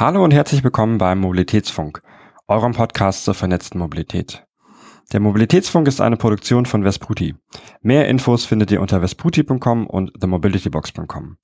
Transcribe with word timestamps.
Hallo 0.00 0.22
und 0.22 0.32
herzlich 0.32 0.62
willkommen 0.62 0.96
beim 0.98 1.18
Mobilitätsfunk, 1.18 2.02
eurem 2.46 2.72
Podcast 2.72 3.24
zur 3.24 3.34
vernetzten 3.34 3.80
Mobilität. 3.80 4.44
Der 5.12 5.18
Mobilitätsfunk 5.18 5.88
ist 5.88 6.00
eine 6.00 6.16
Produktion 6.16 6.66
von 6.66 6.84
Vesputi. 6.84 7.34
Mehr 7.82 8.06
Infos 8.06 8.44
findet 8.44 8.70
ihr 8.70 8.80
unter 8.80 9.00
vesputi.com 9.00 9.88
und 9.88 10.12
themobilitybox.com. 10.20 11.38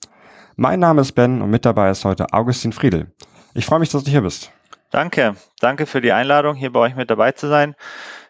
Mein 0.54 0.78
Name 0.78 1.00
ist 1.00 1.16
Ben 1.16 1.42
und 1.42 1.50
mit 1.50 1.64
dabei 1.64 1.90
ist 1.90 2.04
heute 2.04 2.32
Augustin 2.32 2.70
Friedel. 2.70 3.12
Ich 3.54 3.66
freue 3.66 3.80
mich, 3.80 3.88
dass 3.88 4.04
du 4.04 4.12
hier 4.12 4.22
bist. 4.22 4.52
Danke, 4.92 5.34
danke 5.58 5.86
für 5.86 6.00
die 6.00 6.12
Einladung, 6.12 6.54
hier 6.54 6.70
bei 6.70 6.78
euch 6.78 6.94
mit 6.94 7.10
dabei 7.10 7.32
zu 7.32 7.48
sein. 7.48 7.74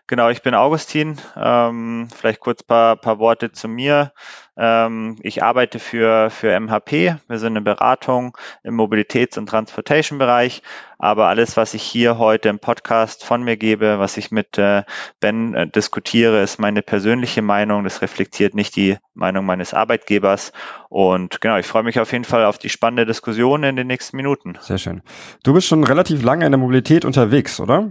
Genau, 0.07 0.29
ich 0.29 0.43
bin 0.43 0.55
Augustin. 0.55 1.19
Ähm, 1.35 2.09
vielleicht 2.15 2.41
kurz 2.41 2.63
paar, 2.63 2.97
paar 2.97 3.19
Worte 3.19 3.53
zu 3.53 3.69
mir. 3.69 4.13
Ähm, 4.55 5.17
ich 5.23 5.43
arbeite 5.43 5.79
für, 5.79 6.29
für 6.29 6.61
MHP. 6.61 7.17
Wir 7.27 7.39
sind 7.39 7.55
eine 7.55 7.63
Beratung 7.63 8.37
im 8.63 8.79
Mobilitäts- 8.79 9.39
und 9.39 9.49
Transportation-Bereich. 9.49 10.63
Aber 10.99 11.29
alles, 11.29 11.57
was 11.57 11.73
ich 11.73 11.83
hier 11.83 12.19
heute 12.19 12.51
im 12.51 12.59
Podcast 12.59 13.25
von 13.25 13.43
mir 13.45 13.57
gebe, 13.57 13.99
was 13.99 14.19
ich 14.19 14.31
mit 14.31 14.59
äh, 14.59 14.83
Ben 15.21 15.55
äh, 15.55 15.69
diskutiere, 15.69 16.43
ist 16.43 16.59
meine 16.59 16.83
persönliche 16.83 17.41
Meinung. 17.41 17.83
Das 17.83 18.03
reflektiert 18.03 18.55
nicht 18.55 18.77
die 18.77 18.99
Meinung 19.15 19.47
meines 19.47 19.73
Arbeitgebers. 19.73 20.53
Und 20.91 21.41
genau, 21.41 21.57
ich 21.57 21.67
freue 21.67 21.83
mich 21.83 21.99
auf 21.99 22.13
jeden 22.13 22.25
Fall 22.25 22.45
auf 22.45 22.59
die 22.59 22.69
spannende 22.69 23.07
Diskussion 23.07 23.65
in 23.65 23.77
den 23.77 23.87
nächsten 23.87 24.19
Minuten. 24.19 24.59
Sehr 24.61 24.79
schön. 24.79 25.01
Du 25.43 25.55
bist 25.55 25.67
schon 25.67 25.83
relativ 25.83 26.23
lange 26.23 26.45
in 26.45 26.53
der 26.53 26.61
Mobilität 26.61 27.07
unterwegs, 27.07 27.59
oder? 27.59 27.91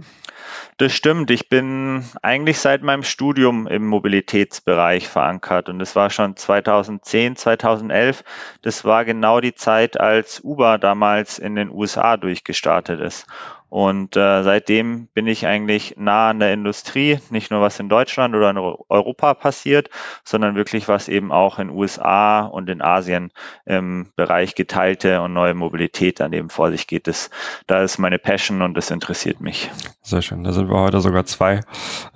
Das 0.76 0.92
stimmt. 0.92 1.30
Ich 1.30 1.48
bin 1.48 2.04
eigentlich 2.20 2.58
seit 2.58 2.82
meinem 2.82 3.04
Studium 3.04 3.68
im 3.68 3.86
Mobilitätsbereich 3.86 5.06
verankert 5.08 5.68
und 5.68 5.78
das 5.78 5.94
war 5.94 6.10
schon 6.10 6.34
2010, 6.34 7.36
2011. 7.36 8.24
Das 8.60 8.84
war 8.84 9.04
genau 9.04 9.40
die 9.40 9.54
Zeit, 9.54 10.00
als 10.00 10.40
Uber 10.42 10.78
damals 10.78 11.38
in 11.38 11.54
den 11.54 11.70
USA 11.70 12.16
durchgestartet 12.16 13.00
ist. 13.00 13.26
Und 13.74 14.16
äh, 14.16 14.44
seitdem 14.44 15.08
bin 15.14 15.26
ich 15.26 15.48
eigentlich 15.48 15.96
nah 15.96 16.30
an 16.30 16.38
der 16.38 16.52
Industrie, 16.52 17.18
nicht 17.30 17.50
nur 17.50 17.60
was 17.60 17.80
in 17.80 17.88
Deutschland 17.88 18.32
oder 18.36 18.50
in 18.50 18.56
Europa 18.56 19.34
passiert, 19.34 19.90
sondern 20.22 20.54
wirklich 20.54 20.86
was 20.86 21.08
eben 21.08 21.32
auch 21.32 21.58
in 21.58 21.70
USA 21.70 22.42
und 22.42 22.70
in 22.70 22.80
Asien 22.80 23.32
im 23.66 24.12
Bereich 24.14 24.54
geteilte 24.54 25.22
und 25.22 25.32
neue 25.32 25.54
Mobilität 25.54 26.20
an 26.20 26.30
dem 26.30 26.50
vor 26.50 26.70
sich 26.70 26.86
geht. 26.86 27.08
Das, 27.08 27.30
da 27.66 27.82
ist 27.82 27.98
meine 27.98 28.20
Passion 28.20 28.62
und 28.62 28.76
das 28.76 28.92
interessiert 28.92 29.40
mich. 29.40 29.72
Sehr 30.02 30.22
schön. 30.22 30.44
Da 30.44 30.52
sind 30.52 30.68
wir 30.68 30.78
heute 30.78 31.00
sogar 31.00 31.26
zwei. 31.26 31.58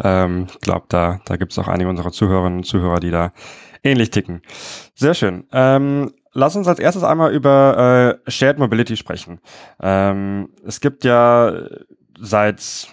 Ähm, 0.00 0.46
ich 0.48 0.60
glaube, 0.60 0.86
da, 0.88 1.18
da 1.24 1.34
gibt 1.34 1.50
es 1.50 1.58
auch 1.58 1.66
einige 1.66 1.90
unserer 1.90 2.12
Zuhörerinnen 2.12 2.58
und 2.58 2.66
Zuhörer, 2.66 3.00
die 3.00 3.10
da 3.10 3.32
ähnlich 3.82 4.10
ticken. 4.10 4.42
Sehr 4.94 5.14
schön. 5.14 5.48
Ähm, 5.52 6.12
lass 6.32 6.56
uns 6.56 6.68
als 6.68 6.78
erstes 6.78 7.04
einmal 7.04 7.32
über 7.32 8.18
äh, 8.26 8.30
Shared 8.30 8.58
Mobility 8.58 8.96
sprechen. 8.96 9.40
Ähm, 9.80 10.50
es 10.66 10.80
gibt 10.80 11.04
ja 11.04 11.52
seit 12.20 12.88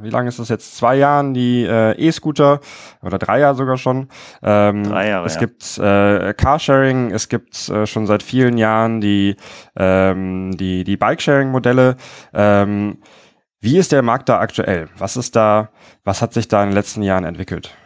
wie 0.00 0.10
lange 0.10 0.28
ist 0.28 0.38
das 0.38 0.48
jetzt? 0.48 0.76
Zwei 0.76 0.96
Jahren 0.96 1.34
die 1.34 1.64
äh, 1.64 1.92
E-Scooter 1.92 2.60
oder 3.02 3.18
drei 3.18 3.40
Jahre 3.40 3.54
sogar 3.54 3.76
schon. 3.76 4.08
Ähm, 4.42 4.84
drei 4.84 5.08
Jahre. 5.08 5.26
Es 5.26 5.34
ja. 5.34 5.40
gibt 5.40 5.78
äh, 5.78 6.34
Carsharing, 6.34 7.10
es 7.10 7.28
gibt 7.28 7.68
äh, 7.68 7.86
schon 7.86 8.06
seit 8.06 8.22
vielen 8.22 8.58
Jahren 8.58 9.00
die 9.00 9.36
ähm, 9.76 10.56
die 10.56 10.84
die 10.84 10.96
Bikesharing-Modelle. 10.96 11.96
Ähm, 12.32 12.98
wie 13.60 13.78
ist 13.78 13.92
der 13.92 14.02
Markt 14.02 14.28
da 14.28 14.40
aktuell? 14.40 14.88
Was 14.98 15.16
ist 15.16 15.36
da? 15.36 15.70
Was 16.04 16.22
hat 16.22 16.32
sich 16.32 16.48
da 16.48 16.62
in 16.62 16.70
den 16.70 16.74
letzten 16.74 17.02
Jahren 17.02 17.24
entwickelt? 17.24 17.76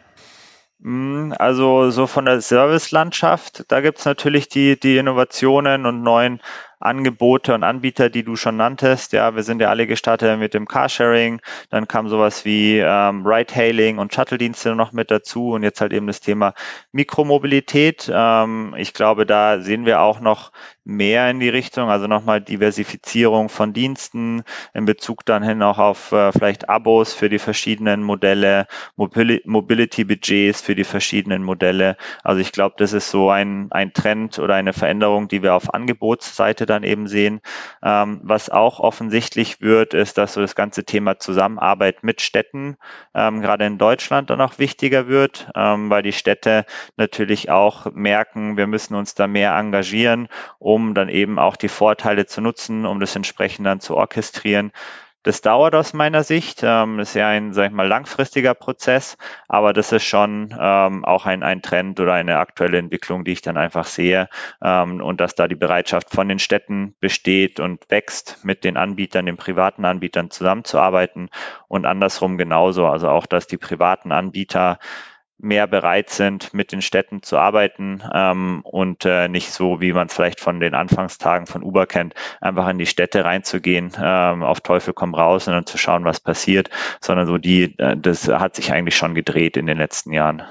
Hm, 0.82 1.34
also 1.38 1.90
so 1.90 2.06
von 2.06 2.26
der 2.26 2.40
Servicelandschaft, 2.42 3.64
da 3.68 3.80
gibt's 3.80 4.04
natürlich 4.04 4.48
die, 4.48 4.78
die 4.78 4.98
Innovationen 4.98 5.86
und 5.86 6.02
neuen 6.02 6.40
Angebote 6.80 7.54
und 7.54 7.62
Anbieter, 7.64 8.10
die 8.10 8.22
du 8.22 8.36
schon 8.36 8.58
nanntest. 8.58 9.14
Ja, 9.14 9.34
wir 9.34 9.42
sind 9.42 9.60
ja 9.62 9.70
alle 9.70 9.86
gestartet 9.86 10.38
mit 10.38 10.52
dem 10.52 10.68
Carsharing, 10.68 11.40
dann 11.70 11.88
kam 11.88 12.08
sowas 12.08 12.44
wie 12.44 12.78
ähm, 12.78 13.26
Ride-Hailing 13.26 13.96
und 13.98 14.12
Shuttle-Dienste 14.12 14.74
noch 14.74 14.92
mit 14.92 15.10
dazu 15.10 15.52
und 15.52 15.62
jetzt 15.62 15.80
halt 15.80 15.94
eben 15.94 16.06
das 16.06 16.20
Thema 16.20 16.52
Mikromobilität. 16.92 18.10
Ähm, 18.12 18.74
ich 18.76 18.92
glaube, 18.92 19.24
da 19.24 19.60
sehen 19.60 19.86
wir 19.86 20.02
auch 20.02 20.20
noch 20.20 20.52
mehr 20.86 21.28
in 21.28 21.40
die 21.40 21.48
Richtung, 21.48 21.90
also 21.90 22.06
nochmal 22.06 22.40
Diversifizierung 22.40 23.48
von 23.48 23.72
Diensten 23.72 24.44
in 24.72 24.84
Bezug 24.84 25.24
dann 25.26 25.42
hin 25.42 25.60
auch 25.62 25.78
auf 25.78 26.12
äh, 26.12 26.30
vielleicht 26.30 26.68
Abos 26.68 27.12
für 27.12 27.28
die 27.28 27.40
verschiedenen 27.40 28.04
Modelle, 28.04 28.68
Mobility-Budgets 28.94 30.60
für 30.60 30.76
die 30.76 30.84
verschiedenen 30.84 31.42
Modelle. 31.42 31.96
Also 32.22 32.40
ich 32.40 32.52
glaube, 32.52 32.76
das 32.78 32.92
ist 32.92 33.10
so 33.10 33.30
ein, 33.30 33.66
ein 33.72 33.94
Trend 33.94 34.38
oder 34.38 34.54
eine 34.54 34.72
Veränderung, 34.72 35.26
die 35.26 35.42
wir 35.42 35.54
auf 35.54 35.74
Angebotsseite 35.74 36.66
dann 36.66 36.84
eben 36.84 37.08
sehen. 37.08 37.40
Ähm, 37.82 38.20
was 38.22 38.48
auch 38.48 38.78
offensichtlich 38.78 39.60
wird, 39.60 39.92
ist, 39.92 40.18
dass 40.18 40.34
so 40.34 40.40
das 40.40 40.54
ganze 40.54 40.84
Thema 40.84 41.18
Zusammenarbeit 41.18 42.04
mit 42.04 42.20
Städten 42.20 42.76
ähm, 43.12 43.40
gerade 43.40 43.66
in 43.66 43.78
Deutschland 43.78 44.30
dann 44.30 44.40
auch 44.40 44.60
wichtiger 44.60 45.08
wird, 45.08 45.50
ähm, 45.56 45.90
weil 45.90 46.04
die 46.04 46.12
Städte 46.12 46.64
natürlich 46.96 47.50
auch 47.50 47.86
merken, 47.92 48.56
wir 48.56 48.68
müssen 48.68 48.94
uns 48.94 49.16
da 49.16 49.26
mehr 49.26 49.56
engagieren, 49.56 50.28
um 50.60 50.75
dann 50.94 51.08
eben 51.08 51.38
auch 51.38 51.56
die 51.56 51.68
Vorteile 51.68 52.26
zu 52.26 52.40
nutzen, 52.40 52.86
um 52.86 53.00
das 53.00 53.16
entsprechend 53.16 53.66
dann 53.66 53.80
zu 53.80 53.96
orchestrieren. 53.96 54.72
Das 55.26 55.40
dauert 55.40 55.74
aus 55.74 55.92
meiner 55.92 56.22
Sicht. 56.22 56.60
Ähm, 56.62 57.00
ist 57.00 57.14
ja 57.16 57.26
ein, 57.26 57.52
sag 57.52 57.66
ich 57.66 57.72
mal, 57.72 57.88
langfristiger 57.88 58.54
Prozess, 58.54 59.16
aber 59.48 59.72
das 59.72 59.90
ist 59.90 60.04
schon 60.04 60.54
ähm, 60.56 61.04
auch 61.04 61.26
ein, 61.26 61.42
ein 61.42 61.62
Trend 61.62 61.98
oder 61.98 62.14
eine 62.14 62.38
aktuelle 62.38 62.78
Entwicklung, 62.78 63.24
die 63.24 63.32
ich 63.32 63.42
dann 63.42 63.56
einfach 63.56 63.86
sehe 63.86 64.28
ähm, 64.62 65.00
und 65.00 65.20
dass 65.20 65.34
da 65.34 65.48
die 65.48 65.56
Bereitschaft 65.56 66.10
von 66.10 66.28
den 66.28 66.38
Städten 66.38 66.94
besteht 67.00 67.58
und 67.58 67.90
wächst, 67.90 68.44
mit 68.44 68.62
den 68.62 68.76
Anbietern, 68.76 69.26
den 69.26 69.36
privaten 69.36 69.84
Anbietern 69.84 70.30
zusammenzuarbeiten 70.30 71.28
und 71.66 71.86
andersrum 71.86 72.38
genauso. 72.38 72.86
Also 72.86 73.08
auch, 73.08 73.26
dass 73.26 73.48
die 73.48 73.58
privaten 73.58 74.12
Anbieter 74.12 74.78
mehr 75.38 75.66
bereit 75.66 76.10
sind, 76.10 76.54
mit 76.54 76.72
den 76.72 76.82
Städten 76.82 77.22
zu 77.22 77.38
arbeiten 77.38 78.02
ähm, 78.12 78.60
und 78.64 79.04
äh, 79.04 79.28
nicht 79.28 79.52
so, 79.52 79.80
wie 79.80 79.92
man 79.92 80.06
es 80.06 80.14
vielleicht 80.14 80.40
von 80.40 80.60
den 80.60 80.74
Anfangstagen 80.74 81.46
von 81.46 81.62
Uber 81.62 81.86
kennt, 81.86 82.14
einfach 82.40 82.68
in 82.68 82.78
die 82.78 82.86
Städte 82.86 83.24
reinzugehen, 83.24 83.92
ähm, 84.00 84.42
auf 84.42 84.60
Teufel 84.60 84.94
komm 84.94 85.14
raus 85.14 85.46
und 85.46 85.54
dann 85.54 85.66
zu 85.66 85.78
schauen, 85.78 86.04
was 86.04 86.20
passiert, 86.20 86.70
sondern 87.00 87.26
so 87.26 87.38
die, 87.38 87.78
äh, 87.78 87.96
das 87.96 88.28
hat 88.28 88.56
sich 88.56 88.72
eigentlich 88.72 88.96
schon 88.96 89.14
gedreht 89.14 89.56
in 89.56 89.66
den 89.66 89.78
letzten 89.78 90.12
Jahren. 90.12 90.42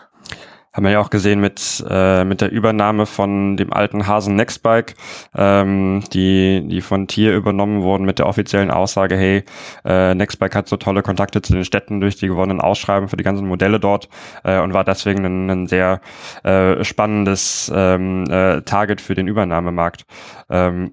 Haben 0.75 0.83
wir 0.83 0.91
ja 0.91 0.99
auch 0.99 1.09
gesehen 1.09 1.39
mit, 1.39 1.85
äh, 1.89 2.25
mit 2.25 2.41
der 2.41 2.51
Übernahme 2.51 3.05
von 3.05 3.55
dem 3.55 3.71
alten 3.71 4.07
Hasen 4.07 4.35
Nextbike, 4.35 4.95
ähm, 5.33 6.03
die, 6.11 6.67
die 6.67 6.81
von 6.81 7.07
Tier 7.07 7.33
übernommen 7.33 7.81
wurden 7.81 8.03
mit 8.03 8.19
der 8.19 8.27
offiziellen 8.27 8.71
Aussage, 8.71 9.15
hey, 9.15 9.45
äh, 9.85 10.13
Nextbike 10.13 10.53
hat 10.53 10.67
so 10.67 10.75
tolle 10.75 11.01
Kontakte 11.01 11.41
zu 11.41 11.53
den 11.53 11.63
Städten 11.63 12.01
durch 12.01 12.17
die 12.17 12.27
gewonnenen 12.27 12.59
Ausschreiben 12.59 13.07
für 13.07 13.15
die 13.15 13.23
ganzen 13.23 13.47
Modelle 13.47 13.79
dort 13.79 14.09
äh, 14.43 14.59
und 14.59 14.73
war 14.73 14.83
deswegen 14.83 15.23
ein, 15.25 15.49
ein 15.49 15.67
sehr 15.67 16.01
äh, 16.43 16.83
spannendes 16.83 17.71
ähm, 17.73 18.25
äh, 18.29 18.61
Target 18.63 18.99
für 18.99 19.15
den 19.15 19.29
Übernahmemarkt. 19.29 20.05
Ähm, 20.49 20.91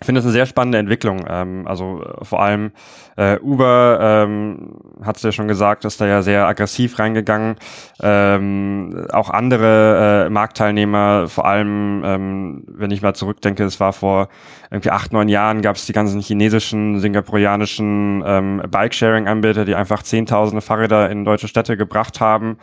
ich 0.00 0.06
finde 0.06 0.18
es 0.18 0.24
eine 0.24 0.32
sehr 0.32 0.46
spannende 0.46 0.78
Entwicklung. 0.78 1.24
Ähm, 1.28 1.68
also 1.68 2.02
äh, 2.02 2.24
vor 2.24 2.42
allem 2.42 2.72
äh, 3.16 3.38
Uber 3.38 3.98
ähm, 4.00 4.76
hat 5.02 5.16
es 5.16 5.22
ja 5.22 5.30
schon 5.30 5.46
gesagt, 5.46 5.84
ist 5.84 6.00
da 6.00 6.06
ja 6.06 6.20
sehr 6.20 6.46
aggressiv 6.48 6.98
reingegangen. 6.98 7.56
Ähm, 8.02 9.06
auch 9.12 9.30
andere 9.30 10.26
äh, 10.26 10.30
Marktteilnehmer, 10.30 11.28
vor 11.28 11.46
allem, 11.46 12.02
ähm, 12.04 12.64
wenn 12.66 12.90
ich 12.90 13.02
mal 13.02 13.14
zurückdenke, 13.14 13.62
es 13.62 13.78
war 13.78 13.92
vor 13.92 14.28
irgendwie 14.70 14.90
acht, 14.90 15.12
neun 15.12 15.28
Jahren, 15.28 15.62
gab 15.62 15.76
es 15.76 15.86
die 15.86 15.92
ganzen 15.92 16.20
chinesischen, 16.20 16.98
singapurianischen 16.98 18.24
ähm, 18.26 18.62
Bike-Sharing-Anbieter, 18.68 19.64
die 19.64 19.76
einfach 19.76 20.02
zehntausende 20.02 20.60
Fahrräder 20.60 21.08
in 21.08 21.24
deutsche 21.24 21.46
Städte 21.46 21.76
gebracht 21.76 22.20
haben 22.20 22.58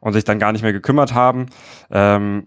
und 0.00 0.14
sich 0.14 0.24
dann 0.24 0.38
gar 0.38 0.52
nicht 0.52 0.62
mehr 0.62 0.72
gekümmert 0.72 1.12
haben. 1.12 1.46
Ähm, 1.90 2.46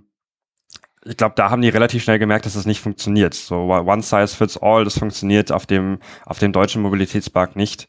ich 1.05 1.17
glaube, 1.17 1.35
da 1.35 1.49
haben 1.49 1.61
die 1.61 1.69
relativ 1.69 2.03
schnell 2.03 2.19
gemerkt, 2.19 2.45
dass 2.45 2.53
das 2.53 2.65
nicht 2.65 2.81
funktioniert. 2.81 3.33
So 3.33 3.55
one 3.55 4.01
size 4.01 4.35
fits 4.35 4.57
all, 4.57 4.83
das 4.83 4.97
funktioniert 4.97 5.51
auf 5.51 5.65
dem, 5.65 5.99
auf 6.25 6.39
dem 6.39 6.53
deutschen 6.53 6.81
Mobilitätsmarkt 6.81 7.55
nicht. 7.55 7.87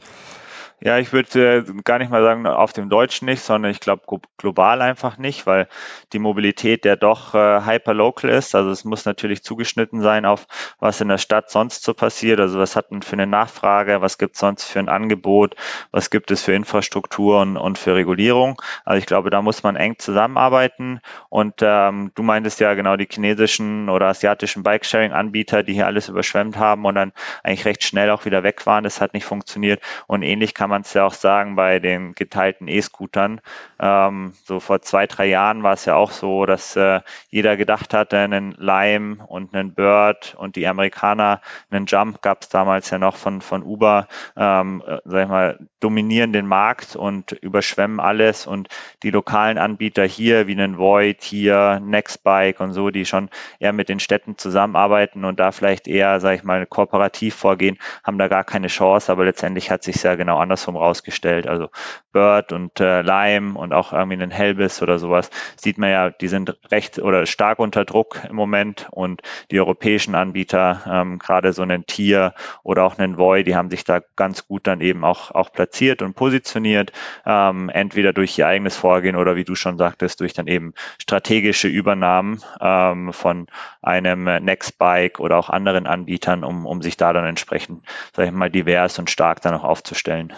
Ja, 0.81 0.99
ich 0.99 1.13
würde 1.13 1.59
äh, 1.59 1.83
gar 1.85 1.99
nicht 1.99 2.11
mal 2.11 2.23
sagen, 2.23 2.47
auf 2.47 2.73
dem 2.73 2.91
Deutschen 2.91 3.27
nicht, 3.27 3.43
sondern 3.43 3.71
ich 3.71 3.81
glaube 3.81 4.03
global 4.37 4.83
einfach 4.83 5.17
nicht, 5.17 5.47
weil 5.47 5.69
die 6.13 6.19
Mobilität 6.19 6.85
ja 6.85 6.97
doch 6.97 7.35
äh, 7.35 7.65
hyperlocal 7.65 8.29
ist. 8.29 8.55
Also 8.55 8.71
es 8.71 8.85
muss 8.85 9.07
natürlich 9.07 9.43
zugeschnitten 9.43 10.03
sein 10.03 10.27
auf, 10.27 10.47
was 10.81 11.01
in 11.01 11.09
der 11.09 11.19
Stadt 11.19 11.49
sonst 11.51 11.85
so 11.85 11.95
passiert. 11.95 12.41
Also 12.41 12.59
was 12.59 12.77
hat 12.77 12.91
man 12.91 13.01
für 13.03 13.15
eine 13.15 13.27
Nachfrage, 13.27 14.03
was 14.03 14.19
gibt 14.19 14.35
es 14.35 14.41
sonst 14.41 14.65
für 14.65 14.79
ein 14.79 14.91
Angebot, 14.91 15.55
was 15.91 16.11
gibt 16.11 16.31
es 16.31 16.43
für 16.43 16.53
Infrastrukturen 16.53 17.57
und 17.57 17.79
für 17.79 17.95
Regulierung. 17.95 18.61
Also 18.85 18.99
ich 18.99 19.07
glaube, 19.07 19.31
da 19.31 19.41
muss 19.41 19.63
man 19.63 19.77
eng 19.77 19.99
zusammenarbeiten. 19.99 21.01
Und 21.31 21.55
ähm, 21.63 22.11
du 22.15 22.23
meintest 22.23 22.61
ja 22.61 22.75
genau 22.75 22.97
die 22.97 23.09
chinesischen 23.11 23.89
oder 23.89 24.09
asiatischen 24.09 24.63
Bikesharing-Anbieter, 24.65 25.63
die 25.63 25.73
hier 25.73 25.87
alles 25.87 26.09
überschwemmt 26.11 26.59
haben 26.59 26.85
und 26.85 26.95
dann 26.95 27.13
eigentlich 27.43 27.65
recht 27.65 27.85
schnell 27.85 28.11
auch 28.11 28.27
wieder 28.27 28.43
weg 28.43 28.67
waren. 28.67 28.85
Das 28.85 29.01
hat 29.01 29.15
nicht 29.15 29.25
funktioniert. 29.25 29.81
Und 30.07 30.23
ähnlich 30.23 30.53
kann 30.53 30.64
kann 30.65 30.71
man 30.71 30.81
es 30.81 30.95
ja 30.95 31.05
auch 31.05 31.13
sagen 31.13 31.57
bei 31.57 31.79
den 31.79 32.15
geteilten 32.15 32.69
E-Scootern. 32.69 33.43
Ähm, 33.79 34.33
so 34.45 34.61
vor 34.61 34.81
zwei, 34.81 35.07
drei 35.07 35.27
Jahren 35.27 35.63
war 35.63 35.75
es 35.75 35.85
ja 35.85 35.95
auch 35.95 36.11
so, 36.11 36.47
dass 36.47 36.75
äh, 36.75 37.03
jeder 37.29 37.59
gedacht 37.59 37.93
hatte, 37.93 38.17
einen 38.17 38.53
Lime 38.53 39.19
und 39.27 39.55
einen 39.55 39.75
Bird 39.75 40.35
und 40.39 40.57
die 40.57 40.67
Amerikaner, 40.67 41.43
einen 41.71 41.85
Jump 41.85 42.23
gab 42.23 42.41
es 42.41 42.49
damals 42.49 42.89
ja 42.89 42.99
noch 42.99 43.17
von, 43.17 43.43
von 43.43 43.63
Uber, 43.63 44.09
ähm, 44.39 44.83
äh, 44.87 45.01
sag 45.05 45.25
ich 45.25 45.29
mal, 45.29 45.59
dominieren 45.81 46.33
den 46.33 46.47
Markt 46.47 46.97
und 46.97 47.33
überschwemmen 47.33 48.01
alles 48.01 48.47
und 48.47 48.69
die 49.03 49.11
lokalen 49.11 49.59
Anbieter 49.59 50.05
hier 50.05 50.47
wie 50.47 50.53
einen 50.53 50.79
Void 50.79 51.23
hier, 51.23 51.79
Nextbike 51.85 52.61
und 52.61 52.73
so, 52.73 52.89
die 52.89 53.05
schon 53.05 53.29
eher 53.59 53.75
mit 53.75 53.91
den 53.91 54.01
Städten 54.01 54.39
zusammenarbeiten 54.39 55.27
und 55.27 55.39
da 55.39 55.53
vielleicht 55.53 55.89
eher, 55.89 56.21
sag 56.21 56.37
ich 56.37 56.43
mal, 56.43 56.65
kooperativ 56.65 57.35
vorgehen, 57.35 57.77
haben 58.03 58.17
da 58.17 58.29
gar 58.29 58.45
keine 58.45 58.69
Chance, 58.69 59.13
aber 59.13 59.27
letztendlich 59.27 59.71
hat 59.71 59.83
sich 59.83 60.03
ja 60.03 60.15
genau 60.15 60.39
andersrum 60.55 60.77
rausgestellt. 60.77 61.47
Also 61.49 61.69
Bird 62.13 62.53
und 62.53 62.79
äh, 62.79 63.03
Lime 63.03 63.59
und 63.59 63.73
auch 63.73 63.93
irgendwie 63.93 64.15
einen 64.15 64.31
Helbis 64.31 64.83
oder 64.83 65.01
sowas, 65.01 65.31
sieht 65.57 65.79
man 65.79 65.91
ja, 65.91 66.11
die 66.11 66.29
sind 66.29 66.57
recht 66.71 67.01
oder 67.01 67.27
stark 67.27 67.59
unter 67.59 67.85
Druck 67.85 68.21
im 68.29 68.37
Moment 68.37 68.87
und 68.93 69.23
die 69.51 69.59
europäischen 69.59 70.15
Anbieter, 70.15 70.83
ähm, 70.89 71.19
gerade 71.19 71.53
so 71.53 71.63
einen 71.63 71.87
Tier 71.87 72.35
oder 72.63 72.85
auch 72.85 72.99
einen 72.99 73.19
Void, 73.19 73.49
die 73.49 73.57
haben 73.57 73.69
sich 73.69 73.83
da 73.83 74.01
ganz 74.15 74.47
gut 74.47 74.69
dann 74.69 74.81
eben 74.81 75.05
auch, 75.05 75.33
auch 75.33 75.51
platziert 75.51 76.03
und 76.03 76.15
positioniert, 76.15 76.93
ähm, 77.27 77.69
entweder 77.69 78.13
durch 78.13 78.39
ihr 78.39 78.47
eigenes 78.47 78.77
Vorgehen 78.77 79.17
oder 79.17 79.35
wie 79.35 79.45
du 79.45 79.57
schon 79.57 79.77
sagtest, 79.77 80.21
durch 80.21 80.35
dann 80.35 80.47
eben 80.47 80.73
strategische 80.99 81.67
Übernahmen 81.67 82.41
ähm, 82.61 83.13
von 83.13 83.49
einem 83.83 84.25
Nextbike 84.25 85.19
oder 85.19 85.37
auch 85.37 85.51
anderen 85.51 85.89
Anbietern, 85.89 86.45
um, 86.45 86.65
um 86.65 86.81
sich 86.81 86.97
da 86.97 87.13
dann 87.13 87.25
entsprechend, 87.25 87.85
sag 88.15 88.27
ich 88.27 88.33
mal, 88.33 88.51
divers 88.51 89.01
und 89.01 89.11
stark 89.11 89.41
dann 89.41 89.55
auch 89.55 89.65
aufzustellen. 89.65 90.33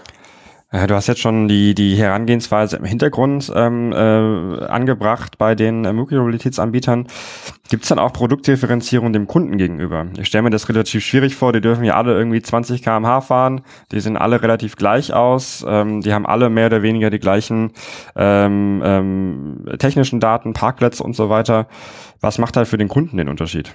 Du 0.72 0.94
hast 0.96 1.06
jetzt 1.06 1.20
schon 1.20 1.46
die, 1.46 1.76
die 1.76 1.94
Herangehensweise 1.94 2.76
im 2.76 2.84
Hintergrund 2.84 3.52
ähm, 3.54 3.92
äh, 3.92 4.64
angebracht 4.64 5.38
bei 5.38 5.54
den 5.54 5.84
äh, 5.84 5.92
Mobilitätsanbietern. 5.92 7.06
Gibt 7.68 7.84
es 7.84 7.88
dann 7.88 8.00
auch 8.00 8.12
Produktdifferenzierung 8.12 9.12
dem 9.12 9.28
Kunden 9.28 9.58
gegenüber? 9.58 10.08
Ich 10.18 10.26
stelle 10.26 10.42
mir 10.42 10.50
das 10.50 10.68
relativ 10.68 11.04
schwierig 11.04 11.36
vor. 11.36 11.52
Die 11.52 11.60
dürfen 11.60 11.84
ja 11.84 11.94
alle 11.94 12.18
irgendwie 12.18 12.42
20 12.42 12.82
km/h 12.82 13.20
fahren. 13.20 13.60
Die 13.92 14.00
sehen 14.00 14.16
alle 14.16 14.42
relativ 14.42 14.74
gleich 14.74 15.12
aus. 15.12 15.64
Ähm, 15.68 16.00
die 16.00 16.12
haben 16.12 16.26
alle 16.26 16.50
mehr 16.50 16.66
oder 16.66 16.82
weniger 16.82 17.10
die 17.10 17.20
gleichen 17.20 17.70
ähm, 18.16 18.82
ähm, 18.84 19.66
technischen 19.78 20.18
Daten, 20.18 20.52
Parkplätze 20.52 21.04
und 21.04 21.14
so 21.14 21.30
weiter. 21.30 21.68
Was 22.20 22.38
macht 22.38 22.56
da 22.56 22.64
für 22.64 22.76
den 22.76 22.88
Kunden 22.88 23.18
den 23.18 23.28
Unterschied? 23.28 23.72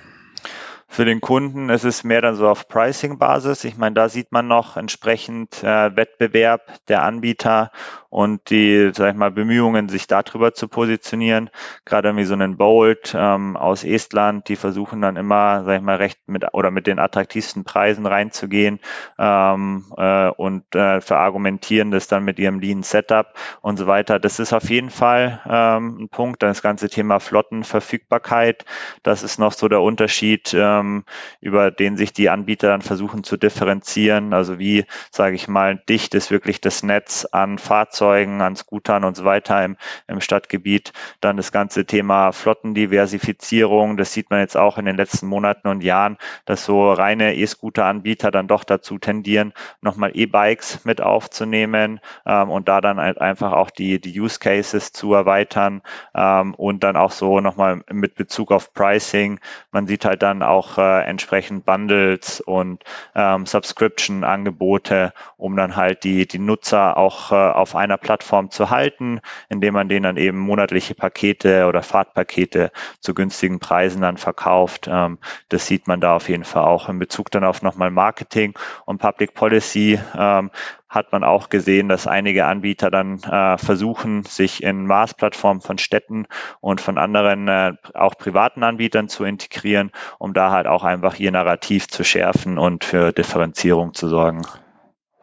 Für 0.94 1.06
den 1.06 1.22
Kunden 1.22 1.70
ist 1.70 1.86
es 1.86 2.04
mehr 2.04 2.20
dann 2.20 2.36
so 2.36 2.50
auf 2.50 2.68
Pricing-Basis. 2.68 3.64
Ich 3.64 3.78
meine, 3.78 3.94
da 3.94 4.10
sieht 4.10 4.34
man 4.34 4.50
noch 4.50 4.76
entsprechend 4.76 5.64
äh, 5.64 5.96
Wettbewerb 5.96 6.86
der 6.90 7.04
Anbieter 7.04 7.72
und 8.12 8.50
die, 8.50 8.92
sag 8.94 9.12
ich 9.12 9.18
mal, 9.18 9.32
Bemühungen, 9.32 9.88
sich 9.88 10.06
darüber 10.06 10.54
zu 10.54 10.68
positionieren. 10.68 11.50
Gerade 11.86 12.14
wie 12.18 12.26
so 12.26 12.34
einen 12.34 12.58
Bolt 12.58 13.16
ähm, 13.18 13.56
aus 13.56 13.86
Estland, 13.86 14.50
die 14.50 14.58
versuchen 14.58 15.00
dann 15.00 15.16
immer, 15.16 15.64
sag 15.64 15.78
ich 15.78 15.82
mal, 15.82 15.96
recht 15.96 16.20
mit 16.28 16.44
oder 16.52 16.72
mit 16.72 16.88
den 16.88 17.00
attraktivsten 17.00 17.64
Preisen 17.64 18.06
reinzugehen 18.06 18.82
ähm, 19.18 19.86
äh, 19.96 20.28
und 20.28 20.76
äh, 20.76 21.00
verargumentieren 21.00 21.92
das 21.92 22.10
dann 22.10 22.26
mit 22.26 22.38
ihrem 22.38 22.60
Lean 22.60 22.84
Setup 22.84 23.28
und 23.62 23.78
so 23.78 23.88
weiter. 23.88 24.20
Das 24.20 24.40
ist 24.40 24.52
auf 24.52 24.70
jeden 24.70 24.90
Fall 24.90 25.40
ähm, 25.50 26.02
ein 26.02 26.10
Punkt. 26.10 26.44
Dann 26.44 26.50
das 26.50 26.62
ganze 26.62 26.90
Thema 26.90 27.22
Flottenverfügbarkeit, 27.22 28.66
das 29.04 29.24
ist 29.24 29.40
noch 29.40 29.54
so 29.54 29.70
der 29.70 29.80
Unterschied, 29.80 30.54
ähm, 30.82 31.04
über 31.40 31.72
den 31.72 31.98
sich 31.98 32.14
die 32.14 32.30
Anbieter 32.30 32.68
dann 32.68 32.82
versuchen 32.82 33.24
zu 33.24 33.38
differenzieren. 33.38 34.34
Also 34.34 34.60
wie, 34.60 34.86
sage 35.12 35.36
ich 35.36 35.48
mal, 35.48 35.82
dicht 35.90 36.14
ist 36.16 36.32
wirklich 36.32 36.62
das 36.62 36.84
Netz 36.84 37.26
an 37.32 37.58
Fahrzeugen 37.58 38.42
an 38.42 38.56
Scootern 38.56 39.04
und 39.04 39.16
so 39.16 39.24
weiter 39.24 39.64
im, 39.64 39.78
im 40.08 40.22
Stadtgebiet. 40.22 40.94
Dann 41.22 41.38
das 41.38 41.52
ganze 41.52 41.86
Thema 41.86 42.32
Flottendiversifizierung. 42.32 43.98
Das 43.98 44.14
sieht 44.14 44.30
man 44.30 44.40
jetzt 44.40 44.58
auch 44.58 44.78
in 44.78 44.86
den 44.86 44.98
letzten 44.98 45.28
Monaten 45.28 45.68
und 45.68 45.82
Jahren, 45.84 46.18
dass 46.46 46.66
so 46.66 46.92
reine 46.92 47.36
E-Scooter-Anbieter 47.36 48.32
dann 48.32 48.48
doch 48.48 48.64
dazu 48.64 48.98
tendieren, 48.98 49.54
nochmal 49.82 50.12
E-Bikes 50.14 50.86
mit 50.86 51.02
aufzunehmen 51.02 52.00
ähm, 52.26 52.50
und 52.50 52.68
da 52.68 52.82
dann 52.82 53.00
halt 53.00 53.20
einfach 53.20 53.54
auch 53.54 53.70
die, 53.70 54.00
die 54.00 54.20
Use 54.20 54.40
Cases 54.40 54.92
zu 54.92 55.14
erweitern 55.14 55.82
ähm, 56.16 56.54
und 56.56 56.84
dann 56.84 56.96
auch 56.96 57.12
so 57.12 57.40
nochmal 57.40 57.84
mit 57.92 58.16
Bezug 58.16 58.52
auf 58.52 58.74
Pricing. 58.74 59.40
Man 59.72 59.88
sieht 59.88 60.06
halt 60.06 60.22
dann 60.22 60.44
auch 60.44 60.71
äh, 60.78 61.02
entsprechend 61.02 61.66
Bundles 61.66 62.42
und 62.42 62.84
ähm, 63.16 63.46
Subscription-Angebote, 63.46 65.14
um 65.38 65.56
dann 65.56 65.76
halt 65.76 66.04
die, 66.04 66.28
die 66.28 66.40
Nutzer 66.40 66.98
auch 66.98 67.32
äh, 67.32 67.36
auf 67.36 67.76
einer 67.76 67.98
Plattform 67.98 68.52
zu 68.52 68.70
halten, 68.70 69.22
indem 69.50 69.74
man 69.74 69.90
denen 69.90 70.04
dann 70.04 70.18
eben 70.18 70.38
monatliche 70.38 70.96
Pakete 70.96 71.68
oder 71.68 71.84
Fahrtpakete 71.84 72.72
zu 73.00 73.14
günstigen 73.14 73.60
Preisen 73.60 74.02
dann 74.02 74.18
verkauft. 74.18 74.88
Ähm, 74.92 75.18
das 75.50 75.68
sieht 75.68 75.88
man 75.88 76.02
da 76.02 76.16
auf 76.16 76.30
jeden 76.30 76.44
Fall 76.44 76.64
auch 76.64 76.90
in 76.90 77.00
Bezug 77.00 77.32
dann 77.32 77.44
auf 77.44 77.62
nochmal 77.62 77.92
Marketing 77.92 78.54
und 78.86 79.00
Public 79.00 79.34
Policy. 79.34 80.00
Ähm, 80.18 80.52
hat 80.92 81.14
man 81.14 81.24
auch 81.24 81.48
gesehen, 81.48 81.88
dass 81.88 82.06
einige 82.06 82.46
Anbieter 82.46 82.92
dann 82.92 83.20
äh, 83.24 83.58
versuchen, 83.58 84.24
sich 84.24 84.62
in 84.62 84.86
Maßplattformen 84.86 85.62
von 85.62 85.78
Städten 85.78 86.28
und 86.60 86.82
von 86.82 86.98
anderen 86.98 87.48
äh, 87.48 87.74
auch 87.94 88.18
privaten 88.18 88.62
Anbietern 88.64 89.08
zu 89.08 89.24
integrieren, 89.24 89.92
um 90.20 90.34
da 90.34 90.52
halt 90.52 90.68
auch 90.68 90.84
einfach 90.84 91.18
ihr 91.18 91.32
Narrativ 91.32 91.88
zu 91.88 92.04
schärfen 92.04 92.58
und 92.58 92.84
für 92.84 93.14
Differenzierung 93.14 93.94
zu 93.94 94.10
sorgen. 94.10 94.42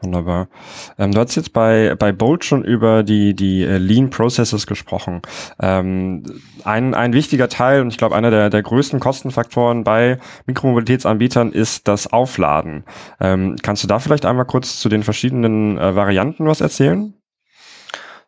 Wunderbar. 0.01 0.49
Ähm, 0.97 1.11
du 1.13 1.21
hast 1.21 1.35
jetzt 1.35 1.53
bei, 1.53 1.97
bei 1.97 2.13
Bolt 2.13 2.45
schon 2.45 2.63
über 2.63 3.03
die, 3.03 3.35
die 3.35 3.65
äh, 3.65 3.79
Lean 3.79 4.11
Processes 4.11 4.69
gesprochen. 4.69 5.23
Ähm, 5.61 6.23
ein, 6.65 6.95
ein 6.95 7.13
wichtiger 7.13 7.49
Teil 7.49 7.81
und 7.81 7.89
ich 7.89 7.99
glaube 7.99 8.15
einer 8.15 8.31
der, 8.31 8.49
der 8.49 8.63
größten 8.63 9.01
Kostenfaktoren 9.01 9.83
bei 9.83 10.19
Mikromobilitätsanbietern 10.47 11.51
ist 11.51 11.89
das 11.89 12.13
Aufladen. 12.13 12.85
Ähm, 13.21 13.57
kannst 13.61 13.83
du 13.83 13.89
da 13.89 13.99
vielleicht 13.99 14.25
einmal 14.25 14.45
kurz 14.45 14.79
zu 14.79 14.89
den 14.89 15.03
verschiedenen 15.03 15.79
äh, 15.79 15.97
Varianten 15.97 16.47
was 16.47 16.61
erzählen? 16.61 17.15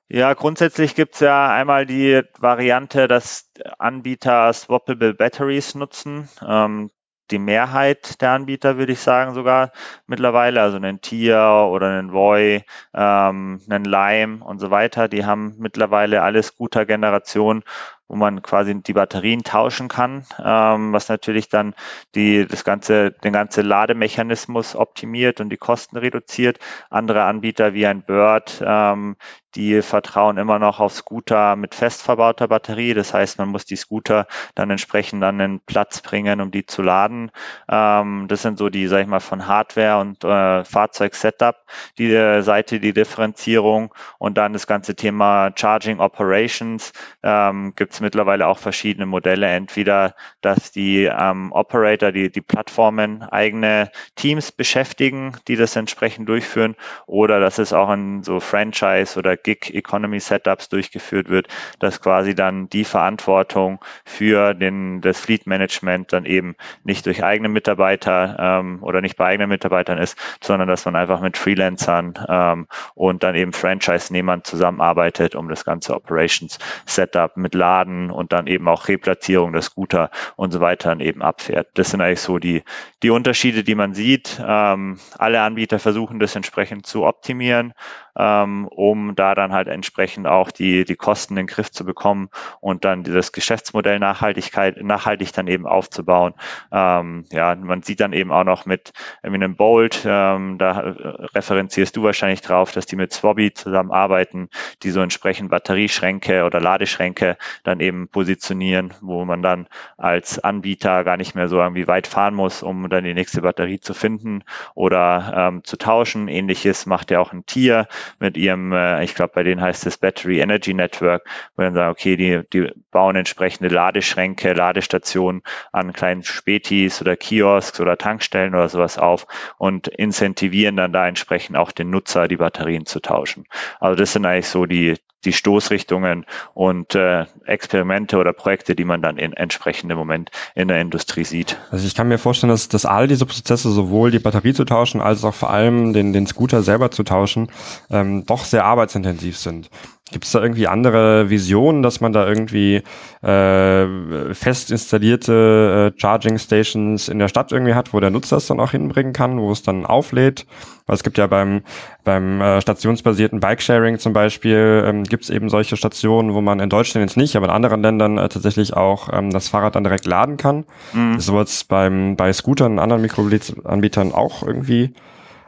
Ja, 0.09 0.35
grundsätzlich 0.35 0.97
gibt's 0.97 1.21
ja 1.21 1.55
einmal 1.55 1.87
die 1.87 2.23
Variante, 2.41 3.07
dass 3.07 3.49
Anbieter 3.79 4.53
Swappable 4.53 5.15
Batteries 5.15 5.77
nutzen. 5.77 6.29
Ähm, 6.45 6.91
die 7.31 7.39
Mehrheit 7.39 8.21
der 8.21 8.31
Anbieter, 8.31 8.77
würde 8.79 8.93
ich 8.93 9.01
sagen, 9.01 9.35
sogar 9.35 9.73
mittlerweile, 10.07 10.63
also 10.63 10.77
einen 10.77 11.01
Tier 11.01 11.69
oder 11.71 11.89
einen 11.89 12.13
Voi, 12.13 12.65
ähm, 12.95 13.61
einen 13.69 13.85
Lime 13.85 14.45
und 14.45 14.59
so 14.59 14.71
weiter, 14.71 15.09
die 15.09 15.25
haben 15.25 15.57
mittlerweile 15.59 16.23
alles 16.23 16.57
guter 16.57 16.87
Generation 16.87 17.63
wo 18.11 18.17
man 18.17 18.43
quasi 18.43 18.75
die 18.83 18.93
Batterien 18.93 19.45
tauschen 19.45 19.87
kann, 19.87 20.27
ähm, 20.45 20.93
was 20.93 21.09
natürlich 21.09 21.49
dann 21.49 21.75
die, 22.17 22.45
das 22.45 22.65
ganze, 22.65 23.13
den 23.13 23.33
ganze 23.33 23.63
Lademechanismus 23.63 24.75
optimiert 24.75 25.41
und 25.41 25.49
die 25.51 25.57
Kosten 25.57 25.97
reduziert. 25.97 26.59
Andere 26.91 27.23
Anbieter 27.23 27.73
wie 27.73 27.87
ein 27.87 28.03
Bird, 28.03 28.61
ähm, 28.67 29.17
die 29.55 29.83
vertrauen 29.83 30.39
immer 30.39 30.59
noch 30.59 30.79
auf 30.79 30.93
Scooter 30.93 31.57
mit 31.57 31.75
fest 31.75 32.03
verbauter 32.03 32.49
Batterie. 32.49 32.95
Das 32.95 33.15
heißt, 33.15 33.39
man 33.39 33.49
muss 33.49 33.65
die 33.65 33.77
Scooter 33.77 34.27
dann 34.55 34.71
entsprechend 34.71 35.25
an 35.25 35.39
den 35.39 35.61
Platz 35.61 36.01
bringen, 36.01 36.41
um 36.41 36.51
die 36.51 36.67
zu 36.67 36.83
laden. 36.83 37.31
Ähm, 37.69 38.27
das 38.29 38.43
sind 38.43 38.59
so 38.59 38.69
die, 38.69 38.87
sag 38.87 39.03
ich 39.03 39.07
mal, 39.09 39.21
von 39.21 39.47
Hardware 39.47 40.01
und 40.01 40.25
äh, 40.25 40.65
Fahrzeug-Setup, 40.65 41.57
die 41.99 42.13
äh, 42.13 42.43
Seite, 42.43 42.81
die 42.81 42.93
Differenzierung 42.93 43.93
und 44.19 44.39
dann 44.39 44.53
das 44.53 44.67
ganze 44.67 44.95
Thema 44.95 45.51
Charging 45.57 45.99
Operations. 45.99 46.93
Ähm, 47.23 47.73
Gibt 47.75 48.00
mittlerweile 48.01 48.47
auch 48.47 48.59
verschiedene 48.59 49.07
Modelle. 49.07 49.47
Entweder, 49.47 50.15
dass 50.41 50.73
die 50.73 51.05
ähm, 51.05 51.53
Operator, 51.53 52.13
die, 52.13 52.31
die 52.31 52.41
Plattformen 52.41 53.23
eigene 53.23 53.91
Teams 54.17 54.53
beschäftigen, 54.53 55.37
die 55.49 55.57
das 55.57 55.77
entsprechend 55.77 56.29
durchführen, 56.29 56.77
oder 57.07 57.41
dass 57.41 57.59
es 57.59 57.73
auch 57.73 57.93
in 57.93 58.23
so 58.23 58.41
Franchise 58.41 59.19
oder 59.19 59.37
Gig 59.37 59.75
Economy 59.75 60.21
Setups 60.21 60.69
durchgeführt 60.69 61.29
wird, 61.29 61.49
dass 61.79 62.01
quasi 62.01 62.35
dann 62.35 62.69
die 62.69 62.85
Verantwortung 62.85 63.85
für 64.05 64.55
den, 64.55 65.01
das 65.01 65.21
Fleet 65.21 65.47
Management 65.47 66.13
dann 66.13 66.25
eben 66.25 66.57
nicht 66.85 67.07
durch 67.07 67.25
eigene 67.25 67.49
Mitarbeiter 67.49 68.37
ähm, 68.39 68.83
oder 68.83 69.01
nicht 69.01 69.17
bei 69.17 69.27
eigenen 69.27 69.51
Mitarbeitern 69.51 69.99
ist, 69.99 70.17
sondern 70.43 70.69
dass 70.69 70.85
man 70.85 70.97
einfach 70.97 71.21
mit 71.21 71.37
Freelancern 71.37 72.15
ähm, 72.29 72.67
und 72.95 73.23
dann 73.23 73.35
eben 73.35 73.53
Franchise-Nehmern 73.53 74.45
zusammenarbeitet, 74.45 75.35
um 75.35 75.49
das 75.49 75.65
ganze 75.65 75.95
Operations 75.95 76.59
Setup 76.87 77.37
mit 77.37 77.55
Laden 77.55 77.90
und 78.11 78.33
dann 78.33 78.47
eben 78.47 78.69
auch 78.69 78.89
Replatzierung 78.89 79.53
der 79.53 79.63
Scooter 79.63 80.11
und 80.37 80.53
so 80.53 80.61
weiter 80.61 80.99
eben 81.01 81.23
abfährt. 81.23 81.69
Das 81.75 81.91
sind 81.91 82.01
eigentlich 82.01 82.21
so 82.21 82.39
die, 82.39 82.63
die 83.03 83.11
Unterschiede, 83.11 83.65
die 83.65 83.75
man 83.75 83.95
sieht. 83.95 84.41
Ähm, 84.45 84.99
alle 85.19 85.43
Anbieter 85.43 85.79
versuchen 85.79 86.21
das 86.21 86.37
entsprechend 86.37 86.87
zu 86.87 87.05
optimieren. 87.05 87.75
Ähm, 88.17 88.67
um 88.69 89.15
da 89.15 89.35
dann 89.35 89.53
halt 89.53 89.69
entsprechend 89.69 90.27
auch 90.27 90.51
die, 90.51 90.85
die 90.85 90.97
Kosten 90.97 91.35
in 91.35 91.47
den 91.47 91.47
Griff 91.47 91.71
zu 91.71 91.85
bekommen 91.85 92.31
und 92.61 92.85
dann 92.85 93.05
dieses 93.05 93.33
Geschäftsmodell 93.33 93.99
Nachhaltigkeit, 93.99 94.83
nachhaltig 94.83 95.33
dann 95.33 95.47
eben 95.47 95.67
aufzubauen. 95.67 96.35
Ähm, 96.73 97.25
ja, 97.31 97.55
man 97.55 97.83
sieht 97.83 98.01
dann 98.01 98.13
eben 98.13 98.33
auch 98.33 98.45
noch 98.45 98.67
mit 98.67 98.93
einem 99.23 99.57
Bolt, 99.57 100.05
ähm, 100.07 100.59
da 100.59 100.95
referenzierst 101.35 101.97
du 101.97 102.03
wahrscheinlich 102.03 102.41
drauf, 102.41 102.73
dass 102.73 102.87
die 102.87 102.97
mit 102.97 103.13
Swobby 103.13 103.53
zusammenarbeiten, 103.53 104.49
die 104.83 104.91
so 104.91 105.01
entsprechend 105.01 105.51
Batterieschränke 105.51 106.45
oder 106.45 106.61
Ladeschränke 106.61 107.37
dann 107.65 107.81
eben 107.81 108.09
positionieren, 108.09 108.95
wo 109.01 109.25
man 109.25 109.43
dann 109.43 109.67
als 109.97 110.39
Anbieter 110.39 111.05
gar 111.05 111.17
nicht 111.17 111.35
mehr 111.35 111.49
so 111.49 111.59
irgendwie 111.59 111.87
weit 111.87 112.07
fahren 112.07 112.35
muss, 112.35 112.63
um 112.63 112.89
dann 112.89 113.05
die 113.05 113.15
nächste 113.15 113.43
Batterie 113.43 113.81
zu 113.81 113.95
finden 113.95 114.45
oder 114.75 115.33
ähm, 115.37 115.65
zu 115.65 115.77
tauschen. 115.77 116.29
Ähnliches 116.29 116.87
macht 116.87 117.11
ja 117.11 117.21
auch 117.21 117.33
ein 117.33 117.47
Tier 117.47 117.87
mit 118.19 118.37
ihrem, 118.37 118.73
äh, 118.73 119.05
ich 119.05 119.15
glaube, 119.15 119.33
bei 119.35 119.43
denen 119.43 119.61
heißt 119.61 119.87
es 119.87 119.99
Battery 119.99 120.41
Energy 120.41 120.75
Network, 120.75 121.25
wo 121.57 121.63
dann 121.63 121.75
sagen, 121.75 121.91
okay, 121.91 122.17
die, 122.17 122.43
die 122.53 122.73
bauen 122.91 123.17
entsprechende 123.17 123.73
Ladeschränke, 123.73 124.53
Ladestationen 124.53 125.43
an 125.73 125.93
kleinen 125.93 126.23
Spätis 126.23 127.01
oder 127.01 127.17
Kiosks 127.17 127.81
oder 127.81 127.97
Tankstellen 127.97 128.55
oder 128.55 128.69
sowas 128.69 128.99
auf 128.99 129.27
und 129.59 129.89
incentivieren 129.89 130.77
dann 130.77 130.93
da 130.93 131.07
entsprechend 131.07 131.57
auch 131.57 131.73
den 131.73 131.91
Nutzer, 131.91 132.29
die 132.29 132.37
Batterien 132.37 132.87
zu 132.87 133.01
tauschen. 133.01 133.45
Also 133.79 133.97
das 133.97 134.13
sind 134.13 134.27
eigentlich 134.27 134.49
so 134.49 134.67
die, 134.67 134.97
die 135.25 135.33
Stoßrichtungen 135.33 136.25
und 136.55 136.95
äh, 136.95 137.27
Experimente 137.45 138.17
oder 138.17 138.33
Projekte, 138.33 138.75
die 138.75 138.85
man 138.85 139.03
dann 139.03 139.19
in 139.19 139.33
entsprechendem 139.33 139.99
Moment 139.99 140.31
in 140.55 140.69
der 140.69 140.81
Industrie 140.81 141.25
sieht. 141.25 141.59
Also 141.71 141.87
ich 141.87 141.95
kann 141.95 142.09
mir 142.09 142.19
vorstellen, 142.19 142.51
dass, 142.51 142.69
dass 142.69 142.87
all 142.87 143.07
diese 143.07 143.27
Prozesse, 143.27 143.71
sowohl 143.71 144.11
die 144.11 144.19
Batterie 144.19 144.55
zu 144.55 144.65
tauschen, 144.65 145.01
als 145.01 145.25
auch 145.25 145.35
vor 145.35 145.51
allem 145.51 145.93
den, 145.93 146.13
den 146.13 146.27
Scooter 146.27 146.63
selber 146.63 146.91
zu 146.91 147.03
tauschen, 147.03 147.51
ähm, 147.91 148.25
doch 148.27 148.45
sehr 148.45 148.65
arbeitsintensiv 148.65 149.37
sind. 149.37 149.71
Gibt 150.13 150.25
es 150.25 150.33
da 150.33 150.43
irgendwie 150.43 150.67
andere 150.67 151.31
Visionen, 151.31 151.83
dass 151.83 152.01
man 152.01 152.13
da 152.13 152.27
irgendwie 152.27 152.83
äh, 153.23 154.35
fest 154.35 154.73
installierte 154.73 155.93
äh, 155.95 156.01
Charging 156.01 156.39
Stations 156.39 157.09
in 157.09 157.21
der 157.21 157.29
Stadt 157.29 157.53
irgendwie 157.53 157.75
hat, 157.75 157.95
wo 157.95 158.01
der 158.01 158.11
Nutzer 158.11 158.39
es 158.39 158.47
dann 158.47 158.59
auch 158.59 158.73
hinbringen 158.73 159.13
kann, 159.13 159.39
wo 159.39 159.53
es 159.53 159.63
dann 159.63 159.87
auflädt? 159.87 160.47
Weil 160.87 160.97
es 160.97 161.05
gibt 161.05 161.19
ja 161.19 161.29
beim, 161.29 161.63
beim 162.03 162.41
äh, 162.41 162.61
stationsbasierten 162.61 163.39
Bikesharing 163.39 164.01
zum 164.01 164.13
Beispiel, 164.13 164.85
ähm, 164.85 165.05
gibt 165.05 165.23
es 165.23 165.31
eben 165.31 165.49
solche 165.49 165.77
Stationen, 165.77 166.35
wo 166.35 166.41
man 166.41 166.59
in 166.59 166.71
Deutschland 166.71 167.09
jetzt 167.09 167.17
nicht, 167.17 167.37
aber 167.37 167.47
in 167.47 167.53
anderen 167.53 167.81
Ländern 167.81 168.19
äh, 168.19 168.29
tatsächlich 168.29 168.75
auch 168.75 169.09
ähm, 169.13 169.31
das 169.31 169.49
Fahrrad 169.49 169.77
dann 169.77 169.85
direkt 169.85 170.07
laden 170.07 170.37
kann. 170.37 170.65
Mhm. 170.93 171.19
Ist 171.19 171.27
sowas 171.27 171.63
beim, 171.63 172.17
bei 172.17 172.33
Scootern 172.33 172.73
und 172.73 172.79
anderen 172.81 173.03
Mikromobilitätsanbietern 173.03 174.13
auch 174.13 174.43
irgendwie 174.43 174.95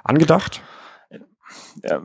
angedacht? 0.04 0.62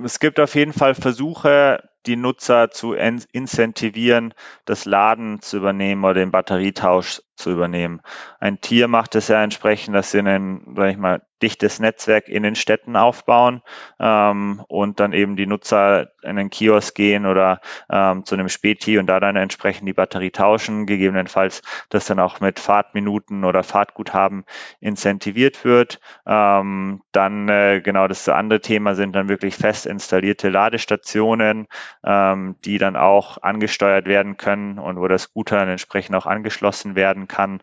Es 0.03 0.19
gibt 0.19 0.39
auf 0.39 0.55
jeden 0.55 0.73
Fall 0.73 0.95
Versuche, 0.95 1.83
die 2.07 2.15
Nutzer 2.15 2.71
zu 2.71 2.93
incentivieren, 2.93 4.33
das 4.65 4.85
Laden 4.85 5.41
zu 5.41 5.57
übernehmen 5.57 6.03
oder 6.03 6.15
den 6.15 6.31
Batterietausch 6.31 7.21
zu 7.37 7.51
übernehmen. 7.51 8.01
Ein 8.39 8.59
Tier 8.61 8.87
macht 8.87 9.15
es 9.15 9.27
ja 9.27 9.43
entsprechend, 9.43 9.95
dass 9.95 10.11
sie 10.11 10.19
ein, 10.19 10.73
sag 10.75 10.91
ich 10.91 10.97
mal, 10.97 11.21
dichtes 11.41 11.79
Netzwerk 11.79 12.29
in 12.29 12.43
den 12.43 12.55
Städten 12.55 12.95
aufbauen 12.95 13.61
ähm, 13.99 14.63
und 14.67 14.99
dann 14.99 15.13
eben 15.13 15.35
die 15.35 15.45
Nutzer 15.45 16.09
in 16.23 16.35
den 16.35 16.49
Kiosk 16.49 16.95
gehen 16.95 17.25
oder 17.25 17.61
ähm, 17.89 18.25
zu 18.25 18.35
einem 18.35 18.49
Späti 18.49 18.97
und 18.97 19.07
da 19.07 19.19
dann 19.19 19.35
entsprechend 19.35 19.87
die 19.87 19.93
Batterie 19.93 20.31
tauschen, 20.31 20.85
gegebenenfalls 20.85 21.61
das 21.89 22.05
dann 22.05 22.19
auch 22.19 22.39
mit 22.39 22.59
Fahrtminuten 22.59 23.43
oder 23.43 23.63
Fahrtguthaben 23.63 24.45
incentiviert 24.79 25.63
wird. 25.63 25.99
Ähm, 26.25 27.01
dann 27.11 27.49
äh, 27.49 27.81
genau 27.83 28.07
das 28.07 28.27
andere 28.29 28.61
Thema 28.61 28.95
sind 28.95 29.15
dann 29.15 29.29
wirklich 29.29 29.55
fest 29.55 29.85
installierte 29.85 30.49
Ladestationen, 30.49 31.67
ähm, 32.03 32.55
die 32.65 32.79
dann 32.79 32.95
auch 32.95 33.41
angesteuert 33.43 34.07
werden 34.07 34.37
können 34.37 34.79
und 34.79 34.99
wo 34.99 35.07
das 35.07 35.23
Scooter 35.23 35.57
dann 35.57 35.69
entsprechend 35.69 36.15
auch 36.15 36.25
angeschlossen 36.25 36.95
werden 36.95 37.26
kann. 37.27 37.59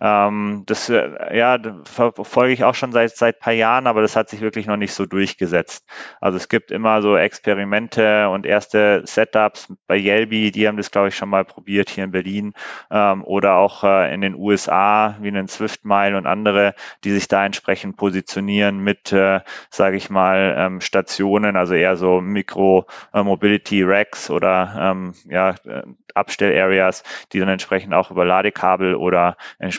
Ähm, 0.00 0.62
das 0.66 0.88
äh, 0.88 1.36
ja, 1.36 1.58
verfolge 1.84 2.52
ich 2.52 2.64
auch 2.64 2.74
schon 2.74 2.92
seit 2.92 3.16
seit 3.16 3.40
paar 3.40 3.52
Jahren, 3.52 3.86
aber 3.86 4.02
das 4.02 4.14
hat 4.14 4.28
sich 4.28 4.40
wirklich 4.40 4.66
noch 4.66 4.76
nicht 4.76 4.92
so 4.92 5.06
durchgesetzt. 5.06 5.84
Also 6.20 6.36
es 6.36 6.48
gibt 6.48 6.70
immer 6.70 7.02
so 7.02 7.16
Experimente 7.16 8.28
und 8.28 8.46
erste 8.46 9.02
Setups 9.04 9.72
bei 9.86 9.96
Yelby, 9.96 10.52
die 10.52 10.68
haben 10.68 10.76
das 10.76 10.90
glaube 10.90 11.08
ich 11.08 11.16
schon 11.16 11.28
mal 11.28 11.44
probiert 11.44 11.90
hier 11.90 12.04
in 12.04 12.12
Berlin 12.12 12.54
ähm, 12.90 13.24
oder 13.24 13.56
auch 13.56 13.82
äh, 13.82 14.14
in 14.14 14.20
den 14.20 14.34
USA 14.34 15.16
wie 15.20 15.28
einen 15.28 15.48
Swift 15.48 15.84
Mile 15.84 16.16
und 16.16 16.26
andere, 16.26 16.74
die 17.04 17.10
sich 17.10 17.28
da 17.28 17.44
entsprechend 17.44 17.96
positionieren 17.96 18.78
mit, 18.78 19.12
äh, 19.12 19.40
sage 19.70 19.96
ich 19.96 20.10
mal, 20.10 20.54
ähm, 20.56 20.80
Stationen, 20.80 21.56
also 21.56 21.74
eher 21.74 21.96
so 21.96 22.20
Mikro 22.20 22.86
äh, 23.12 23.22
Mobility 23.22 23.82
Racks 23.82 24.30
oder 24.30 24.76
ähm, 24.78 25.14
ja 25.24 25.50
äh, 25.64 25.82
Abstell-Areas, 26.14 27.04
die 27.32 27.40
dann 27.40 27.48
entsprechend 27.48 27.94
auch 27.94 28.10
über 28.10 28.24
Ladekabel 28.24 28.94
oder 28.94 29.36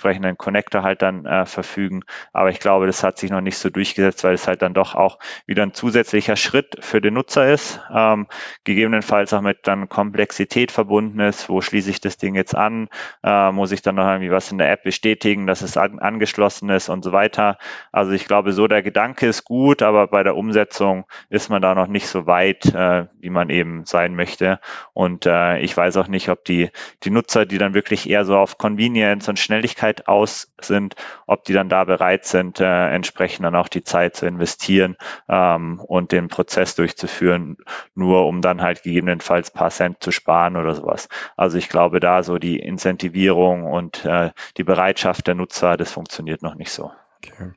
entsprechenden 0.10 0.38
Connector 0.38 0.84
halt 0.84 1.02
dann 1.02 1.26
äh, 1.26 1.46
verfügen. 1.46 2.02
Aber 2.34 2.50
ich 2.50 2.60
glaube, 2.60 2.88
das 2.88 3.04
hat 3.04 3.18
sich 3.18 3.30
noch 3.30 3.42
nicht 3.42 3.58
so 3.58 3.70
durchgesetzt, 3.70 4.24
weil 4.24 4.34
es 4.34 4.48
halt 4.48 4.62
dann 4.62 4.74
doch 4.74 4.96
auch 4.96 5.20
wieder 5.46 5.64
ein 5.64 5.74
zusätzlicher 5.74 6.36
Schritt 6.36 6.78
für 6.80 7.00
den 7.02 7.14
Nutzer 7.14 7.52
ist, 7.52 7.80
ähm, 7.94 8.28
gegebenenfalls 8.64 9.34
auch 9.34 9.42
mit 9.42 9.60
dann 9.64 9.88
Komplexität 9.88 10.72
verbunden 10.72 11.20
ist. 11.20 11.50
Wo 11.50 11.62
schließe 11.62 11.90
ich 11.90 12.02
das 12.02 12.18
Ding 12.18 12.36
jetzt 12.36 12.56
an? 12.56 12.90
Äh, 13.24 13.52
muss 13.52 13.72
ich 13.72 13.82
dann 13.82 13.96
noch 13.96 14.08
irgendwie 14.08 14.32
was 14.32 14.52
in 14.52 14.58
der 14.58 14.72
App 14.72 14.84
bestätigen, 14.84 15.46
dass 15.46 15.62
es 15.62 15.78
an, 15.78 16.00
angeschlossen 16.00 16.70
ist 16.70 16.90
und 16.90 17.04
so 17.04 17.12
weiter. 17.12 17.58
Also 17.92 18.12
ich 18.12 18.26
glaube, 18.26 18.54
so 18.54 18.68
der 18.68 18.82
Gedanke 18.82 19.28
ist 19.28 19.44
gut, 19.44 19.82
aber 19.82 20.08
bei 20.08 20.24
der 20.24 20.36
Umsetzung 20.36 21.06
ist 21.30 21.50
man 21.50 21.62
da 21.62 21.76
noch 21.76 21.88
nicht 21.88 22.08
so 22.08 22.26
weit, 22.26 22.66
äh, 22.74 23.06
wie 23.20 23.30
man 23.30 23.50
eben 23.50 23.86
sein 23.86 24.16
möchte. 24.16 24.60
Und 24.94 25.26
äh, 25.26 25.60
ich 25.60 25.76
weiß 25.76 25.98
auch 25.98 26.08
nicht, 26.08 26.30
ob 26.30 26.44
die, 26.46 26.70
die 27.04 27.12
Nutzer, 27.12 27.46
die 27.46 27.58
dann 27.58 27.74
wirklich 27.74 28.10
eher 28.10 28.26
so 28.26 28.38
auf 28.38 28.58
Convenience 28.58 29.30
und 29.30 29.38
Schnelligkeit 29.38 29.99
aus 30.08 30.54
sind, 30.60 30.96
ob 31.28 31.44
die 31.44 31.54
dann 31.54 31.70
da 31.70 31.84
bereit 31.84 32.26
sind, 32.26 32.60
äh, 32.60 32.90
entsprechend 32.90 33.46
dann 33.46 33.56
auch 33.56 33.68
die 33.68 33.84
Zeit 33.84 34.16
zu 34.16 34.26
investieren 34.26 34.96
ähm, 35.28 35.80
und 35.80 36.12
den 36.12 36.28
Prozess 36.28 36.76
durchzuführen, 36.76 37.58
nur 37.96 38.28
um 38.28 38.42
dann 38.42 38.62
halt 38.62 38.84
gegebenenfalls 38.84 39.52
paar 39.52 39.70
Cent 39.70 40.02
zu 40.02 40.12
sparen 40.12 40.56
oder 40.56 40.76
sowas. 40.76 41.10
Also 41.36 41.58
ich 41.58 41.70
glaube, 41.70 42.00
da 42.00 42.24
so 42.24 42.38
die 42.38 42.60
Incentivierung 42.60 43.64
und 43.64 44.06
äh, 44.06 44.32
die 44.58 44.64
Bereitschaft 44.64 45.28
der 45.28 45.36
Nutzer, 45.36 45.78
das 45.78 45.92
funktioniert 45.92 46.42
noch 46.42 46.56
nicht 46.56 46.72
so. 46.72 46.92
Okay. 47.18 47.52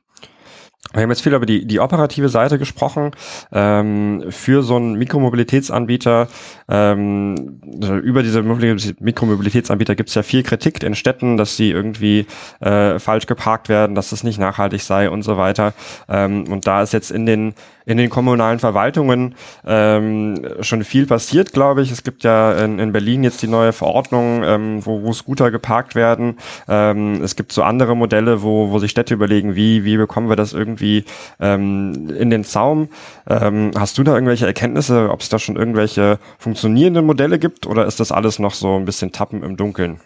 Wir 0.91 1.01
haben 1.01 1.09
jetzt 1.09 1.23
viel 1.23 1.33
über 1.33 1.45
die, 1.45 1.65
die 1.65 1.79
operative 1.79 2.29
Seite 2.29 2.59
gesprochen. 2.59 3.11
Ähm, 3.51 4.25
für 4.29 4.63
so 4.63 4.75
einen 4.75 4.93
Mikromobilitätsanbieter, 4.95 6.27
ähm, 6.67 7.61
also 7.81 7.95
über 7.95 8.21
diese 8.21 8.43
Mikromobilitätsanbieter 8.43 9.95
gibt 9.95 10.09
es 10.09 10.15
ja 10.15 10.23
viel 10.23 10.43
Kritik 10.43 10.83
in 10.83 10.93
Städten, 10.93 11.37
dass 11.37 11.55
sie 11.55 11.71
irgendwie 11.71 12.27
äh, 12.59 12.99
falsch 12.99 13.27
geparkt 13.27 13.69
werden, 13.69 13.95
dass 13.95 14.11
es 14.11 14.23
nicht 14.23 14.39
nachhaltig 14.39 14.81
sei 14.81 15.09
und 15.09 15.23
so 15.23 15.37
weiter. 15.37 15.73
Ähm, 16.09 16.51
und 16.51 16.67
da 16.67 16.83
ist 16.83 16.93
jetzt 16.93 17.11
in 17.11 17.25
den 17.25 17.55
in 17.85 17.97
den 17.97 18.09
kommunalen 18.09 18.59
Verwaltungen 18.59 19.35
ähm, 19.65 20.45
schon 20.61 20.83
viel 20.83 21.05
passiert, 21.05 21.53
glaube 21.53 21.81
ich. 21.81 21.91
Es 21.91 22.03
gibt 22.03 22.23
ja 22.23 22.53
in, 22.53 22.79
in 22.79 22.91
Berlin 22.91 23.23
jetzt 23.23 23.41
die 23.41 23.47
neue 23.47 23.73
Verordnung, 23.73 24.43
ähm, 24.43 24.85
wo, 24.85 25.03
wo 25.03 25.13
Scooter 25.13 25.51
geparkt 25.51 25.95
werden. 25.95 26.37
Ähm, 26.67 27.21
es 27.21 27.35
gibt 27.35 27.51
so 27.51 27.63
andere 27.63 27.95
Modelle, 27.95 28.41
wo, 28.41 28.71
wo 28.71 28.79
sich 28.79 28.91
Städte 28.91 29.13
überlegen, 29.13 29.55
wie, 29.55 29.83
wie 29.83 29.97
bekommen 29.97 30.29
wir 30.29 30.35
das 30.35 30.53
irgendwie 30.53 31.05
ähm, 31.39 32.09
in 32.17 32.29
den 32.29 32.43
Zaum. 32.43 32.89
Ähm, 33.27 33.71
hast 33.77 33.97
du 33.97 34.03
da 34.03 34.13
irgendwelche 34.13 34.45
Erkenntnisse, 34.45 35.09
ob 35.09 35.21
es 35.21 35.29
da 35.29 35.39
schon 35.39 35.55
irgendwelche 35.55 36.19
funktionierenden 36.37 37.05
Modelle 37.05 37.39
gibt 37.39 37.65
oder 37.65 37.85
ist 37.85 37.99
das 37.99 38.11
alles 38.11 38.39
noch 38.39 38.53
so 38.53 38.77
ein 38.77 38.85
bisschen 38.85 39.11
Tappen 39.11 39.43
im 39.43 39.57
Dunkeln? 39.57 39.99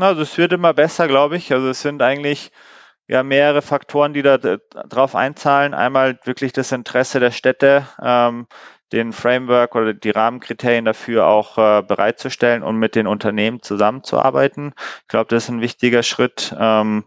Also 0.00 0.22
es 0.22 0.38
wird 0.38 0.52
immer 0.52 0.74
besser, 0.74 1.08
glaube 1.08 1.36
ich. 1.36 1.52
Also 1.52 1.68
es 1.68 1.82
sind 1.82 2.02
eigentlich 2.02 2.52
ja 3.08 3.22
mehrere 3.22 3.62
Faktoren, 3.62 4.12
die 4.14 4.22
da 4.22 4.38
drauf 4.38 5.14
einzahlen. 5.14 5.74
Einmal 5.74 6.18
wirklich 6.24 6.52
das 6.52 6.72
Interesse 6.72 7.20
der 7.20 7.30
Städte, 7.30 7.86
ähm, 8.02 8.46
den 8.92 9.12
Framework 9.12 9.74
oder 9.74 9.94
die 9.94 10.10
Rahmenkriterien 10.10 10.84
dafür 10.84 11.26
auch 11.26 11.56
äh, 11.56 11.82
bereitzustellen 11.82 12.62
und 12.62 12.76
mit 12.76 12.94
den 12.94 13.06
Unternehmen 13.06 13.62
zusammenzuarbeiten. 13.62 14.74
Ich 15.02 15.08
glaube, 15.08 15.28
das 15.28 15.44
ist 15.44 15.48
ein 15.50 15.60
wichtiger 15.60 16.02
Schritt. 16.02 16.54
Ähm, 16.58 17.04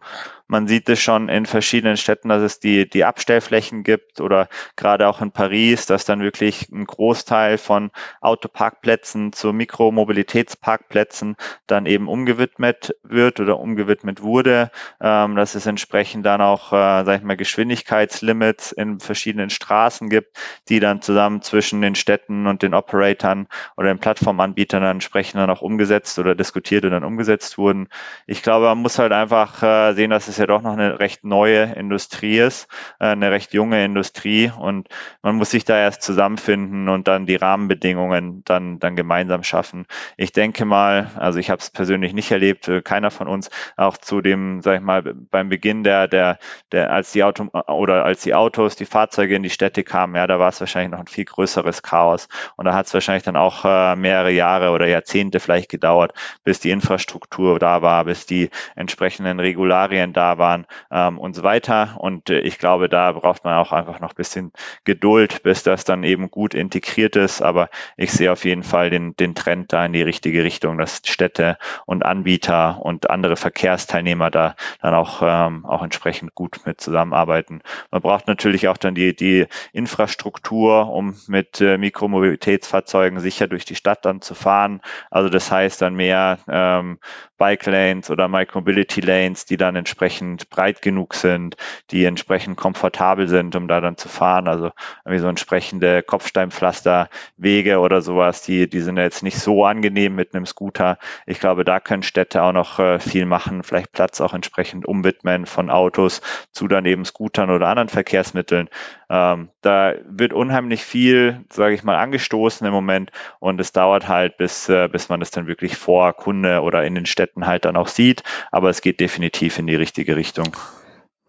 man 0.48 0.68
sieht 0.68 0.88
es 0.90 1.02
schon 1.02 1.30
in 1.30 1.46
verschiedenen 1.46 1.98
Städten, 1.98 2.30
dass 2.30 2.42
es 2.42 2.60
die, 2.60 2.88
die 2.88 3.04
Abstellflächen 3.04 3.84
gibt 3.84 4.22
oder 4.22 4.48
gerade 4.76 5.08
auch 5.08 5.22
in 5.22 5.32
Paris, 5.32 5.86
dass 5.86 6.06
dann 6.06 6.22
wirklich 6.22 6.70
ein 6.72 6.86
Großteil 6.86 7.58
von 7.58 7.92
Autoparkplätzen 8.22 9.34
zu 9.34 9.54
Mikromobilitätsparkplätzen 9.54 11.36
dann 11.68 11.86
eben 11.86 12.08
umgewidmet 12.08 12.96
wird 13.04 13.40
oder 13.40 13.60
umgewidmet 13.60 14.22
wurde. 14.22 14.72
Ähm, 15.02 15.36
dass 15.36 15.56
es 15.56 15.66
entsprechend 15.66 16.26
dann 16.26 16.42
auch, 16.42 16.72
äh, 16.72 17.04
sag 17.06 17.18
ich 17.18 17.24
mal, 17.24 17.38
Geschwindigkeitslimits 17.38 18.72
in 18.72 19.00
verschiedenen 19.00 19.50
Straßen 19.50 20.10
gibt, 20.10 20.38
die 20.70 20.80
dann 20.80 21.02
zusammen 21.02 21.42
zwischen 21.42 21.82
den 21.82 21.96
Städten 21.96 22.48
und 22.48 22.62
den 22.62 22.74
Operatoren 22.74 23.48
oder 23.78 23.88
den 23.88 24.00
Plattformanbietern 24.00 24.82
dann 24.82 24.98
entsprechend 24.98 25.40
dann 25.40 25.50
auch 25.50 25.62
umgesetzt 25.62 26.20
oder 26.20 26.36
diskutiert 26.36 26.86
und 26.86 26.92
dann 26.92 27.04
umgesetzt 27.04 27.58
wurden. 27.58 27.88
Ich 28.28 28.44
glaube, 28.44 28.66
man 28.66 28.78
muss 28.78 29.00
halt 29.00 29.12
einfach 29.12 29.64
äh, 29.64 29.94
sehen, 29.94 30.12
dass 30.12 30.28
es 30.28 30.35
es 30.36 30.40
ja 30.40 30.48
doch 30.48 30.62
noch 30.62 30.74
eine 30.74 31.00
recht 31.00 31.24
neue 31.24 31.74
Industrie 31.74 32.40
ist, 32.40 32.68
äh, 33.00 33.08
eine 33.08 33.32
recht 33.32 33.54
junge 33.54 33.84
Industrie 33.84 34.52
und 34.58 34.88
man 35.22 35.36
muss 35.36 35.52
sich 35.52 35.66
da 35.66 35.78
erst 35.78 36.02
zusammenfinden 36.02 36.90
und 36.90 37.08
dann 37.08 37.26
die 37.26 37.36
Rahmenbedingungen 37.36 38.44
dann, 38.46 38.80
dann 38.80 38.96
gemeinsam 38.96 39.44
schaffen. 39.44 39.86
Ich 40.18 40.32
denke 40.32 40.66
mal, 40.66 41.12
also 41.16 41.40
ich 41.40 41.50
habe 41.50 41.60
es 41.60 41.70
persönlich 41.70 42.14
nicht 42.14 42.32
erlebt, 42.32 42.68
äh, 42.68 42.82
keiner 42.82 43.12
von 43.12 43.28
uns, 43.28 43.50
auch 43.78 43.98
zu 43.98 44.22
dem, 44.22 44.62
sag 44.62 44.76
ich 44.76 44.82
mal, 44.82 45.02
beim 45.04 45.50
Beginn 45.50 45.84
der, 45.84 46.08
der, 46.08 46.38
der, 46.72 46.92
als 46.92 47.12
die 47.12 47.24
Auto 47.24 47.50
oder 47.68 48.06
als 48.06 48.22
die 48.22 48.34
Autos, 48.34 48.76
die 48.76 48.86
Fahrzeuge 48.86 49.36
in 49.36 49.44
die 49.44 49.50
Städte 49.50 49.84
kamen, 49.84 50.16
ja, 50.16 50.28
da 50.28 50.40
war 50.40 50.50
es 50.50 50.60
wahrscheinlich 50.60 50.92
noch 50.92 51.00
ein 51.00 51.08
viel 51.08 51.26
größeres 51.26 51.82
Chaos. 51.82 52.28
Und 52.58 52.66
da 52.66 52.74
hat 52.74 52.88
es 52.88 52.94
wahrscheinlich 52.94 53.24
dann 53.24 53.36
auch 53.36 53.66
äh, 53.66 53.96
mehrere 53.96 54.32
Jahre 54.32 54.72
oder 54.72 54.88
Jahrzehnte 54.88 55.40
vielleicht 55.40 55.70
gedauert, 55.70 56.14
bis 56.44 56.60
die 56.60 56.72
Infrastruktur 56.72 57.60
da 57.60 57.82
war, 57.82 58.06
bis 58.06 58.26
die 58.26 58.50
entsprechenden 58.76 59.40
Regularien 59.40 60.14
da 60.14 60.25
waren 60.38 60.66
ähm, 60.92 61.18
und 61.18 61.36
so 61.36 61.44
weiter. 61.44 61.98
Und 62.00 62.30
äh, 62.30 62.40
ich 62.40 62.60
glaube, 62.60 62.90
da 62.90 63.12
braucht 63.12 63.44
man 63.44 63.56
auch 63.56 63.72
einfach 63.72 64.00
noch 64.00 64.12
ein 64.12 64.16
bisschen 64.16 64.52
Geduld, 64.84 65.44
bis 65.44 65.64
das 65.64 65.86
dann 65.86 66.04
eben 66.04 66.32
gut 66.32 66.54
integriert 66.54 67.16
ist. 67.16 67.42
Aber 67.42 67.70
ich 67.98 68.12
sehe 68.12 68.32
auf 68.32 68.46
jeden 68.46 68.64
Fall 68.64 68.90
den, 68.90 69.16
den 69.16 69.36
Trend 69.36 69.72
da 69.74 69.86
in 69.86 69.94
die 69.94 70.02
richtige 70.02 70.44
Richtung, 70.44 70.78
dass 70.78 71.02
Städte 71.06 71.58
und 71.86 72.06
Anbieter 72.06 72.82
und 72.82 73.10
andere 73.10 73.36
Verkehrsteilnehmer 73.36 74.32
da 74.32 74.56
dann 74.82 74.94
auch, 74.94 75.22
ähm, 75.24 75.66
auch 75.66 75.84
entsprechend 75.84 76.36
gut 76.36 76.62
mit 76.66 76.82
zusammenarbeiten. 76.82 77.62
Man 77.92 78.02
braucht 78.02 78.28
natürlich 78.28 78.68
auch 78.68 78.78
dann 78.78 78.96
die, 78.96 79.16
die 79.16 79.46
Infrastruktur, 79.74 80.92
um 80.92 81.16
mit 81.28 81.62
äh, 81.62 81.78
Mikromobilitätsfahrzeugen 81.78 83.20
sicher 83.20 83.48
durch 83.48 83.66
die 83.66 83.76
Stadt 83.76 84.06
dann 84.06 84.22
zu 84.22 84.36
fahren. 84.36 84.82
Also 85.12 85.30
das 85.30 85.52
heißt 85.52 85.82
dann 85.82 85.96
mehr 85.96 86.40
ähm, 86.48 87.00
Bike 87.38 87.66
Lanes 87.66 88.10
oder 88.10 88.28
Micromobility 88.28 89.02
Lanes, 89.02 89.46
die 89.46 89.58
dann 89.58 89.76
entsprechend 89.76 90.15
breit 90.50 90.82
genug 90.82 91.16
sind, 91.16 91.56
die 91.92 92.06
entsprechend 92.06 92.58
komfortabel 92.58 93.28
sind, 93.28 93.56
um 93.56 93.68
da 93.68 93.82
dann 93.82 93.98
zu 93.98 94.10
fahren. 94.10 94.48
Also 94.48 94.72
irgendwie 95.04 95.22
so 95.22 95.28
entsprechende 95.28 96.04
Kopfsteinpflasterwege 96.04 97.80
oder 97.80 98.02
sowas, 98.02 98.42
die, 98.42 98.70
die 98.70 98.82
sind 98.82 98.98
jetzt 98.98 99.24
nicht 99.24 99.40
so 99.40 99.66
angenehm 99.66 100.16
mit 100.16 100.34
einem 100.34 100.46
Scooter. 100.46 100.98
Ich 101.26 101.40
glaube, 101.40 101.64
da 101.64 101.80
können 101.80 102.04
Städte 102.04 102.44
auch 102.44 102.54
noch 102.54 102.80
äh, 102.80 103.00
viel 103.00 103.26
machen, 103.26 103.64
vielleicht 103.64 103.92
Platz 103.92 104.22
auch 104.22 104.34
entsprechend 104.34 104.86
umwidmen 104.86 105.46
von 105.46 105.70
Autos 105.70 106.22
zu 106.52 106.68
dann 106.68 106.86
eben 106.86 107.06
Scootern 107.06 107.50
oder 107.50 107.68
anderen 107.68 107.90
Verkehrsmitteln. 107.90 108.70
Ähm, 109.10 109.50
da 109.62 109.94
wird 110.08 110.34
unheimlich 110.34 110.84
viel, 110.84 111.44
sage 111.52 111.76
ich 111.76 111.84
mal, 111.84 111.98
angestoßen 111.98 112.66
im 112.66 112.74
Moment 112.74 113.12
und 113.40 113.60
es 113.60 113.72
dauert 113.72 114.08
halt, 114.08 114.38
bis, 114.38 114.70
äh, 114.70 114.88
bis 114.88 115.10
man 115.10 115.20
das 115.20 115.32
dann 115.32 115.48
wirklich 115.48 115.78
vor 115.78 116.14
Kunde 116.14 116.62
oder 116.62 116.84
in 116.84 116.96
den 116.96 117.06
Städten 117.06 117.46
halt 117.46 117.66
dann 117.66 117.76
auch 117.76 117.88
sieht. 117.88 118.24
Aber 118.52 118.70
es 118.70 118.82
geht 118.82 119.00
definitiv 119.00 119.60
in 119.60 119.68
die 119.68 119.76
richtige 119.76 120.16
Richtung. 120.16 120.56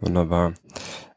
Wunderbar. 0.00 0.54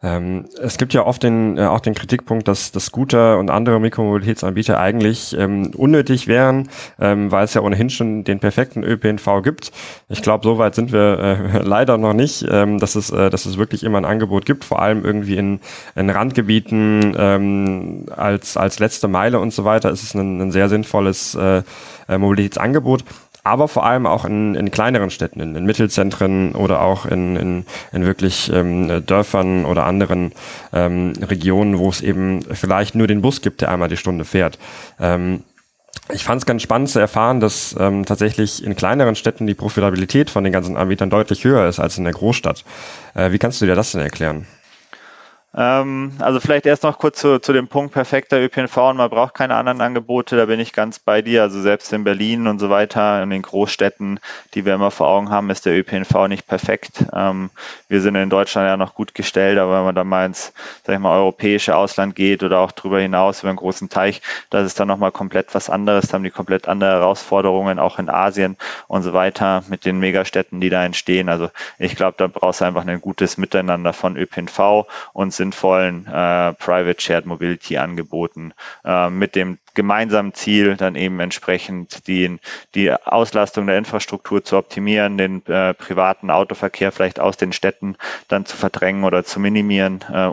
Ähm, 0.01 0.45
es 0.61 0.77
gibt 0.77 0.93
ja 0.93 1.05
oft 1.05 1.23
den, 1.23 1.57
äh, 1.57 1.65
auch 1.65 1.81
den 1.81 1.93
Kritikpunkt, 1.93 2.47
dass, 2.47 2.71
dass 2.71 2.85
Scooter 2.85 3.37
und 3.37 3.49
andere 3.49 3.81
Mikromobilitätsanbieter 3.81 4.79
eigentlich 4.79 5.35
ähm, 5.37 5.71
unnötig 5.75 6.27
wären, 6.27 6.69
ähm, 6.99 7.31
weil 7.31 7.43
es 7.43 7.53
ja 7.53 7.61
ohnehin 7.61 7.89
schon 7.89 8.23
den 8.23 8.39
perfekten 8.39 8.83
ÖPNV 8.83 9.41
gibt. 9.43 9.73
Ich 10.07 10.21
glaube, 10.21 10.45
so 10.45 10.57
weit 10.57 10.73
sind 10.75 10.93
wir 10.93 11.19
äh, 11.19 11.57
leider 11.63 11.97
noch 11.97 12.13
nicht, 12.13 12.45
ähm, 12.49 12.79
dass, 12.79 12.95
es, 12.95 13.09
äh, 13.09 13.29
dass 13.29 13.45
es 13.45 13.57
wirklich 13.57 13.83
immer 13.83 13.97
ein 13.97 14.05
Angebot 14.05 14.45
gibt, 14.45 14.63
vor 14.63 14.81
allem 14.81 15.03
irgendwie 15.03 15.35
in, 15.35 15.59
in 15.95 16.09
Randgebieten 16.09 17.13
ähm, 17.17 18.05
als, 18.15 18.55
als 18.55 18.79
letzte 18.79 19.09
Meile 19.09 19.39
und 19.39 19.53
so 19.53 19.65
weiter 19.65 19.91
ist 19.91 20.03
es 20.03 20.13
ein, 20.13 20.39
ein 20.39 20.51
sehr 20.53 20.69
sinnvolles 20.69 21.35
äh, 21.35 21.61
äh 22.07 22.17
Mobilitätsangebot 22.17 23.03
aber 23.49 23.67
vor 23.67 23.85
allem 23.85 24.05
auch 24.05 24.25
in, 24.25 24.55
in 24.55 24.71
kleineren 24.71 25.09
Städten, 25.09 25.39
in, 25.39 25.55
in 25.55 25.65
Mittelzentren 25.65 26.53
oder 26.53 26.81
auch 26.81 27.05
in, 27.05 27.35
in, 27.35 27.65
in 27.91 28.05
wirklich 28.05 28.51
ähm, 28.53 29.03
Dörfern 29.05 29.65
oder 29.65 29.85
anderen 29.85 30.33
ähm, 30.71 31.13
Regionen, 31.19 31.79
wo 31.79 31.89
es 31.89 32.01
eben 32.01 32.41
vielleicht 32.43 32.95
nur 32.95 33.07
den 33.07 33.21
Bus 33.21 33.41
gibt, 33.41 33.61
der 33.61 33.71
einmal 33.71 33.89
die 33.89 33.97
Stunde 33.97 34.23
fährt. 34.23 34.59
Ähm, 34.99 35.43
ich 36.11 36.23
fand 36.23 36.41
es 36.41 36.45
ganz 36.45 36.61
spannend 36.61 36.89
zu 36.89 36.99
erfahren, 36.99 37.39
dass 37.39 37.75
ähm, 37.79 38.05
tatsächlich 38.05 38.63
in 38.63 38.75
kleineren 38.75 39.15
Städten 39.15 39.47
die 39.47 39.55
Profitabilität 39.55 40.29
von 40.29 40.43
den 40.43 40.53
ganzen 40.53 40.77
Anbietern 40.77 41.09
deutlich 41.09 41.43
höher 41.43 41.67
ist 41.67 41.79
als 41.79 41.97
in 41.97 42.03
der 42.03 42.13
Großstadt. 42.13 42.63
Äh, 43.15 43.31
wie 43.31 43.39
kannst 43.39 43.61
du 43.61 43.65
dir 43.65 43.75
das 43.75 43.91
denn 43.91 44.01
erklären? 44.01 44.45
Ähm, 45.55 46.13
also 46.19 46.39
vielleicht 46.39 46.67
erst 46.67 46.83
noch 46.83 46.99
kurz 46.99 47.19
zu, 47.19 47.39
zu 47.39 47.53
dem 47.53 47.67
Punkt 47.67 47.91
perfekter 47.91 48.39
ÖPNV 48.39 48.77
und 48.77 48.97
man 48.97 49.09
braucht 49.09 49.33
keine 49.33 49.55
anderen 49.55 49.81
Angebote, 49.81 50.37
da 50.37 50.45
bin 50.45 50.59
ich 50.59 50.73
ganz 50.73 50.99
bei 50.99 51.23
dir. 51.23 51.41
Also 51.41 51.59
selbst 51.59 51.91
in 51.91 52.03
Berlin 52.03 52.45
und 52.45 52.59
so 52.59 52.69
weiter, 52.69 53.23
in 53.23 53.31
den 53.31 53.41
Großstädten, 53.41 54.19
die 54.53 54.65
wir 54.65 54.75
immer 54.75 54.91
vor 54.91 55.07
Augen 55.07 55.31
haben, 55.31 55.49
ist 55.49 55.65
der 55.65 55.75
ÖPNV 55.75 56.27
nicht 56.27 56.45
perfekt. 56.45 57.05
Ähm, 57.13 57.49
wir 57.87 58.01
sind 58.01 58.15
in 58.15 58.29
Deutschland 58.29 58.67
ja 58.67 58.77
noch 58.77 58.93
gut 58.93 59.15
gestellt, 59.15 59.57
aber 59.57 59.77
wenn 59.77 59.85
man 59.85 59.95
dann 59.95 60.07
mal 60.07 60.27
ins, 60.27 60.53
sag 60.83 60.93
ich 60.93 60.99
mal, 60.99 61.17
europäische 61.17 61.75
Ausland 61.75 62.15
geht 62.15 62.43
oder 62.43 62.59
auch 62.59 62.71
darüber 62.71 62.99
hinaus 62.99 63.41
über 63.41 63.49
einen 63.49 63.57
großen 63.57 63.89
Teich, 63.89 64.21
das 64.51 64.67
ist 64.67 64.79
dann 64.79 64.87
nochmal 64.87 65.11
komplett 65.11 65.55
was 65.55 65.69
anderes, 65.71 66.09
da 66.09 66.13
haben 66.13 66.23
die 66.23 66.29
komplett 66.29 66.67
andere 66.67 66.91
Herausforderungen, 66.91 67.79
auch 67.79 67.97
in 67.97 68.09
Asien 68.09 68.55
und 68.87 69.01
so 69.01 69.13
weiter, 69.13 69.63
mit 69.67 69.83
den 69.85 69.97
Megastädten, 69.97 70.61
die 70.61 70.69
da 70.69 70.85
entstehen. 70.85 71.27
Also 71.27 71.49
ich 71.79 71.95
glaube, 71.95 72.15
da 72.17 72.27
brauchst 72.27 72.61
du 72.61 72.65
einfach 72.65 72.85
ein 72.85 73.01
gutes 73.01 73.37
Miteinander 73.37 73.93
von 73.93 74.15
ÖPNV 74.15 74.85
und 75.13 75.38
sinnvollen 75.39 76.05
äh, 76.05 76.53
Private 76.53 77.01
Shared 77.01 77.25
Mobility 77.25 77.77
Angeboten 77.77 78.53
äh, 78.85 79.09
mit 79.09 79.35
dem 79.35 79.57
gemeinsamen 79.73 80.33
Ziel, 80.33 80.75
dann 80.75 80.95
eben 80.95 81.19
entsprechend 81.19 82.07
die, 82.07 82.37
die 82.75 82.91
Auslastung 82.91 83.67
der 83.67 83.77
Infrastruktur 83.77 84.43
zu 84.43 84.57
optimieren, 84.57 85.17
den 85.17 85.45
äh, 85.45 85.73
privaten 85.73 86.31
Autoverkehr 86.31 86.91
vielleicht 86.91 87.19
aus 87.19 87.37
den 87.37 87.53
Städten 87.53 87.95
dann 88.27 88.45
zu 88.45 88.57
verdrängen 88.57 89.03
oder 89.03 89.23
zu 89.23 89.39
minimieren, 89.39 90.03
äh, 90.11 90.27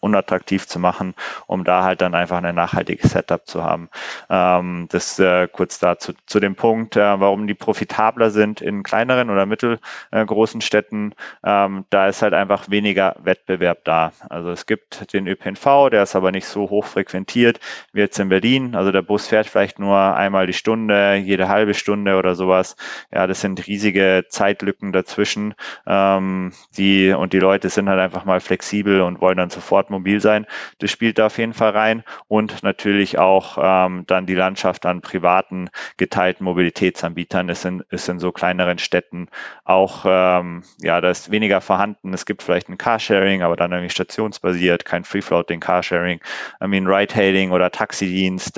unattraktiv 0.00 0.66
zu 0.66 0.78
machen, 0.78 1.14
um 1.46 1.64
da 1.64 1.82
halt 1.82 2.00
dann 2.00 2.14
einfach 2.14 2.42
ein 2.42 2.54
nachhaltiges 2.54 3.10
Setup 3.10 3.46
zu 3.46 3.64
haben. 3.64 3.88
Ähm, 4.30 4.86
das 4.90 5.18
äh, 5.18 5.48
kurz 5.48 5.78
dazu 5.78 6.12
zu 6.26 6.40
dem 6.40 6.54
Punkt, 6.54 6.96
äh, 6.96 7.20
warum 7.20 7.46
die 7.46 7.54
profitabler 7.54 8.30
sind 8.30 8.60
in 8.60 8.82
kleineren 8.82 9.30
oder 9.30 9.46
mittelgroßen 9.46 10.60
Städten. 10.60 11.14
Ähm, 11.44 11.84
da 11.90 12.08
ist 12.08 12.22
halt 12.22 12.34
einfach 12.34 12.70
weniger 12.70 13.16
Wettbewerb 13.22 13.84
da. 13.84 14.12
Also 14.28 14.50
es 14.50 14.66
gibt 14.66 15.12
den 15.12 15.26
ÖPNV, 15.26 15.90
der 15.90 16.02
ist 16.02 16.16
aber 16.16 16.32
nicht 16.32 16.46
so 16.46 16.70
hoch 16.70 16.84
frequentiert 16.84 17.60
wie 17.92 18.00
jetzt 18.00 18.18
in 18.18 18.28
Berlin. 18.28 18.67
Also 18.74 18.92
der 18.92 19.02
Bus 19.02 19.26
fährt 19.26 19.46
vielleicht 19.46 19.78
nur 19.78 19.96
einmal 19.96 20.46
die 20.46 20.52
Stunde, 20.52 21.14
jede 21.16 21.48
halbe 21.48 21.74
Stunde 21.74 22.16
oder 22.16 22.34
sowas. 22.34 22.76
Ja, 23.12 23.26
das 23.26 23.40
sind 23.40 23.66
riesige 23.66 24.24
Zeitlücken 24.28 24.92
dazwischen. 24.92 25.54
Ähm, 25.86 26.52
die 26.76 27.12
und 27.12 27.32
die 27.32 27.38
Leute 27.38 27.68
sind 27.68 27.88
halt 27.88 28.00
einfach 28.00 28.24
mal 28.24 28.40
flexibel 28.40 29.00
und 29.02 29.20
wollen 29.20 29.36
dann 29.36 29.50
sofort 29.50 29.90
mobil 29.90 30.20
sein. 30.20 30.46
Das 30.78 30.90
spielt 30.90 31.18
da 31.18 31.26
auf 31.26 31.38
jeden 31.38 31.54
Fall 31.54 31.70
rein 31.70 32.04
und 32.26 32.62
natürlich 32.62 33.18
auch 33.18 33.58
ähm, 33.60 34.04
dann 34.06 34.26
die 34.26 34.34
Landschaft 34.34 34.86
an 34.86 35.00
privaten 35.00 35.70
geteilten 35.96 36.44
Mobilitätsanbietern 36.44 37.48
ist 37.48 37.64
in, 37.64 37.82
ist 37.90 38.08
in 38.08 38.18
so 38.18 38.32
kleineren 38.32 38.78
Städten 38.78 39.28
auch, 39.64 40.04
ähm, 40.06 40.62
ja, 40.80 41.00
da 41.00 41.10
ist 41.10 41.30
weniger 41.30 41.60
vorhanden. 41.60 42.14
Es 42.14 42.26
gibt 42.26 42.42
vielleicht 42.42 42.68
ein 42.68 42.78
Carsharing, 42.78 43.42
aber 43.42 43.56
dann 43.56 43.72
irgendwie 43.72 43.90
stationsbasiert, 43.90 44.84
kein 44.84 45.04
Free-Floating 45.04 45.60
Carsharing. 45.60 46.20
I 46.62 46.66
mean, 46.66 46.86
Ride-Hailing 46.86 47.50
oder 47.50 47.70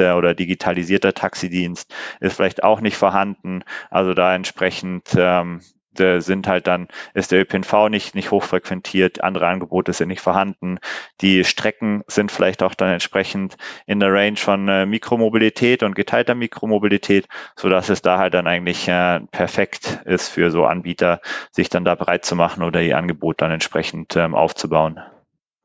Taxidienste 0.00 0.16
oder 0.16 0.34
digitalisierter 0.34 1.14
Taxidienst 1.14 1.94
ist 2.20 2.36
vielleicht 2.36 2.62
auch 2.62 2.80
nicht 2.80 2.96
vorhanden. 2.96 3.62
Also 3.90 4.14
da 4.14 4.34
entsprechend 4.34 5.14
ähm, 5.16 5.60
sind 5.96 6.46
halt 6.46 6.66
dann, 6.66 6.88
ist 7.12 7.32
der 7.32 7.42
ÖPNV 7.42 7.90
nicht, 7.90 8.14
nicht 8.14 8.30
hochfrequentiert, 8.30 9.22
andere 9.22 9.48
Angebote 9.48 9.92
sind 9.92 10.08
nicht 10.08 10.22
vorhanden. 10.22 10.78
Die 11.20 11.44
Strecken 11.44 12.04
sind 12.06 12.32
vielleicht 12.32 12.62
auch 12.62 12.74
dann 12.74 12.92
entsprechend 12.92 13.56
in 13.86 14.00
der 14.00 14.10
Range 14.10 14.36
von 14.36 14.68
äh, 14.68 14.86
Mikromobilität 14.86 15.82
und 15.82 15.94
geteilter 15.94 16.34
Mikromobilität, 16.34 17.26
so 17.56 17.68
dass 17.68 17.90
es 17.90 18.00
da 18.00 18.16
halt 18.18 18.32
dann 18.32 18.46
eigentlich 18.46 18.88
äh, 18.88 19.20
perfekt 19.32 20.00
ist 20.06 20.28
für 20.28 20.50
so 20.50 20.64
Anbieter, 20.64 21.20
sich 21.50 21.68
dann 21.68 21.84
da 21.84 21.96
bereit 21.96 22.24
zu 22.24 22.34
machen 22.34 22.62
oder 22.62 22.80
ihr 22.80 22.96
Angebot 22.96 23.42
dann 23.42 23.50
entsprechend 23.50 24.16
ähm, 24.16 24.34
aufzubauen. 24.34 25.00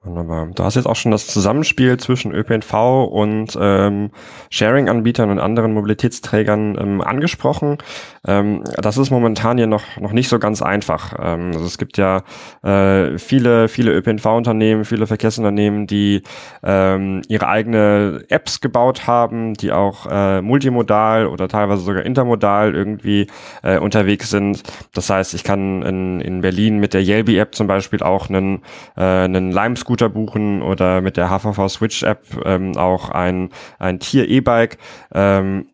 Wunderbar. 0.06 0.48
Du 0.54 0.64
hast 0.64 0.76
jetzt 0.76 0.86
auch 0.86 0.96
schon 0.96 1.12
das 1.12 1.26
Zusammenspiel 1.26 1.98
zwischen 1.98 2.32
ÖPNV 2.32 3.08
und 3.12 3.58
ähm, 3.60 4.12
Sharing-Anbietern 4.52 5.32
und 5.32 5.40
anderen 5.40 5.74
Mobilitätsträgern 5.74 6.78
ähm, 6.80 7.02
angesprochen. 7.02 7.80
Ähm, 8.28 8.64
das 8.78 8.98
ist 8.98 9.10
momentan 9.10 9.58
ja 9.58 9.66
noch, 9.66 9.84
noch 10.00 10.12
nicht 10.12 10.30
so 10.30 10.38
ganz 10.38 10.62
einfach. 10.62 11.14
Ähm, 11.20 11.52
also 11.54 11.66
es 11.66 11.80
gibt 11.80 11.98
ja 11.98 12.22
äh, 12.62 13.18
viele, 13.18 13.68
viele 13.68 13.94
ÖPNV-Unternehmen, 13.94 14.86
viele 14.86 15.08
Verkehrsunternehmen, 15.08 15.88
die 15.88 16.22
ähm, 16.62 17.24
ihre 17.28 17.48
eigene 17.48 18.26
Apps 18.30 18.62
gebaut 18.62 19.08
haben, 19.08 19.56
die 19.56 19.72
auch 19.72 20.06
äh, 20.08 20.40
multimodal 20.40 21.26
oder 21.26 21.48
teilweise 21.48 21.82
sogar 21.82 22.04
intermodal 22.04 22.76
irgendwie 22.76 23.26
äh, 23.64 23.80
unterwegs 23.80 24.30
sind. 24.30 24.62
Das 24.94 25.10
heißt, 25.10 25.34
ich 25.34 25.44
kann 25.44 25.82
in, 25.82 26.22
in 26.22 26.42
Berlin 26.42 26.78
mit 26.78 26.94
der 26.94 27.02
Yelby-App 27.02 27.56
zum 27.56 27.66
Beispiel 27.66 28.04
auch 28.04 28.30
einen, 28.30 28.62
äh, 28.96 29.02
einen 29.02 29.52
Lime-Scooter 29.52 29.95
Scooter 29.96 30.10
buchen 30.10 30.62
oder 30.62 31.02
mit 31.02 31.16
der 31.16 31.30
HVV 31.30 31.70
Switch 31.70 32.04
App 32.04 32.26
ähm, 32.44 32.76
auch 32.76 33.10
ein, 33.10 33.50
ein 33.80 34.00
Tier 34.00 34.28
E-Bike. 34.28 34.78
Ähm, 35.14 35.68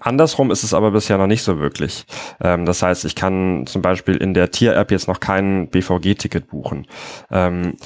Andersrum 0.00 0.50
ist 0.50 0.64
es 0.64 0.74
aber 0.74 0.90
bisher 0.90 1.16
noch 1.16 1.28
nicht 1.28 1.44
so 1.44 1.60
wirklich. 1.60 2.06
Ähm, 2.40 2.66
das 2.66 2.82
heißt, 2.82 3.04
ich 3.04 3.14
kann 3.14 3.66
zum 3.68 3.82
Beispiel 3.82 4.16
in 4.16 4.34
der 4.34 4.50
Tier-App 4.50 4.90
jetzt 4.90 5.06
noch 5.06 5.20
kein 5.20 5.68
BVG-Ticket 5.68 6.48
buchen. 6.48 6.88
Ähm, 7.30 7.76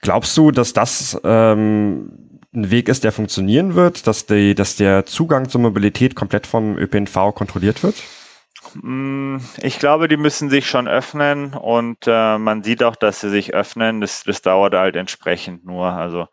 glaubst 0.00 0.36
du, 0.36 0.52
dass 0.52 0.74
das 0.74 1.20
ähm, 1.24 2.38
ein 2.54 2.70
Weg 2.70 2.88
ist, 2.88 3.02
der 3.02 3.10
funktionieren 3.10 3.74
wird, 3.74 4.06
dass, 4.06 4.26
die, 4.26 4.54
dass 4.54 4.76
der 4.76 5.06
Zugang 5.06 5.48
zur 5.48 5.60
Mobilität 5.60 6.14
komplett 6.14 6.46
vom 6.46 6.78
ÖPNV 6.78 7.34
kontrolliert 7.34 7.82
wird? 7.82 7.96
Mm, 8.74 9.38
ich 9.62 9.78
glaube, 9.78 10.08
die 10.08 10.16
müssen 10.16 10.50
sich 10.50 10.68
schon 10.68 10.88
öffnen 10.88 11.54
und 11.54 12.06
äh, 12.06 12.38
man 12.38 12.62
sieht 12.62 12.82
auch, 12.82 12.96
dass 12.96 13.20
sie 13.20 13.30
sich 13.30 13.54
öffnen. 13.54 14.00
Das, 14.00 14.24
das 14.24 14.42
dauert 14.42 14.74
halt 14.74 14.96
entsprechend 14.96 15.64
nur. 15.64 15.88
Also 15.92 16.28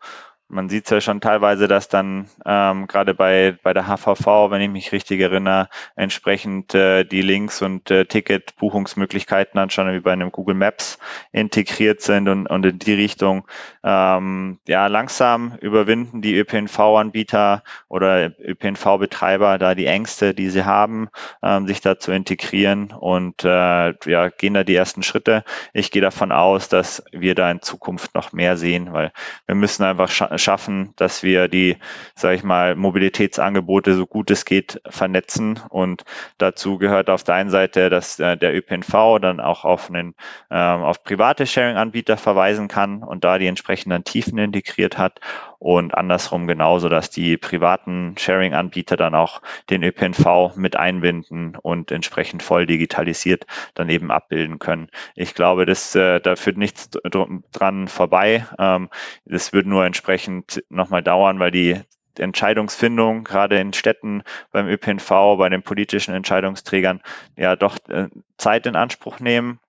man 0.48 0.68
sieht 0.70 0.84
es 0.84 0.90
ja 0.90 1.00
schon 1.00 1.20
teilweise, 1.20 1.68
dass 1.68 1.88
dann 1.88 2.26
ähm, 2.46 2.86
gerade 2.86 3.14
bei, 3.14 3.56
bei 3.62 3.74
der 3.74 3.86
HVV, 3.86 4.50
wenn 4.50 4.62
ich 4.62 4.70
mich 4.70 4.92
richtig 4.92 5.20
erinnere, 5.20 5.68
entsprechend 5.94 6.74
äh, 6.74 7.04
die 7.04 7.20
Links 7.20 7.60
und 7.60 7.90
äh, 7.90 8.06
Ticketbuchungsmöglichkeiten 8.06 9.58
dann 9.58 9.68
schon 9.68 9.92
wie 9.92 10.00
bei 10.00 10.12
einem 10.12 10.32
Google 10.32 10.54
Maps 10.54 10.98
integriert 11.32 12.00
sind 12.00 12.28
und, 12.28 12.46
und 12.46 12.64
in 12.64 12.78
die 12.78 12.94
Richtung 12.94 13.46
ähm, 13.84 14.58
ja 14.66 14.86
langsam 14.86 15.56
überwinden 15.60 16.22
die 16.22 16.36
ÖPNV-Anbieter 16.36 17.62
oder 17.88 18.32
ÖPNV-Betreiber 18.40 19.58
da 19.58 19.74
die 19.74 19.86
Ängste, 19.86 20.32
die 20.32 20.48
sie 20.48 20.64
haben, 20.64 21.10
ähm, 21.42 21.66
sich 21.66 21.82
da 21.82 21.98
zu 21.98 22.12
integrieren 22.12 22.92
und 22.92 23.44
äh, 23.44 23.94
ja, 24.06 24.28
gehen 24.30 24.54
da 24.54 24.64
die 24.64 24.74
ersten 24.74 25.02
Schritte. 25.02 25.44
Ich 25.74 25.90
gehe 25.90 26.02
davon 26.02 26.32
aus, 26.32 26.70
dass 26.70 27.02
wir 27.12 27.34
da 27.34 27.50
in 27.50 27.60
Zukunft 27.60 28.14
noch 28.14 28.32
mehr 28.32 28.56
sehen, 28.56 28.94
weil 28.94 29.12
wir 29.46 29.54
müssen 29.54 29.84
einfach 29.84 30.08
schaffen, 30.38 30.92
dass 30.96 31.22
wir 31.22 31.48
die, 31.48 31.76
sage 32.14 32.36
ich 32.36 32.42
mal, 32.42 32.74
Mobilitätsangebote 32.74 33.94
so 33.94 34.06
gut 34.06 34.30
es 34.30 34.44
geht 34.44 34.80
vernetzen. 34.88 35.60
Und 35.68 36.04
dazu 36.38 36.78
gehört 36.78 37.10
auf 37.10 37.24
der 37.24 37.34
einen 37.34 37.50
Seite, 37.50 37.90
dass 37.90 38.18
äh, 38.18 38.36
der 38.36 38.54
ÖPNV 38.54 39.18
dann 39.20 39.40
auch 39.40 39.64
auf 39.64 39.90
einen 39.90 40.14
ähm, 40.50 40.82
auf 40.82 41.02
private 41.02 41.46
Sharing-Anbieter 41.46 42.16
verweisen 42.16 42.68
kann 42.68 43.02
und 43.02 43.24
da 43.24 43.38
die 43.38 43.46
entsprechenden 43.46 44.04
Tiefen 44.04 44.38
integriert 44.38 44.98
hat 44.98 45.20
und 45.58 45.96
andersrum 45.96 46.46
genauso, 46.46 46.88
dass 46.88 47.10
die 47.10 47.36
privaten 47.36 48.14
Sharing-Anbieter 48.16 48.96
dann 48.96 49.14
auch 49.14 49.42
den 49.70 49.82
ÖPNV 49.82 50.54
mit 50.56 50.76
einbinden 50.76 51.56
und 51.56 51.90
entsprechend 51.90 52.42
voll 52.42 52.66
digitalisiert 52.66 53.46
dann 53.74 53.88
eben 53.88 54.10
abbilden 54.10 54.58
können. 54.58 54.88
Ich 55.16 55.34
glaube, 55.34 55.66
das, 55.66 55.94
äh, 55.94 56.20
da 56.20 56.36
führt 56.36 56.58
nichts 56.58 56.90
dran 56.90 57.88
vorbei. 57.88 58.46
Ähm, 58.58 58.88
das 59.24 59.52
wird 59.52 59.66
nur 59.66 59.84
entsprechend 59.84 60.62
nochmal 60.68 61.02
dauern, 61.02 61.40
weil 61.40 61.50
die 61.50 61.80
Entscheidungsfindung 62.18 63.24
gerade 63.24 63.58
in 63.58 63.72
Städten 63.72 64.22
beim 64.52 64.68
ÖPNV, 64.68 65.36
bei 65.38 65.48
den 65.48 65.62
politischen 65.62 66.14
Entscheidungsträgern 66.14 67.00
ja 67.36 67.56
doch 67.56 67.78
äh, 67.88 68.08
Zeit 68.36 68.66
in 68.66 68.76
Anspruch 68.76 69.20
nehmen. 69.20 69.60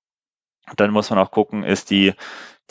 Dann 0.75 0.91
muss 0.91 1.09
man 1.09 1.19
auch 1.19 1.31
gucken, 1.31 1.63
ist 1.63 1.89
die 1.89 2.13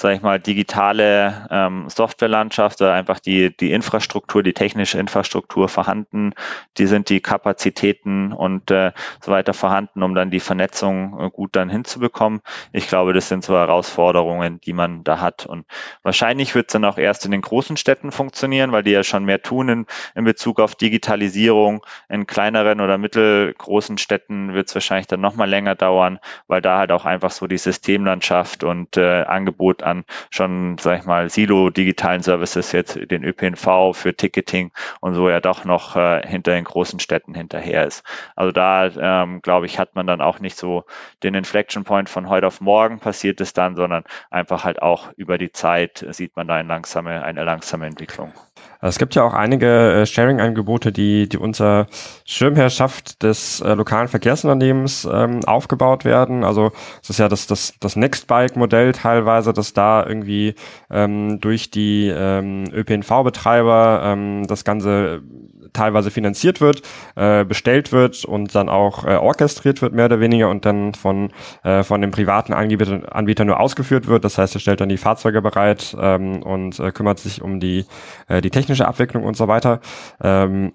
sage 0.01 0.15
ich 0.15 0.23
mal, 0.23 0.39
digitale 0.39 1.49
ähm, 1.51 1.89
Softwarelandschaft 1.89 2.81
oder 2.81 2.93
einfach 2.93 3.19
die, 3.19 3.57
die 3.57 3.73
Infrastruktur, 3.73 4.45
die 4.45 4.53
technische 4.53 4.99
Infrastruktur 4.99 5.69
vorhanden, 5.69 6.35
die 6.77 6.87
sind 6.87 7.09
die 7.09 7.21
Kapazitäten 7.21 8.33
und 8.33 8.71
äh, 8.71 8.93
so 9.21 9.33
weiter 9.33 9.55
vorhanden, 9.55 10.05
um 10.05 10.15
dann 10.15 10.31
die 10.31 10.39
Vernetzung 10.41 11.19
äh, 11.21 11.31
gut 11.31 11.57
dann 11.57 11.69
hinzubekommen. 11.69 12.41
Ich 12.73 12.87
glaube, 12.87 13.13
das 13.13 13.29
sind 13.29 13.43
so 13.43 13.55
Herausforderungen, 13.55 14.61
die 14.61 14.73
man 14.73 15.03
da 15.03 15.21
hat. 15.21 15.47
Und 15.47 15.67
wahrscheinlich 16.05 16.55
wird 16.55 16.69
es 16.69 16.75
dann 16.75 16.85
auch 16.85 16.99
erst 16.99 17.25
in 17.25 17.33
den 17.33 17.43
großen 17.43 17.77
Städten 17.77 18.13
funktionieren, 18.13 18.71
weil 18.71 18.85
die 18.85 18.93
ja 18.93 19.03
schon 19.03 19.25
mehr 19.25 19.43
tun 19.43 19.69
in, 19.69 19.87
in 20.15 20.25
Bezug 20.25 20.61
auf 20.61 20.77
Digitalisierung. 20.77 21.85
In 22.09 22.29
kleineren 22.29 22.81
oder 22.81 22.99
mittelgroßen 22.99 23.99
Städten 23.99 24.55
wird 24.55 24.69
es 24.69 24.75
wahrscheinlich 24.77 25.09
dann 25.09 25.21
nochmal 25.21 25.49
länger 25.49 25.75
dauern, 25.75 26.21
weil 26.47 26.63
da 26.63 26.79
halt 26.79 26.93
auch 26.93 27.05
einfach 27.05 27.33
so 27.33 27.49
die 27.49 27.59
Systemlandschaft 27.59 28.63
und 28.63 28.97
äh, 28.97 29.25
Angebot 29.25 29.83
an 29.89 30.05
schon, 30.31 30.77
sag 30.79 31.01
ich 31.01 31.07
mal, 31.07 31.31
Silo-digitalen 31.31 32.23
Services, 32.23 32.73
jetzt 32.73 32.99
den 33.11 33.25
ÖPNV 33.25 33.93
für 33.93 34.15
Ticketing 34.15 34.71
und 35.01 35.15
so 35.15 35.29
ja 35.29 35.41
doch 35.41 35.65
noch 35.65 35.97
äh, 35.97 36.27
hinter 36.27 36.53
den 36.53 36.65
großen 36.65 37.01
Städten 37.01 37.35
hinterher 37.35 37.87
ist. 37.87 38.05
Also 38.37 38.53
da, 38.53 38.87
ähm, 38.87 39.43
glaube 39.43 39.67
ich, 39.67 39.79
hat 39.79 39.95
man 39.95 40.07
dann 40.07 40.21
auch 40.21 40.41
nicht 40.41 40.57
so 40.57 40.85
den 41.23 41.35
Inflection 41.35 41.85
Point 41.85 42.09
von 42.09 42.29
heute 42.29 42.47
auf 42.47 42.61
morgen 42.61 43.01
passiert 43.01 43.41
es 43.41 43.53
dann, 43.53 43.77
sondern 43.77 44.05
einfach 44.31 44.65
halt 44.65 44.83
auch 44.83 45.13
über 45.17 45.39
die 45.39 45.53
Zeit 45.53 46.07
sieht 46.11 46.37
man 46.37 46.49
da 46.49 46.55
eine 46.55 46.69
langsame, 46.69 47.23
eine 47.23 47.45
langsame 47.45 47.87
Entwicklung. 47.87 48.33
Es 48.81 48.99
gibt 48.99 49.15
ja 49.17 49.25
auch 49.25 49.35
einige 49.35 49.67
äh, 49.93 50.07
Sharing-Angebote, 50.07 50.93
die, 50.93 51.29
die 51.29 51.37
unter 51.37 51.87
Schirmherrschaft 52.25 53.23
des 53.23 53.61
äh, 53.61 53.75
lokalen 53.75 54.07
Verkehrsunternehmens 54.07 55.09
ähm, 55.11 55.41
aufgebaut 55.45 56.05
werden. 56.05 56.45
Also 56.45 56.71
es 57.03 57.11
ist 57.11 57.19
ja 57.19 57.29
das, 57.29 57.49
das, 57.49 57.75
das 57.81 57.97
Nextbike-Modell 57.97 58.93
teilweise, 58.93 59.53
das 59.53 59.73
da 59.73 60.07
irgendwie 60.07 60.55
ähm, 60.91 61.41
durch 61.41 61.71
die 61.71 62.13
ähm, 62.15 62.65
ÖPNV-Betreiber 62.73 64.03
ähm, 64.05 64.47
das 64.47 64.65
Ganze 64.65 65.23
teilweise 65.73 66.11
finanziert 66.11 66.61
wird, 66.61 66.83
äh, 67.17 67.45
bestellt 67.45 67.93
wird 67.93 68.25
und 68.25 68.55
dann 68.55 68.69
auch 68.69 69.05
äh, 69.05 69.17
orchestriert 69.17 69.83
wird, 69.83 69.93
mehr 69.93 70.07
oder 70.07 70.21
weniger, 70.21 70.49
und 70.49 70.65
dann 70.65 70.95
von, 70.95 71.31
äh, 71.65 71.83
von 71.83 72.01
dem 72.01 72.11
privaten 72.11 72.53
Anbieter, 72.53 73.15
Anbieter 73.15 73.45
nur 73.45 73.61
ausgeführt 73.61 74.07
wird. 74.07 74.25
Das 74.25 74.39
heißt, 74.39 74.55
er 74.57 74.61
stellt 74.61 74.81
dann 74.81 74.89
die 74.89 74.97
Fahrzeuge 74.97 75.43
bereit 75.43 75.97
ähm, 76.01 76.43
und 76.43 76.79
äh, 76.81 76.93
kümmert 76.93 77.19
sich 77.19 77.43
um 77.43 77.61
die, 77.61 77.85
äh, 78.29 78.41
die 78.41 78.51
technische 78.51 78.87
Abwicklung 78.87 79.25
und 79.25 79.37
so 79.37 79.49
weiter. 79.49 79.81
Ähm, 80.23 80.73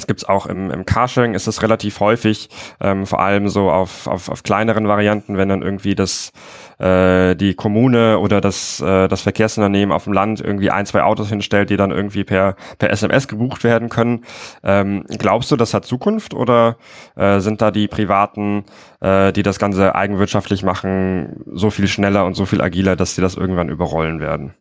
es 0.00 0.06
gibt's 0.06 0.24
auch 0.24 0.46
im, 0.46 0.70
im 0.70 0.86
Carsharing, 0.86 1.34
ist 1.34 1.46
es 1.46 1.62
relativ 1.62 2.00
häufig, 2.00 2.48
ähm, 2.80 3.06
vor 3.06 3.20
allem 3.20 3.48
so 3.48 3.70
auf, 3.70 4.06
auf, 4.06 4.28
auf 4.28 4.42
kleineren 4.42 4.88
Varianten, 4.88 5.36
wenn 5.36 5.48
dann 5.48 5.62
irgendwie 5.62 5.94
das 5.94 6.32
äh, 6.78 7.36
die 7.36 7.54
Kommune 7.54 8.18
oder 8.18 8.40
das, 8.40 8.80
äh, 8.80 9.06
das 9.08 9.20
Verkehrsunternehmen 9.20 9.92
auf 9.92 10.04
dem 10.04 10.12
Land 10.12 10.40
irgendwie 10.40 10.70
ein, 10.70 10.86
zwei 10.86 11.02
Autos 11.02 11.28
hinstellt, 11.28 11.70
die 11.70 11.76
dann 11.76 11.90
irgendwie 11.90 12.24
per, 12.24 12.56
per 12.78 12.90
SMS 12.90 13.28
gebucht 13.28 13.64
werden 13.64 13.88
können. 13.88 14.24
Ähm, 14.64 15.04
glaubst 15.18 15.50
du, 15.50 15.56
das 15.56 15.74
hat 15.74 15.84
Zukunft 15.84 16.34
oder 16.34 16.76
äh, 17.16 17.40
sind 17.40 17.60
da 17.60 17.70
die 17.70 17.88
Privaten, 17.88 18.64
äh, 19.00 19.32
die 19.32 19.42
das 19.42 19.58
Ganze 19.58 19.94
eigenwirtschaftlich 19.94 20.62
machen, 20.62 21.44
so 21.52 21.70
viel 21.70 21.86
schneller 21.86 22.24
und 22.24 22.34
so 22.34 22.46
viel 22.46 22.62
agiler, 22.62 22.96
dass 22.96 23.14
sie 23.14 23.22
das 23.22 23.34
irgendwann 23.34 23.68
überrollen 23.68 24.20
werden? 24.20 24.54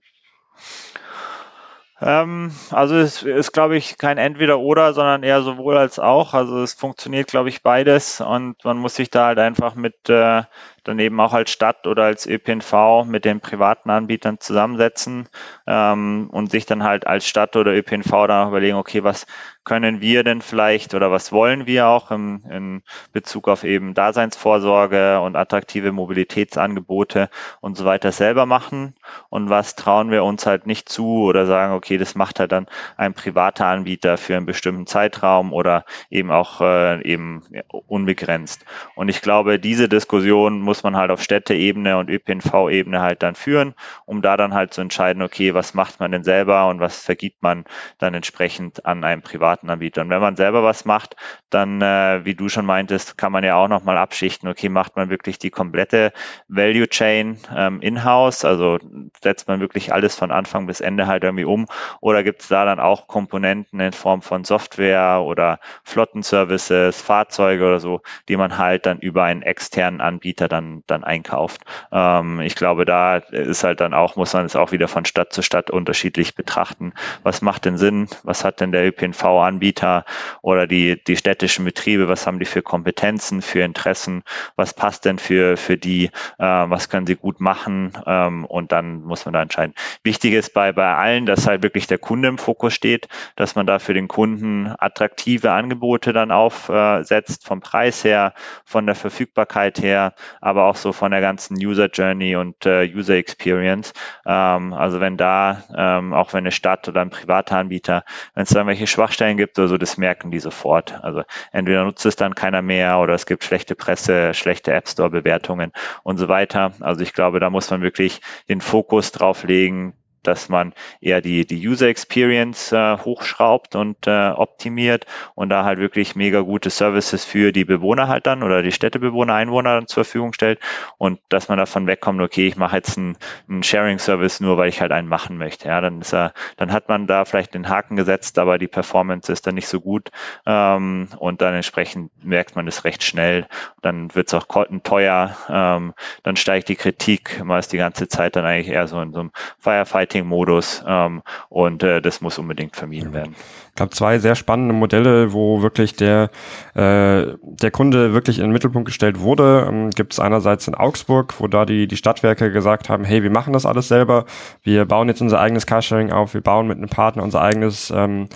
Ähm, 2.02 2.52
also 2.72 2.96
es 2.96 3.24
ist, 3.24 3.52
glaube 3.52 3.78
ich, 3.78 3.98
kein 3.98 4.18
Entweder-Oder, 4.18 4.94
sondern 4.94 5.24
eher 5.24 5.42
sowohl 5.42 5.78
als 5.78 6.00
auch. 6.00 6.34
Also 6.34 6.62
es 6.62 6.74
funktioniert, 6.74 7.28
glaube 7.28 7.50
ich, 7.50 7.62
beides 7.62 8.22
und 8.22 8.64
man 8.64 8.78
muss 8.78 8.96
sich 8.96 9.10
da 9.10 9.28
halt 9.28 9.40
einfach 9.40 9.76
mit 9.76 10.10
äh, 10.10 10.44
dann 10.84 11.00
eben 11.00 11.20
auch 11.20 11.34
als 11.34 11.52
Stadt 11.52 11.88
oder 11.88 12.04
als 12.04 12.26
ÖPNV 12.26 13.06
mit 13.06 13.26
den 13.26 13.40
privaten 13.40 13.90
Anbietern 13.90 14.40
zusammensetzen 14.40 15.28
ähm, 15.68 16.30
und 16.32 16.52
sich 16.52 16.66
dann 16.66 16.84
halt 16.84 17.08
als 17.08 17.28
Stadt 17.28 17.56
oder 17.56 17.74
ÖPNV 17.74 18.10
dann 18.10 18.46
auch 18.46 18.50
überlegen, 18.50 18.78
okay, 18.78 19.04
was 19.04 19.26
können 19.64 20.02
wir 20.02 20.24
denn 20.24 20.42
vielleicht 20.42 20.96
oder 20.96 21.12
was 21.12 21.32
wollen 21.32 21.68
wir 21.68 21.88
auch 21.88 22.10
im, 22.10 22.44
in 22.50 22.82
Bezug 23.12 23.48
auf 23.48 23.64
eben 23.64 23.94
Daseinsvorsorge 23.94 25.20
und 25.20 25.36
attraktive 25.36 25.92
Mobilitätsangebote 25.92 27.30
und 27.62 27.78
so 27.78 27.86
weiter 27.86 28.12
selber 28.12 28.48
machen 28.48 28.96
und 29.30 29.50
was 29.50 29.76
trauen 29.76 30.10
wir 30.10 30.24
uns 30.24 30.46
halt 30.46 30.66
nicht 30.66 30.90
zu 30.90 31.24
oder 31.24 31.46
sagen, 31.46 31.74
okay, 31.74 31.98
das 31.98 32.16
macht 32.16 32.40
halt 32.40 32.52
dann 32.52 32.68
ein 32.98 33.14
privater 33.14 33.68
Anbieter 33.68 34.18
für 34.18 34.38
einen 34.38 34.46
bestimmten 34.46 34.88
Zeitraum 34.88 35.54
oder 35.54 35.86
eben 36.10 36.32
auch 36.32 36.62
äh, 36.62 37.02
eben 37.04 37.44
unbegrenzt. 37.88 38.66
Und 38.96 39.10
ich 39.10 39.22
glaube, 39.22 39.60
diese 39.60 39.88
Diskussion 39.88 40.62
muss 40.70 40.84
man 40.84 40.96
halt 40.96 41.10
auf 41.10 41.24
Städteebene 41.24 41.98
und 41.98 42.12
ÖPNV-Ebene 42.12 43.02
halt 43.02 43.24
dann 43.24 43.34
führen, 43.34 43.74
um 44.06 44.22
da 44.22 44.38
dann 44.38 44.54
halt 44.54 44.72
zu 44.72 44.82
entscheiden, 44.82 45.24
okay, 45.24 45.56
was 45.56 45.74
macht 45.74 46.00
man 46.00 46.12
denn 46.12 46.24
selber 46.24 46.68
und 46.68 46.80
was 46.80 47.04
vergibt 47.04 47.42
man 47.42 47.66
dann 47.98 48.14
entsprechend 48.14 48.86
an 48.86 49.04
einen 49.04 49.24
privaten 49.24 49.68
Anbieter. 49.72 50.02
Und 50.02 50.12
wenn 50.12 50.22
man 50.22 50.36
selber 50.36 50.62
was 50.62 50.86
macht, 50.86 51.16
dann, 51.50 51.82
äh, 51.82 52.24
wie 52.24 52.36
du 52.36 52.50
schon 52.50 52.68
meintest, 52.68 53.18
kann 53.18 53.32
man 53.32 53.44
ja 53.44 53.56
auch 53.56 53.68
nochmal 53.68 53.98
abschichten, 53.98 54.48
okay, 54.48 54.70
macht 54.70 54.96
man 54.96 55.10
wirklich 55.10 55.40
die 55.40 55.50
komplette 55.50 56.14
Value 56.48 56.88
Chain 56.88 57.40
ähm, 57.56 57.82
in-house, 57.82 58.46
also 58.46 58.78
setzt 59.24 59.48
man 59.48 59.62
wirklich 59.62 59.92
alles 59.92 60.16
von 60.16 60.30
Anfang 60.30 60.68
bis 60.68 60.82
Ende 60.82 61.08
halt 61.08 61.24
irgendwie 61.24 61.46
um 61.46 61.66
oder 62.00 62.22
gibt 62.22 62.42
es 62.44 62.48
da 62.48 62.64
dann 62.64 62.80
auch 62.80 63.08
Komponenten 63.08 63.80
in 63.80 63.92
Form 63.92 64.22
von 64.22 64.44
Software 64.44 65.24
oder 65.24 65.60
Flottenservices, 65.84 67.02
Fahrzeuge 67.02 67.66
oder 67.66 67.80
so, 67.80 68.02
die 68.28 68.38
man 68.38 68.60
halt 68.60 68.86
dann 68.86 69.00
über 69.00 69.24
einen 69.24 69.42
externen 69.42 70.00
Anbieter 70.00 70.48
dann 70.48 70.59
dann, 70.60 70.84
dann 70.88 71.04
einkauft. 71.04 71.62
Ähm, 71.92 72.42
ich 72.42 72.56
glaube, 72.56 72.86
da 72.86 73.18
ist 73.18 73.64
halt 73.64 73.80
dann 73.80 73.94
auch, 73.94 74.16
muss 74.16 74.34
man 74.34 74.46
es 74.46 74.56
auch 74.56 74.72
wieder 74.72 74.88
von 74.88 75.06
Stadt 75.06 75.34
zu 75.34 75.42
Stadt 75.42 75.72
unterschiedlich 75.72 76.36
betrachten. 76.36 76.94
Was 77.24 77.42
macht 77.42 77.66
denn 77.66 77.78
Sinn? 77.78 78.08
Was 78.24 78.44
hat 78.44 78.60
denn 78.60 78.72
der 78.72 78.86
ÖPNV-Anbieter 78.86 80.06
oder 80.42 80.68
die, 80.68 81.02
die 81.04 81.16
städtischen 81.16 81.66
Betriebe? 81.66 82.08
Was 82.08 82.28
haben 82.28 82.40
die 82.40 82.46
für 82.46 82.62
Kompetenzen, 82.62 83.42
für 83.42 83.62
Interessen? 83.62 84.24
Was 84.56 84.74
passt 84.74 85.06
denn 85.06 85.20
für, 85.20 85.58
für 85.58 85.78
die? 85.78 86.06
Äh, 86.38 86.44
was 86.44 86.90
können 86.90 87.08
sie 87.08 87.16
gut 87.16 87.40
machen? 87.40 87.94
Ähm, 88.06 88.46
und 88.46 88.72
dann 88.72 89.02
muss 89.02 89.26
man 89.26 89.34
da 89.34 89.42
entscheiden. 89.42 89.74
Wichtig 90.04 90.34
ist 90.34 90.54
bei, 90.54 90.72
bei 90.72 90.96
allen, 90.96 91.26
dass 91.26 91.48
halt 91.48 91.64
wirklich 91.64 91.88
der 91.88 91.98
Kunde 91.98 92.28
im 92.28 92.38
Fokus 92.38 92.74
steht, 92.74 93.08
dass 93.36 93.56
man 93.56 93.66
da 93.66 93.80
für 93.80 93.94
den 93.94 94.08
Kunden 94.08 94.74
attraktive 94.78 95.52
Angebote 95.52 96.14
dann 96.14 96.32
aufsetzt, 96.32 97.46
vom 97.46 97.62
Preis 97.62 98.04
her, 98.04 98.34
von 98.66 98.86
der 98.86 98.96
Verfügbarkeit 98.96 99.82
her, 99.82 100.14
aber 100.50 100.66
auch 100.66 100.76
so 100.76 100.92
von 100.92 101.12
der 101.12 101.22
ganzen 101.22 101.56
User 101.56 101.88
Journey 101.88 102.36
und 102.36 102.66
äh, 102.66 102.92
User 102.94 103.16
Experience. 103.16 103.94
Ähm, 104.26 104.74
also 104.74 105.00
wenn 105.00 105.18
da, 105.18 105.64
ähm, 105.76 106.14
auch 106.14 106.34
wenn 106.34 106.40
eine 106.40 106.52
Stadt 106.52 106.88
oder 106.88 107.02
ein 107.02 107.10
privater 107.10 107.58
Anbieter, 107.58 108.04
wenn 108.34 108.44
es 108.44 108.50
da 108.50 108.60
irgendwelche 108.60 108.88
Schwachstellen 108.88 109.38
gibt 109.38 109.58
oder 109.60 109.68
so, 109.68 109.78
das 109.78 109.98
merken 109.98 110.32
die 110.32 110.40
sofort. 110.40 111.04
Also 111.04 111.24
entweder 111.52 111.84
nutzt 111.84 112.06
es 112.06 112.16
dann 112.16 112.36
keiner 112.36 112.62
mehr 112.62 113.00
oder 113.00 113.14
es 113.14 113.26
gibt 113.26 113.44
schlechte 113.44 113.76
Presse, 113.76 114.34
schlechte 114.34 114.74
App 114.74 114.88
Store 114.88 115.10
Bewertungen 115.10 115.72
und 116.04 116.18
so 116.18 116.28
weiter. 116.28 116.74
Also 116.80 117.02
ich 117.02 117.14
glaube, 117.14 117.40
da 117.40 117.50
muss 117.50 117.70
man 117.70 117.82
wirklich 117.82 118.22
den 118.50 118.62
Fokus 118.62 119.12
drauf 119.12 119.44
legen, 119.44 119.94
dass 120.24 120.50
man 120.50 120.74
eher 121.02 121.22
die, 121.22 121.46
die 121.46 121.68
User 121.68 121.88
Experience 121.88 122.72
äh, 122.72 122.98
hochschraubt 122.98 123.76
und 123.76 124.08
äh, 124.08 124.30
optimiert 124.30 125.06
und 125.36 125.50
da 125.50 125.64
halt 125.64 125.80
wirklich 125.80 126.16
mega 126.16 126.42
gute 126.42 126.70
Services 126.70 127.26
für 127.26 127.52
die 127.52 127.66
Bewohner 127.66 128.08
halt 128.08 128.28
dann 128.28 128.44
oder 128.44 128.62
die 128.62 128.72
Städtebewohner, 128.72 129.34
Einwohner 129.34 129.76
dann 129.76 129.88
zur 129.88 130.04
Verfügung 130.04 130.34
stellt 130.34 130.60
und 130.98 131.20
dass 131.30 131.48
man 131.48 131.58
davon 131.58 131.88
wegkommt, 131.88 132.22
okay, 132.22 132.48
ich 132.48 132.56
mache 132.56 132.78
jetzt 132.78 132.98
einen, 132.98 133.18
Sharing-Service 133.62 134.40
nur, 134.40 134.58
weil 134.58 134.70
ich 134.70 134.82
halt 134.82 134.92
einen 134.92 135.08
machen 135.08 135.38
möchte. 135.38 135.68
Ja, 135.68 135.82
dann 135.82 136.02
ist 136.02 136.14
er, 136.14 136.34
dann 136.58 136.72
hat 136.72 136.90
man 136.90 137.08
da 137.08 137.26
vielleicht 137.26 137.54
den 137.54 137.70
Haken 137.70 137.96
gesetzt, 137.96 138.40
aber 138.40 138.58
die 138.58 138.68
Performance 138.68 139.32
ist 139.32 139.46
dann 139.46 139.56
nicht 139.56 139.68
so 139.68 139.82
gut 139.82 140.12
ähm, 140.46 141.10
und 141.18 141.42
dann 141.42 141.54
entsprechend 141.54 142.12
merkt 142.24 142.56
man 142.56 142.66
das 142.66 142.84
recht 142.84 143.04
schnell. 143.04 143.48
Dann 143.82 144.14
wird 144.16 144.28
es 144.28 144.34
auch 144.34 144.48
teuer, 144.84 145.36
ähm, 145.50 145.94
dann 146.24 146.36
steigt 146.36 146.70
die 146.70 146.76
Kritik, 146.76 147.44
man 147.44 147.60
ist 147.60 147.74
die 147.74 147.78
ganze 147.78 148.08
Zeit 148.08 148.36
dann 148.36 148.46
eigentlich 148.46 148.70
eher 148.70 148.88
so 148.88 149.02
in 149.02 149.14
so 149.14 149.20
einem 149.20 149.32
Firefight 149.60 150.09
Fighting-Modus 150.10 150.84
ähm, 150.86 151.22
und 151.50 151.84
äh, 151.84 152.02
das 152.02 152.22
muss 152.22 152.38
unbedingt 152.40 152.76
vermieden 152.76 153.14
werden. 153.14 153.36
Ich 153.80 153.82
glaube, 153.82 153.96
zwei 153.96 154.20
sehr 154.20 154.36
spannende 154.36 154.74
Modelle, 154.74 155.32
wo 155.32 155.62
wirklich 155.62 155.96
der, 155.96 156.32
äh, 156.76 157.28
der 157.42 157.72
Kunde 157.72 158.14
wirklich 158.14 158.40
in 158.40 158.44
den 158.44 158.52
Mittelpunkt 158.52 158.88
gestellt 158.88 159.22
wurde. 159.22 159.68
Ähm, 159.70 159.90
Gibt 159.92 160.12
es 160.12 160.20
einerseits 160.20 160.68
in 160.68 160.76
Augsburg, 160.76 161.36
wo 161.40 161.48
da 161.48 161.64
die, 161.64 161.88
die 161.88 161.96
Stadtwerke 161.96 162.52
gesagt 162.52 162.90
haben, 162.90 163.06
hey, 163.06 163.24
wir 163.24 163.32
machen 163.32 163.54
das 163.54 163.66
alles 163.66 163.88
selber, 163.88 164.26
wir 164.64 164.84
bauen 164.84 165.08
jetzt 165.08 165.22
unser 165.22 165.40
eigenes 165.40 165.66
Carsharing 165.66 166.12
auf, 166.12 166.34
wir 166.34 166.42
bauen 166.42 166.68
mit 166.68 166.78
einem 166.78 166.90
Partner 166.90 167.24
unser 167.24 167.40
eigenes 167.40 167.90
ähm, 167.96 168.28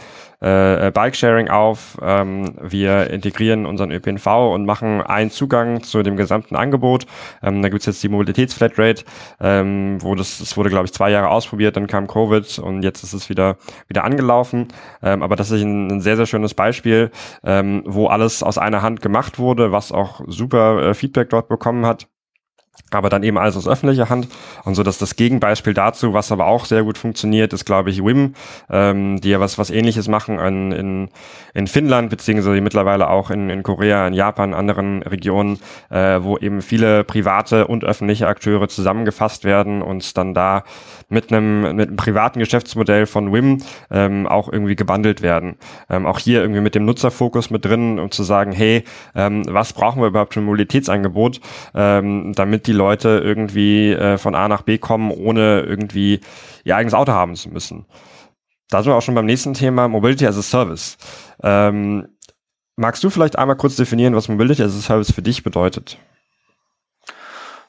äh, 0.43 0.91
Bike-Sharing 0.91 1.49
auf. 1.49 1.97
Ähm, 2.01 2.55
wir 2.61 3.09
integrieren 3.09 3.65
unseren 3.65 3.91
ÖPNV 3.91 4.27
und 4.53 4.65
machen 4.65 5.01
einen 5.01 5.31
Zugang 5.31 5.83
zu 5.83 6.03
dem 6.03 6.17
gesamten 6.17 6.55
Angebot. 6.55 7.05
Ähm, 7.41 7.61
da 7.61 7.69
gibt's 7.69 7.85
jetzt 7.85 8.03
die 8.03 8.09
Mobilitätsflatrate, 8.09 9.05
ähm, 9.39 9.97
wo 10.01 10.15
das, 10.15 10.39
das 10.39 10.57
wurde, 10.57 10.69
glaube 10.69 10.85
ich, 10.85 10.93
zwei 10.93 11.11
Jahre 11.11 11.29
ausprobiert, 11.29 11.77
dann 11.77 11.87
kam 11.87 12.07
Covid 12.07 12.59
und 12.59 12.83
jetzt 12.83 13.03
ist 13.03 13.13
es 13.13 13.29
wieder, 13.29 13.55
wieder 13.87 14.03
angelaufen. 14.03 14.67
Ähm, 15.01 15.23
aber 15.23 15.32
das 15.35 15.51
ist 15.51 15.61
ein, 15.61 15.91
ein 15.91 16.01
sehr, 16.01 16.15
sehr 16.17 16.25
schönes 16.25 16.53
Beispiel, 16.53 17.11
ähm, 17.43 17.83
wo 17.85 18.07
alles 18.07 18.43
aus 18.43 18.57
einer 18.57 18.81
Hand 18.81 19.01
gemacht 19.01 19.39
wurde, 19.39 19.71
was 19.71 19.91
auch 19.91 20.21
super 20.27 20.81
äh, 20.81 20.93
Feedback 20.93 21.29
dort 21.29 21.47
bekommen 21.47 21.85
hat 21.85 22.07
aber 22.95 23.09
dann 23.09 23.23
eben 23.23 23.37
alles 23.37 23.57
aus 23.57 23.67
öffentlicher 23.67 24.09
Hand. 24.09 24.27
Und 24.63 24.75
so 24.75 24.83
dass 24.83 24.97
das 24.97 25.15
Gegenbeispiel 25.15 25.73
dazu, 25.73 26.13
was 26.13 26.31
aber 26.31 26.47
auch 26.47 26.65
sehr 26.65 26.83
gut 26.83 26.97
funktioniert, 26.97 27.53
ist 27.53 27.65
glaube 27.65 27.89
ich 27.89 28.03
Wim, 28.03 28.33
ähm, 28.69 29.19
die 29.21 29.29
ja 29.29 29.39
was 29.39 29.57
was 29.57 29.69
Ähnliches 29.69 30.07
machen 30.07 30.39
in, 30.39 30.71
in, 30.71 31.09
in 31.53 31.67
Finnland 31.67 32.09
beziehungsweise 32.09 32.61
mittlerweile 32.61 33.09
auch 33.09 33.29
in, 33.29 33.49
in 33.49 33.63
Korea, 33.63 34.07
in 34.07 34.13
Japan, 34.13 34.53
anderen 34.53 35.03
Regionen, 35.03 35.59
äh, 35.89 36.19
wo 36.21 36.37
eben 36.37 36.61
viele 36.61 37.03
private 37.03 37.67
und 37.67 37.83
öffentliche 37.83 38.27
Akteure 38.27 38.67
zusammengefasst 38.67 39.43
werden 39.43 39.81
und 39.81 40.17
dann 40.17 40.33
da 40.33 40.63
mit 41.13 41.31
einem 41.31 41.75
mit 41.75 41.87
einem 41.87 41.95
privaten 41.95 42.39
Geschäftsmodell 42.39 43.05
von 43.05 43.31
Wim 43.31 43.59
ähm, 43.91 44.27
auch 44.27 44.51
irgendwie 44.51 44.75
gebundelt 44.75 45.21
werden. 45.21 45.55
Ähm, 45.89 46.05
auch 46.05 46.19
hier 46.19 46.41
irgendwie 46.41 46.61
mit 46.61 46.75
dem 46.75 46.85
Nutzerfokus 46.85 47.49
mit 47.49 47.63
drin, 47.63 47.99
um 47.99 48.11
zu 48.11 48.23
sagen, 48.23 48.51
hey, 48.51 48.83
ähm, 49.15 49.43
was 49.47 49.73
brauchen 49.73 50.01
wir 50.01 50.07
überhaupt 50.07 50.33
für 50.33 50.41
ein 50.41 50.45
Mobilitätsangebot, 50.45 51.39
ähm, 51.73 52.33
damit 52.35 52.67
die 52.67 52.73
Leute 52.73 53.21
irgendwie 53.23 53.91
äh, 53.91 54.17
von 54.17 54.35
A 54.35 54.47
nach 54.47 54.63
B 54.63 54.77
kommen, 54.77 55.11
ohne 55.11 55.61
irgendwie 55.61 56.19
ihr 56.63 56.75
eigenes 56.75 56.93
Auto 56.93 57.13
haben 57.13 57.35
zu 57.35 57.49
müssen. 57.49 57.85
Da 58.69 58.81
sind 58.81 58.91
wir 58.91 58.95
auch 58.95 59.01
schon 59.01 59.15
beim 59.15 59.25
nächsten 59.25 59.53
Thema, 59.53 59.87
Mobility 59.87 60.25
as 60.25 60.37
a 60.37 60.41
Service. 60.41 60.97
Ähm, 61.43 62.07
magst 62.75 63.03
du 63.03 63.09
vielleicht 63.09 63.37
einmal 63.37 63.55
kurz 63.55 63.75
definieren, 63.75 64.15
was 64.15 64.29
Mobility 64.29 64.63
as 64.63 64.75
a 64.75 64.81
Service 64.81 65.11
für 65.11 65.21
dich 65.21 65.43
bedeutet? 65.43 65.97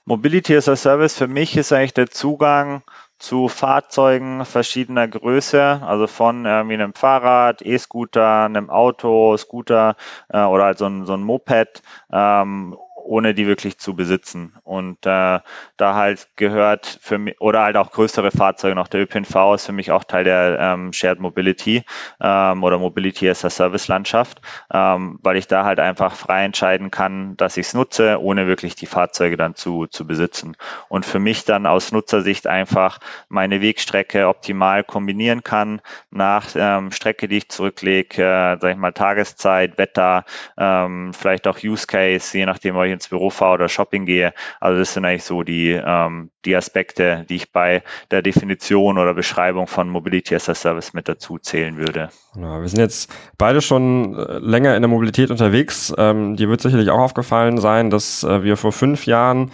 Mobility 0.06 0.56
as 0.56 0.68
a 0.68 0.76
Service 0.76 1.16
für 1.16 1.28
mich 1.28 1.56
ist 1.56 1.72
eigentlich 1.72 1.94
der 1.94 2.10
Zugang 2.10 2.82
zu 3.24 3.48
Fahrzeugen 3.48 4.44
verschiedener 4.44 5.08
Größe, 5.08 5.80
also 5.82 6.06
von 6.06 6.44
irgendwie 6.44 6.74
einem 6.74 6.92
Fahrrad, 6.92 7.62
E-Scooter, 7.62 8.44
einem 8.44 8.68
Auto, 8.68 9.34
Scooter 9.38 9.96
äh, 10.28 10.42
oder 10.42 10.64
halt 10.64 10.78
so 10.78 10.84
ein, 10.84 11.06
so 11.06 11.14
ein 11.14 11.22
Moped 11.22 11.82
ähm, 12.12 12.76
ohne 13.04 13.34
die 13.34 13.46
wirklich 13.46 13.78
zu 13.78 13.94
besitzen. 13.94 14.54
Und 14.64 15.06
äh, 15.06 15.40
da 15.76 15.94
halt 15.94 16.28
gehört 16.36 16.98
für 17.02 17.18
mich, 17.18 17.40
oder 17.40 17.62
halt 17.62 17.76
auch 17.76 17.90
größere 17.90 18.30
Fahrzeuge 18.30 18.74
noch, 18.74 18.88
der 18.88 19.02
ÖPNV 19.02 19.54
ist 19.54 19.66
für 19.66 19.72
mich 19.72 19.90
auch 19.90 20.04
Teil 20.04 20.24
der 20.24 20.58
ähm, 20.60 20.92
Shared 20.92 21.20
Mobility 21.20 21.84
ähm, 22.20 22.62
oder 22.62 22.78
Mobility 22.78 23.28
as 23.28 23.44
a 23.44 23.50
Service 23.50 23.88
Landschaft, 23.88 24.40
ähm, 24.72 25.18
weil 25.22 25.36
ich 25.36 25.46
da 25.46 25.64
halt 25.64 25.80
einfach 25.80 26.14
frei 26.14 26.44
entscheiden 26.44 26.90
kann, 26.90 27.36
dass 27.36 27.56
ich 27.56 27.66
es 27.66 27.74
nutze, 27.74 28.20
ohne 28.20 28.46
wirklich 28.46 28.74
die 28.74 28.86
Fahrzeuge 28.86 29.36
dann 29.36 29.54
zu, 29.54 29.86
zu 29.86 30.06
besitzen. 30.06 30.56
Und 30.88 31.04
für 31.04 31.18
mich 31.18 31.44
dann 31.44 31.66
aus 31.66 31.92
Nutzersicht 31.92 32.46
einfach 32.46 32.98
meine 33.28 33.60
Wegstrecke 33.60 34.28
optimal 34.28 34.84
kombinieren 34.84 35.42
kann 35.42 35.80
nach 36.10 36.48
ähm, 36.54 36.90
Strecke, 36.90 37.28
die 37.28 37.38
ich 37.38 37.48
zurücklege, 37.48 38.22
äh, 38.22 38.58
sag 38.60 38.70
ich 38.70 38.76
mal 38.76 38.92
Tageszeit, 38.92 39.78
Wetter, 39.78 40.24
ähm, 40.56 41.12
vielleicht 41.12 41.46
auch 41.46 41.58
Use 41.62 41.86
Case, 41.86 42.36
je 42.36 42.46
nachdem, 42.46 42.76
ob 42.76 42.84
ich 42.84 42.92
ins 42.94 43.08
Büro 43.08 43.30
fahre 43.30 43.54
oder 43.54 43.68
Shopping 43.68 44.06
gehe. 44.06 44.32
Also 44.60 44.78
das 44.78 44.94
sind 44.94 45.04
eigentlich 45.04 45.24
so 45.24 45.42
die, 45.42 45.70
ähm, 45.70 46.30
die 46.44 46.56
Aspekte, 46.56 47.26
die 47.28 47.36
ich 47.36 47.52
bei 47.52 47.82
der 48.10 48.22
Definition 48.22 48.98
oder 48.98 49.14
Beschreibung 49.14 49.66
von 49.66 49.88
Mobility 49.88 50.34
as 50.34 50.48
a 50.48 50.54
Service 50.54 50.94
mit 50.94 51.08
dazu 51.08 51.38
zählen 51.38 51.76
würde. 51.76 52.08
Ja, 52.36 52.60
wir 52.60 52.68
sind 52.68 52.80
jetzt 52.80 53.12
beide 53.38 53.60
schon 53.60 54.16
äh, 54.18 54.38
länger 54.38 54.74
in 54.76 54.82
der 54.82 54.88
Mobilität 54.88 55.30
unterwegs. 55.30 55.92
Ähm, 55.98 56.36
dir 56.36 56.48
wird 56.48 56.60
sicherlich 56.60 56.90
auch 56.90 57.00
aufgefallen 57.00 57.58
sein, 57.58 57.90
dass 57.90 58.24
äh, 58.24 58.42
wir 58.42 58.56
vor 58.56 58.72
fünf 58.72 59.06
Jahren 59.06 59.50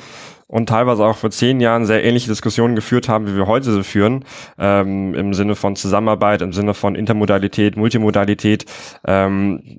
und 0.50 0.68
teilweise 0.68 1.04
auch 1.04 1.16
vor 1.16 1.30
zehn 1.30 1.60
Jahren 1.60 1.86
sehr 1.86 2.02
ähnliche 2.04 2.28
Diskussionen 2.28 2.74
geführt 2.74 3.08
haben, 3.08 3.28
wie 3.28 3.36
wir 3.36 3.46
heute 3.46 3.72
sie 3.72 3.84
führen, 3.84 4.24
ähm, 4.58 5.14
im 5.14 5.32
Sinne 5.32 5.54
von 5.54 5.76
Zusammenarbeit, 5.76 6.42
im 6.42 6.52
Sinne 6.52 6.74
von 6.74 6.96
Intermodalität, 6.96 7.76
Multimodalität. 7.76 8.66
Ähm, 9.06 9.78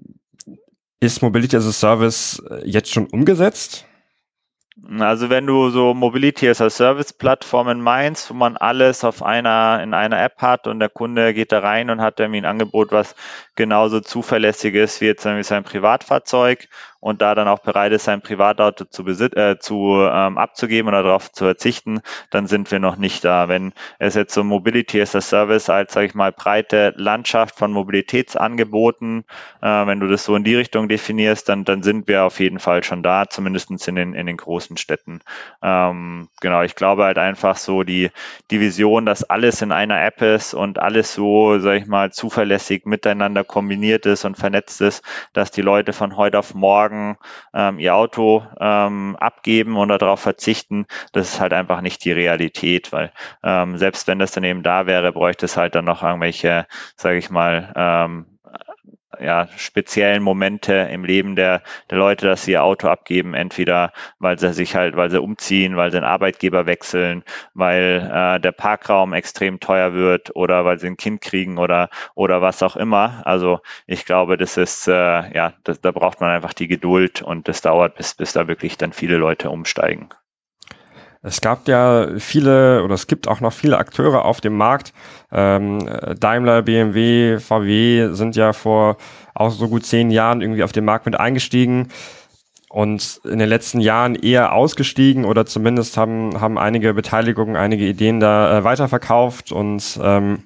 ist 1.01 1.21
Mobility 1.21 1.57
as 1.57 1.67
a 1.67 1.73
Service 1.73 2.41
äh, 2.49 2.61
jetzt 2.65 2.93
schon 2.93 3.07
umgesetzt? 3.07 3.85
Also 4.99 5.29
wenn 5.29 5.45
du 5.45 5.69
so 5.69 5.93
Mobility 5.93 6.47
as 6.47 6.61
a 6.61 6.69
Service 6.69 7.11
Plattformen 7.13 7.81
meinst, 7.81 8.29
wo 8.29 8.33
man 8.33 8.55
alles 8.55 9.03
auf 9.03 9.21
einer, 9.21 9.81
in 9.83 9.93
einer 9.93 10.21
App 10.23 10.37
hat 10.41 10.65
und 10.65 10.79
der 10.79 10.89
Kunde 10.89 11.33
geht 11.33 11.51
da 11.51 11.59
rein 11.59 11.89
und 11.89 12.01
hat 12.01 12.19
irgendwie 12.19 12.39
ein 12.39 12.45
Angebot, 12.45 12.91
was 12.91 13.15
genauso 13.55 13.99
zuverlässig 13.99 14.75
ist 14.75 15.01
wie 15.01 15.05
jetzt 15.05 15.25
irgendwie 15.25 15.43
sein 15.43 15.63
Privatfahrzeug 15.63 16.67
und 17.01 17.21
da 17.21 17.35
dann 17.35 17.47
auch 17.47 17.59
bereit 17.59 17.91
ist, 17.91 18.05
sein 18.05 18.21
Privatauto 18.21 18.85
zu, 18.85 19.03
besit 19.03 19.35
äh, 19.35 19.59
zu 19.59 19.97
ähm, 19.99 20.37
abzugeben 20.37 20.87
oder 20.87 21.03
darauf 21.03 21.31
zu 21.31 21.43
verzichten, 21.43 22.01
dann 22.29 22.47
sind 22.47 22.71
wir 22.71 22.79
noch 22.79 22.95
nicht 22.95 23.25
da. 23.25 23.49
Wenn 23.49 23.73
es 23.99 24.15
jetzt 24.15 24.33
so 24.33 24.43
Mobility 24.43 25.01
as 25.01 25.15
a 25.15 25.21
Service 25.21 25.69
als, 25.69 25.93
sage 25.93 26.05
ich 26.05 26.13
mal, 26.13 26.31
breite 26.31 26.93
Landschaft 26.95 27.57
von 27.57 27.73
Mobilitätsangeboten, 27.73 29.25
äh, 29.61 29.67
wenn 29.67 29.99
du 29.99 30.07
das 30.07 30.23
so 30.23 30.35
in 30.35 30.43
die 30.43 30.55
Richtung 30.55 30.87
definierst, 30.87 31.49
dann, 31.49 31.65
dann 31.65 31.81
sind 31.83 32.07
wir 32.07 32.23
auf 32.23 32.39
jeden 32.39 32.59
Fall 32.59 32.83
schon 32.83 33.01
da, 33.01 33.27
zumindest 33.27 33.71
in 33.87 33.95
den, 33.95 34.13
in 34.13 34.27
den 34.27 34.37
großen 34.37 34.77
Städten. 34.77 35.21
Ähm, 35.63 36.29
genau, 36.39 36.61
ich 36.61 36.75
glaube 36.75 37.03
halt 37.03 37.17
einfach 37.17 37.57
so 37.57 37.81
die, 37.81 38.11
die 38.51 38.59
Vision, 38.59 39.07
dass 39.07 39.23
alles 39.23 39.63
in 39.63 39.71
einer 39.71 40.03
App 40.03 40.21
ist 40.21 40.53
und 40.53 40.77
alles 40.77 41.15
so, 41.15 41.57
sage 41.57 41.79
ich 41.79 41.87
mal, 41.87 42.11
zuverlässig 42.11 42.85
miteinander 42.85 43.43
kombiniert 43.43 44.05
ist 44.05 44.23
und 44.23 44.37
vernetzt 44.37 44.81
ist, 44.81 45.03
dass 45.33 45.49
die 45.49 45.63
Leute 45.63 45.93
von 45.93 46.15
heute 46.15 46.37
auf 46.37 46.53
morgen 46.53 46.90
Tagen 46.91 47.17
ähm, 47.53 47.79
ihr 47.79 47.95
Auto 47.95 48.45
ähm, 48.59 49.15
abgeben 49.19 49.77
oder 49.77 49.97
darauf 49.97 50.19
verzichten, 50.19 50.85
das 51.13 51.33
ist 51.33 51.39
halt 51.39 51.53
einfach 51.53 51.81
nicht 51.81 52.03
die 52.05 52.11
Realität, 52.11 52.91
weil 52.91 53.11
ähm, 53.43 53.77
selbst 53.77 54.07
wenn 54.07 54.19
das 54.19 54.31
dann 54.31 54.43
eben 54.43 54.63
da 54.63 54.85
wäre, 54.85 55.11
bräuchte 55.11 55.45
es 55.45 55.57
halt 55.57 55.75
dann 55.75 55.85
noch 55.85 56.03
irgendwelche, 56.03 56.67
sage 56.95 57.17
ich 57.17 57.29
mal, 57.29 57.73
ähm, 57.75 58.25
ja, 59.21 59.47
speziellen 59.57 60.23
Momente 60.23 60.73
im 60.91 61.05
Leben 61.05 61.35
der, 61.35 61.61
der 61.89 61.97
Leute, 61.97 62.25
dass 62.27 62.43
sie 62.43 62.51
ihr 62.53 62.63
Auto 62.63 62.87
abgeben, 62.87 63.33
entweder 63.33 63.93
weil 64.19 64.39
sie 64.39 64.53
sich 64.53 64.75
halt, 64.75 64.95
weil 64.95 65.09
sie 65.09 65.21
umziehen, 65.21 65.77
weil 65.77 65.91
sie 65.91 65.97
einen 65.97 66.05
Arbeitgeber 66.05 66.65
wechseln, 66.65 67.23
weil 67.53 68.09
äh, 68.11 68.39
der 68.39 68.51
Parkraum 68.51 69.13
extrem 69.13 69.59
teuer 69.59 69.93
wird 69.93 70.35
oder 70.35 70.65
weil 70.65 70.79
sie 70.79 70.87
ein 70.87 70.97
Kind 70.97 71.21
kriegen 71.21 71.57
oder 71.57 71.89
oder 72.15 72.41
was 72.41 72.63
auch 72.63 72.75
immer. 72.75 73.21
Also 73.25 73.59
ich 73.87 74.05
glaube, 74.05 74.37
das 74.37 74.57
ist 74.57 74.87
äh, 74.87 75.33
ja, 75.33 75.53
das, 75.63 75.81
da 75.81 75.91
braucht 75.91 76.21
man 76.21 76.31
einfach 76.31 76.53
die 76.53 76.67
Geduld 76.67 77.21
und 77.21 77.47
das 77.47 77.61
dauert, 77.61 77.95
bis 77.95 78.15
bis 78.15 78.33
da 78.33 78.47
wirklich 78.47 78.77
dann 78.77 78.93
viele 78.93 79.17
Leute 79.17 79.49
umsteigen. 79.49 80.09
Es 81.23 81.39
gab 81.41 81.67
ja 81.67 82.07
viele 82.17 82.83
oder 82.83 82.95
es 82.95 83.05
gibt 83.05 83.27
auch 83.27 83.41
noch 83.41 83.53
viele 83.53 83.77
Akteure 83.77 84.25
auf 84.25 84.41
dem 84.41 84.57
Markt. 84.57 84.93
Ähm, 85.31 85.87
Daimler, 86.19 86.63
BMW, 86.63 87.39
VW 87.39 88.09
sind 88.13 88.35
ja 88.35 88.53
vor 88.53 88.97
auch 89.35 89.51
so 89.51 89.69
gut 89.69 89.85
zehn 89.85 90.09
Jahren 90.09 90.41
irgendwie 90.41 90.63
auf 90.63 90.71
den 90.71 90.85
Markt 90.85 91.05
mit 91.05 91.19
eingestiegen 91.19 91.89
und 92.69 93.21
in 93.25 93.39
den 93.39 93.49
letzten 93.49 93.81
Jahren 93.81 94.15
eher 94.15 94.53
ausgestiegen 94.53 95.25
oder 95.25 95.45
zumindest 95.45 95.97
haben, 95.97 96.39
haben 96.39 96.57
einige 96.57 96.93
Beteiligungen, 96.93 97.55
einige 97.55 97.85
Ideen 97.85 98.19
da 98.19 98.57
äh, 98.57 98.63
weiterverkauft 98.63 99.51
und 99.51 99.99
ähm, 100.01 100.43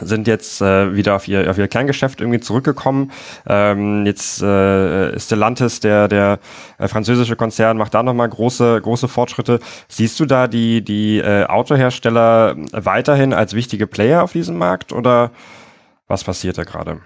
sind 0.00 0.26
jetzt 0.26 0.60
äh, 0.60 0.94
wieder 0.94 1.16
auf 1.16 1.28
ihr, 1.28 1.50
auf 1.50 1.58
ihr 1.58 1.68
Kerngeschäft 1.68 2.20
irgendwie 2.20 2.40
zurückgekommen. 2.40 3.12
Ähm, 3.46 4.06
jetzt 4.06 4.42
äh, 4.42 5.18
Stellantis, 5.18 5.80
der, 5.80 6.08
der 6.08 6.38
äh, 6.78 6.88
französische 6.88 7.36
Konzern, 7.36 7.76
macht 7.76 7.94
da 7.94 8.02
nochmal 8.02 8.28
große, 8.28 8.80
große 8.80 9.08
Fortschritte. 9.08 9.60
Siehst 9.88 10.18
du 10.20 10.26
da 10.26 10.48
die, 10.48 10.82
die 10.82 11.18
äh, 11.18 11.44
Autohersteller 11.44 12.56
weiterhin 12.72 13.32
als 13.32 13.54
wichtige 13.54 13.86
Player 13.86 14.22
auf 14.22 14.32
diesem 14.32 14.58
Markt 14.58 14.92
oder 14.92 15.30
was 16.06 16.24
passiert 16.24 16.58
da 16.58 16.64
gerade? 16.64 17.00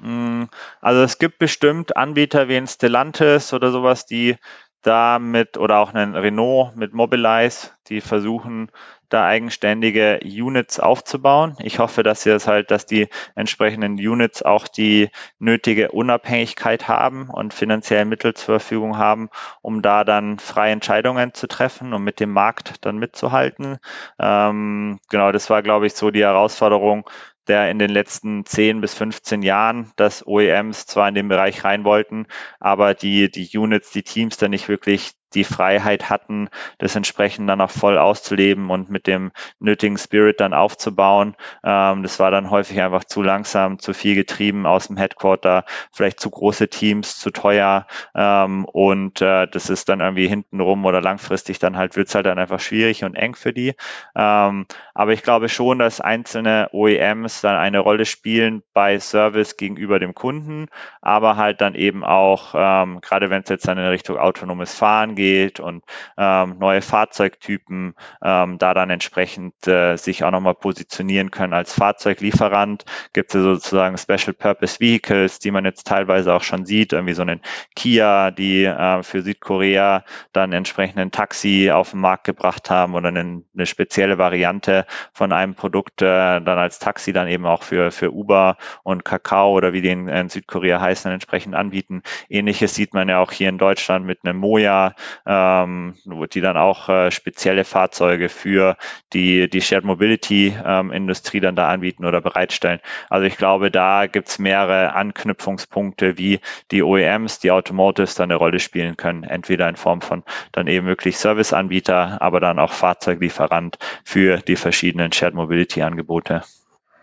Mm, 0.00 0.44
also 0.80 1.02
es 1.02 1.18
gibt 1.18 1.38
bestimmt 1.38 1.96
Anbieter 1.96 2.48
wie 2.48 2.56
ein 2.56 2.66
Stellantis 2.66 3.52
oder 3.52 3.70
sowas, 3.70 4.04
die 4.04 4.36
da 4.82 5.18
mit 5.18 5.56
oder 5.56 5.78
auch 5.78 5.94
einen 5.94 6.14
Renault 6.14 6.76
mit 6.76 6.92
Mobilize, 6.92 7.70
die 7.88 8.00
versuchen 8.00 8.70
da 9.12 9.26
eigenständige 9.26 10.20
Units 10.24 10.80
aufzubauen. 10.80 11.56
Ich 11.60 11.78
hoffe, 11.78 12.02
dass 12.02 12.22
sie 12.22 12.30
das 12.30 12.46
halt, 12.46 12.70
dass 12.70 12.86
die 12.86 13.08
entsprechenden 13.34 13.94
Units 13.94 14.42
auch 14.42 14.68
die 14.68 15.10
nötige 15.38 15.92
Unabhängigkeit 15.92 16.88
haben 16.88 17.28
und 17.28 17.54
finanzielle 17.54 18.04
Mittel 18.04 18.34
zur 18.34 18.60
Verfügung 18.60 18.96
haben, 18.96 19.28
um 19.60 19.82
da 19.82 20.04
dann 20.04 20.38
freie 20.38 20.72
Entscheidungen 20.72 21.34
zu 21.34 21.46
treffen 21.46 21.92
und 21.92 22.02
mit 22.02 22.20
dem 22.20 22.32
Markt 22.32 22.84
dann 22.84 22.98
mitzuhalten. 22.98 23.78
Ähm, 24.18 24.98
genau, 25.10 25.32
das 25.32 25.50
war, 25.50 25.62
glaube 25.62 25.86
ich, 25.86 25.94
so 25.94 26.10
die 26.10 26.22
Herausforderung, 26.22 27.08
der 27.48 27.70
in 27.70 27.78
den 27.78 27.90
letzten 27.90 28.44
10 28.46 28.80
bis 28.80 28.94
15 28.94 29.42
Jahren, 29.42 29.92
dass 29.96 30.26
OEMs 30.26 30.86
zwar 30.86 31.08
in 31.08 31.14
den 31.14 31.28
Bereich 31.28 31.64
rein 31.64 31.84
wollten, 31.84 32.26
aber 32.60 32.94
die, 32.94 33.30
die 33.30 33.58
Units, 33.58 33.90
die 33.90 34.04
Teams 34.04 34.36
dann 34.36 34.50
nicht 34.52 34.68
wirklich 34.68 35.12
die 35.34 35.44
Freiheit 35.44 36.10
hatten, 36.10 36.48
das 36.78 36.96
entsprechend 36.96 37.48
dann 37.48 37.60
auch 37.60 37.70
voll 37.70 37.98
auszuleben 37.98 38.70
und 38.70 38.90
mit 38.90 39.06
dem 39.06 39.32
nötigen 39.58 39.98
Spirit 39.98 40.40
dann 40.40 40.54
aufzubauen. 40.54 41.34
Ähm, 41.64 42.02
das 42.02 42.18
war 42.18 42.30
dann 42.30 42.50
häufig 42.50 42.80
einfach 42.80 43.04
zu 43.04 43.22
langsam, 43.22 43.78
zu 43.78 43.94
viel 43.94 44.14
getrieben 44.14 44.66
aus 44.66 44.88
dem 44.88 44.96
Headquarter, 44.96 45.64
vielleicht 45.90 46.20
zu 46.20 46.30
große 46.30 46.68
Teams, 46.68 47.18
zu 47.18 47.30
teuer 47.30 47.86
ähm, 48.14 48.64
und 48.66 49.20
äh, 49.20 49.46
das 49.48 49.70
ist 49.70 49.88
dann 49.88 50.00
irgendwie 50.00 50.28
hintenrum 50.28 50.84
oder 50.84 51.00
langfristig 51.00 51.58
dann 51.58 51.76
halt 51.76 51.96
wird's 51.96 52.14
halt 52.14 52.26
dann 52.26 52.38
einfach 52.38 52.60
schwierig 52.60 53.04
und 53.04 53.14
eng 53.14 53.34
für 53.34 53.52
die. 53.52 53.74
Ähm, 54.14 54.66
aber 54.94 55.12
ich 55.12 55.22
glaube 55.22 55.48
schon, 55.48 55.78
dass 55.78 56.00
einzelne 56.00 56.68
OEMs 56.72 57.40
dann 57.40 57.56
eine 57.56 57.78
Rolle 57.78 58.04
spielen 58.04 58.62
bei 58.72 58.98
Service 58.98 59.56
gegenüber 59.56 59.98
dem 59.98 60.14
Kunden, 60.14 60.68
aber 61.00 61.36
halt 61.36 61.60
dann 61.60 61.74
eben 61.74 62.04
auch, 62.04 62.54
ähm, 62.56 63.00
gerade 63.00 63.30
wenn 63.30 63.42
es 63.42 63.48
jetzt 63.48 63.68
dann 63.68 63.78
in 63.78 63.86
Richtung 63.86 64.18
autonomes 64.18 64.74
Fahren 64.74 65.14
geht, 65.14 65.21
angeht 65.22 65.60
und 65.60 65.84
ähm, 66.18 66.56
neue 66.58 66.82
Fahrzeugtypen 66.82 67.94
ähm, 68.22 68.58
da 68.58 68.74
dann 68.74 68.90
entsprechend 68.90 69.66
äh, 69.66 69.96
sich 69.96 70.24
auch 70.24 70.30
nochmal 70.30 70.54
positionieren 70.54 71.30
können 71.30 71.52
als 71.52 71.72
Fahrzeuglieferant. 71.74 72.84
Gibt 73.12 73.34
es 73.34 73.42
sozusagen 73.42 73.96
Special 73.98 74.34
Purpose 74.34 74.80
Vehicles, 74.80 75.38
die 75.38 75.50
man 75.50 75.64
jetzt 75.64 75.86
teilweise 75.86 76.34
auch 76.34 76.42
schon 76.42 76.66
sieht, 76.66 76.92
irgendwie 76.92 77.14
so 77.14 77.22
einen 77.22 77.40
Kia, 77.76 78.30
die 78.30 78.64
äh, 78.64 79.02
für 79.02 79.22
Südkorea 79.22 80.04
dann 80.32 80.52
entsprechend 80.52 80.98
ein 80.98 81.10
Taxi 81.10 81.70
auf 81.72 81.90
den 81.90 82.00
Markt 82.00 82.24
gebracht 82.24 82.70
haben 82.70 82.94
oder 82.94 83.08
eine, 83.08 83.42
eine 83.54 83.66
spezielle 83.66 84.18
Variante 84.18 84.86
von 85.12 85.32
einem 85.32 85.54
Produkt 85.54 86.02
äh, 86.02 86.40
dann 86.40 86.58
als 86.58 86.78
Taxi 86.78 87.12
dann 87.12 87.28
eben 87.28 87.46
auch 87.46 87.62
für, 87.62 87.90
für 87.90 88.12
Uber 88.12 88.56
und 88.82 89.04
Kakao 89.04 89.52
oder 89.52 89.72
wie 89.72 89.82
die 89.82 89.90
in, 89.90 90.08
in 90.08 90.28
Südkorea 90.28 90.80
heißen, 90.80 91.10
entsprechend 91.10 91.54
anbieten. 91.54 92.02
Ähnliches 92.28 92.74
sieht 92.74 92.94
man 92.94 93.08
ja 93.08 93.20
auch 93.20 93.30
hier 93.30 93.48
in 93.48 93.58
Deutschland 93.58 94.04
mit 94.04 94.20
einem 94.24 94.38
Moja, 94.38 94.94
ähm, 95.26 95.94
die 96.34 96.40
dann 96.40 96.56
auch 96.56 96.88
äh, 96.88 97.10
spezielle 97.10 97.64
Fahrzeuge 97.64 98.28
für 98.28 98.76
die, 99.12 99.48
die 99.48 99.60
Shared 99.60 99.84
Mobility 99.84 100.54
ähm, 100.64 100.92
Industrie 100.92 101.40
dann 101.40 101.56
da 101.56 101.68
anbieten 101.68 102.04
oder 102.04 102.20
bereitstellen. 102.20 102.80
Also 103.10 103.26
ich 103.26 103.36
glaube, 103.36 103.70
da 103.70 104.06
gibt's 104.06 104.38
mehrere 104.38 104.94
Anknüpfungspunkte, 104.94 106.18
wie 106.18 106.40
die 106.70 106.82
OEMs, 106.82 107.40
die 107.40 107.50
Automotives 107.50 108.14
dann 108.14 108.30
eine 108.30 108.36
Rolle 108.36 108.60
spielen 108.60 108.96
können. 108.96 109.24
Entweder 109.24 109.68
in 109.68 109.76
Form 109.76 110.00
von 110.00 110.22
dann 110.52 110.66
eben 110.66 110.86
wirklich 110.86 111.18
Serviceanbieter, 111.18 112.20
aber 112.20 112.40
dann 112.40 112.58
auch 112.58 112.72
Fahrzeuglieferant 112.72 113.78
für 114.04 114.38
die 114.38 114.56
verschiedenen 114.56 115.12
Shared 115.12 115.34
Mobility 115.34 115.82
Angebote. 115.82 116.42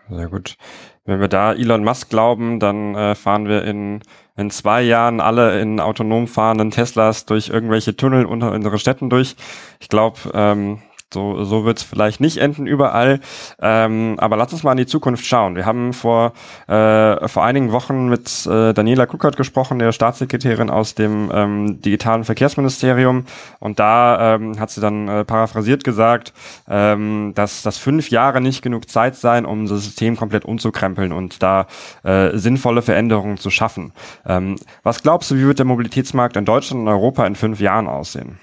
Sehr 0.08 0.28
gut. 0.28 0.56
Wenn 1.04 1.20
wir 1.20 1.28
da 1.28 1.52
Elon 1.52 1.84
Musk 1.84 2.10
glauben, 2.10 2.60
dann 2.60 2.94
äh, 2.94 3.14
fahren 3.14 3.48
wir 3.48 3.64
in 3.64 4.00
in 4.40 4.50
zwei 4.50 4.82
Jahren 4.82 5.20
alle 5.20 5.60
in 5.60 5.78
autonom 5.80 6.26
fahrenden 6.26 6.70
Teslas 6.70 7.26
durch 7.26 7.48
irgendwelche 7.48 7.94
Tunnel 7.94 8.24
unter 8.24 8.52
unsere 8.52 8.78
Städten 8.78 9.10
durch. 9.10 9.36
Ich 9.78 9.88
glaube, 9.88 10.18
ähm, 10.34 10.82
so, 11.12 11.42
so 11.44 11.64
wird 11.64 11.78
es 11.78 11.82
vielleicht 11.82 12.20
nicht 12.20 12.38
enden 12.38 12.66
überall. 12.66 13.20
Ähm, 13.60 14.14
aber 14.18 14.36
lass 14.36 14.52
uns 14.52 14.62
mal 14.62 14.72
in 14.72 14.78
die 14.78 14.86
Zukunft 14.86 15.26
schauen. 15.26 15.56
Wir 15.56 15.66
haben 15.66 15.92
vor, 15.92 16.32
äh, 16.68 17.26
vor 17.28 17.44
einigen 17.44 17.72
Wochen 17.72 18.08
mit 18.08 18.46
äh, 18.46 18.72
Daniela 18.72 19.06
Kuckert 19.06 19.36
gesprochen, 19.36 19.80
der 19.80 19.92
Staatssekretärin 19.92 20.70
aus 20.70 20.94
dem 20.94 21.30
ähm, 21.34 21.80
digitalen 21.82 22.24
Verkehrsministerium. 22.24 23.24
Und 23.58 23.80
da 23.80 24.34
ähm, 24.34 24.60
hat 24.60 24.70
sie 24.70 24.80
dann 24.80 25.08
äh, 25.08 25.24
paraphrasiert 25.24 25.82
gesagt, 25.82 26.32
ähm, 26.68 27.32
dass, 27.34 27.62
dass 27.62 27.76
fünf 27.78 28.10
Jahre 28.10 28.40
nicht 28.40 28.62
genug 28.62 28.88
Zeit 28.88 29.16
seien, 29.16 29.46
um 29.46 29.66
das 29.66 29.82
System 29.82 30.16
komplett 30.16 30.44
umzukrempeln 30.44 31.12
und 31.12 31.42
da 31.42 31.66
äh, 32.04 32.36
sinnvolle 32.36 32.82
Veränderungen 32.82 33.36
zu 33.36 33.50
schaffen. 33.50 33.92
Ähm, 34.26 34.56
was 34.84 35.02
glaubst 35.02 35.30
du, 35.30 35.36
wie 35.36 35.46
wird 35.46 35.58
der 35.58 35.66
Mobilitätsmarkt 35.66 36.36
in 36.36 36.44
Deutschland 36.44 36.82
und 36.82 36.88
Europa 36.88 37.26
in 37.26 37.34
fünf 37.34 37.60
Jahren 37.60 37.88
aussehen? 37.88 38.38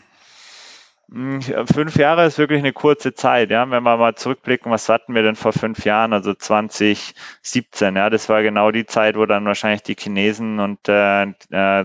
Hm, 1.10 1.40
fünf 1.42 1.96
Jahre 1.96 2.26
ist 2.26 2.38
wirklich 2.38 2.60
eine 2.60 2.74
kurze 2.74 3.14
Zeit, 3.14 3.50
ja. 3.50 3.62
Wenn 3.70 3.82
wir 3.84 3.96
mal 3.96 4.16
zurückblicken, 4.16 4.70
was 4.70 4.90
hatten 4.90 5.16
wir 5.16 5.24
denn 5.24 5.38
vor 5.38 5.54
fünf 5.54 5.86
Jahren, 5.86 6.12
also 6.12 6.34
2017, 6.34 7.96
ja, 7.96 8.10
das 8.10 8.28
war 8.28 8.44
genau 8.44 8.72
die 8.72 8.86
Zeit, 8.86 9.16
wo 9.16 9.26
dann 9.26 9.46
wahrscheinlich 9.46 9.84
die 9.84 9.96
Chinesen 9.98 10.60
und 10.60 10.90
äh, 10.90 11.24
äh, 11.24 11.34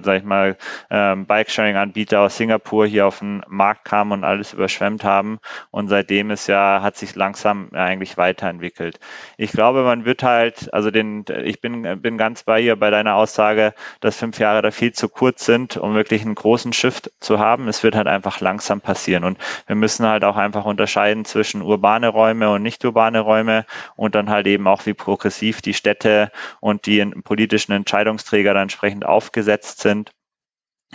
sag 0.03 0.17
ich 0.17 0.25
mal, 0.25 0.57
äh, 0.91 1.15
Bike-Sharing-Anbieter 1.15 2.21
aus 2.21 2.37
Singapur 2.37 2.85
hier 2.85 3.07
auf 3.07 3.21
den 3.21 3.43
Markt 3.47 3.85
kamen 3.85 4.11
und 4.11 4.25
alles 4.25 4.55
überschwemmt 4.55 5.05
haben. 5.05 5.39
Und 5.71 5.87
seitdem 5.87 6.33
ist 6.33 6.49
ja, 6.49 6.83
hat 6.83 6.97
sich 6.97 7.15
langsam 7.15 7.69
eigentlich 7.75 8.17
weiterentwickelt. 8.17 8.99
Ich 9.37 9.53
glaube, 9.53 9.85
man 9.85 10.05
wird 10.05 10.25
halt, 10.25 10.75
also 10.75 10.91
den, 10.91 11.25
ich 11.45 11.61
bin, 11.61 12.01
bin 12.03 12.19
ganz 12.19 12.43
bei 12.43 12.59
ihr 12.61 12.75
bei 12.75 12.91
deiner 12.91 13.15
Aussage, 13.15 13.73
dass 14.01 14.17
fünf 14.17 14.41
Jahre 14.41 14.63
da 14.63 14.73
viel 14.73 14.93
zu 14.93 15.09
kurz 15.09 15.45
sind, 15.45 15.77
um 15.77 15.95
wirklich 15.95 16.23
einen 16.23 16.35
großen 16.35 16.73
Shift 16.73 17.13
zu 17.21 17.39
haben. 17.39 17.69
Es 17.69 17.85
wird 17.85 17.95
halt 17.95 18.09
einfach 18.09 18.41
langsam 18.41 18.81
passieren 18.81 19.12
passieren. 19.13 19.25
Und 19.25 19.39
wir 19.67 19.77
müssen 19.77 20.07
halt 20.07 20.25
auch 20.25 20.37
einfach 20.37 20.65
unterscheiden 20.65 21.25
zwischen 21.25 21.63
urbane 21.63 22.09
Räume 22.09 22.51
und 22.51 22.63
nicht 22.63 22.85
urbane 22.85 23.21
Räume 23.21 23.65
und 23.97 24.15
dann 24.15 24.31
halt 24.31 24.47
eben 24.47 24.67
auch, 24.67 24.87
wie 24.87 24.95
progressiv 24.95 25.63
die 25.63 25.75
Städte 25.75 26.31
und 26.61 26.87
die 26.87 27.05
politischen 27.25 27.73
Entscheidungsträger 27.73 28.55
dann 28.55 28.63
entsprechend 28.63 29.05
aufgesetzt 29.05 29.81
sind. 29.81 30.13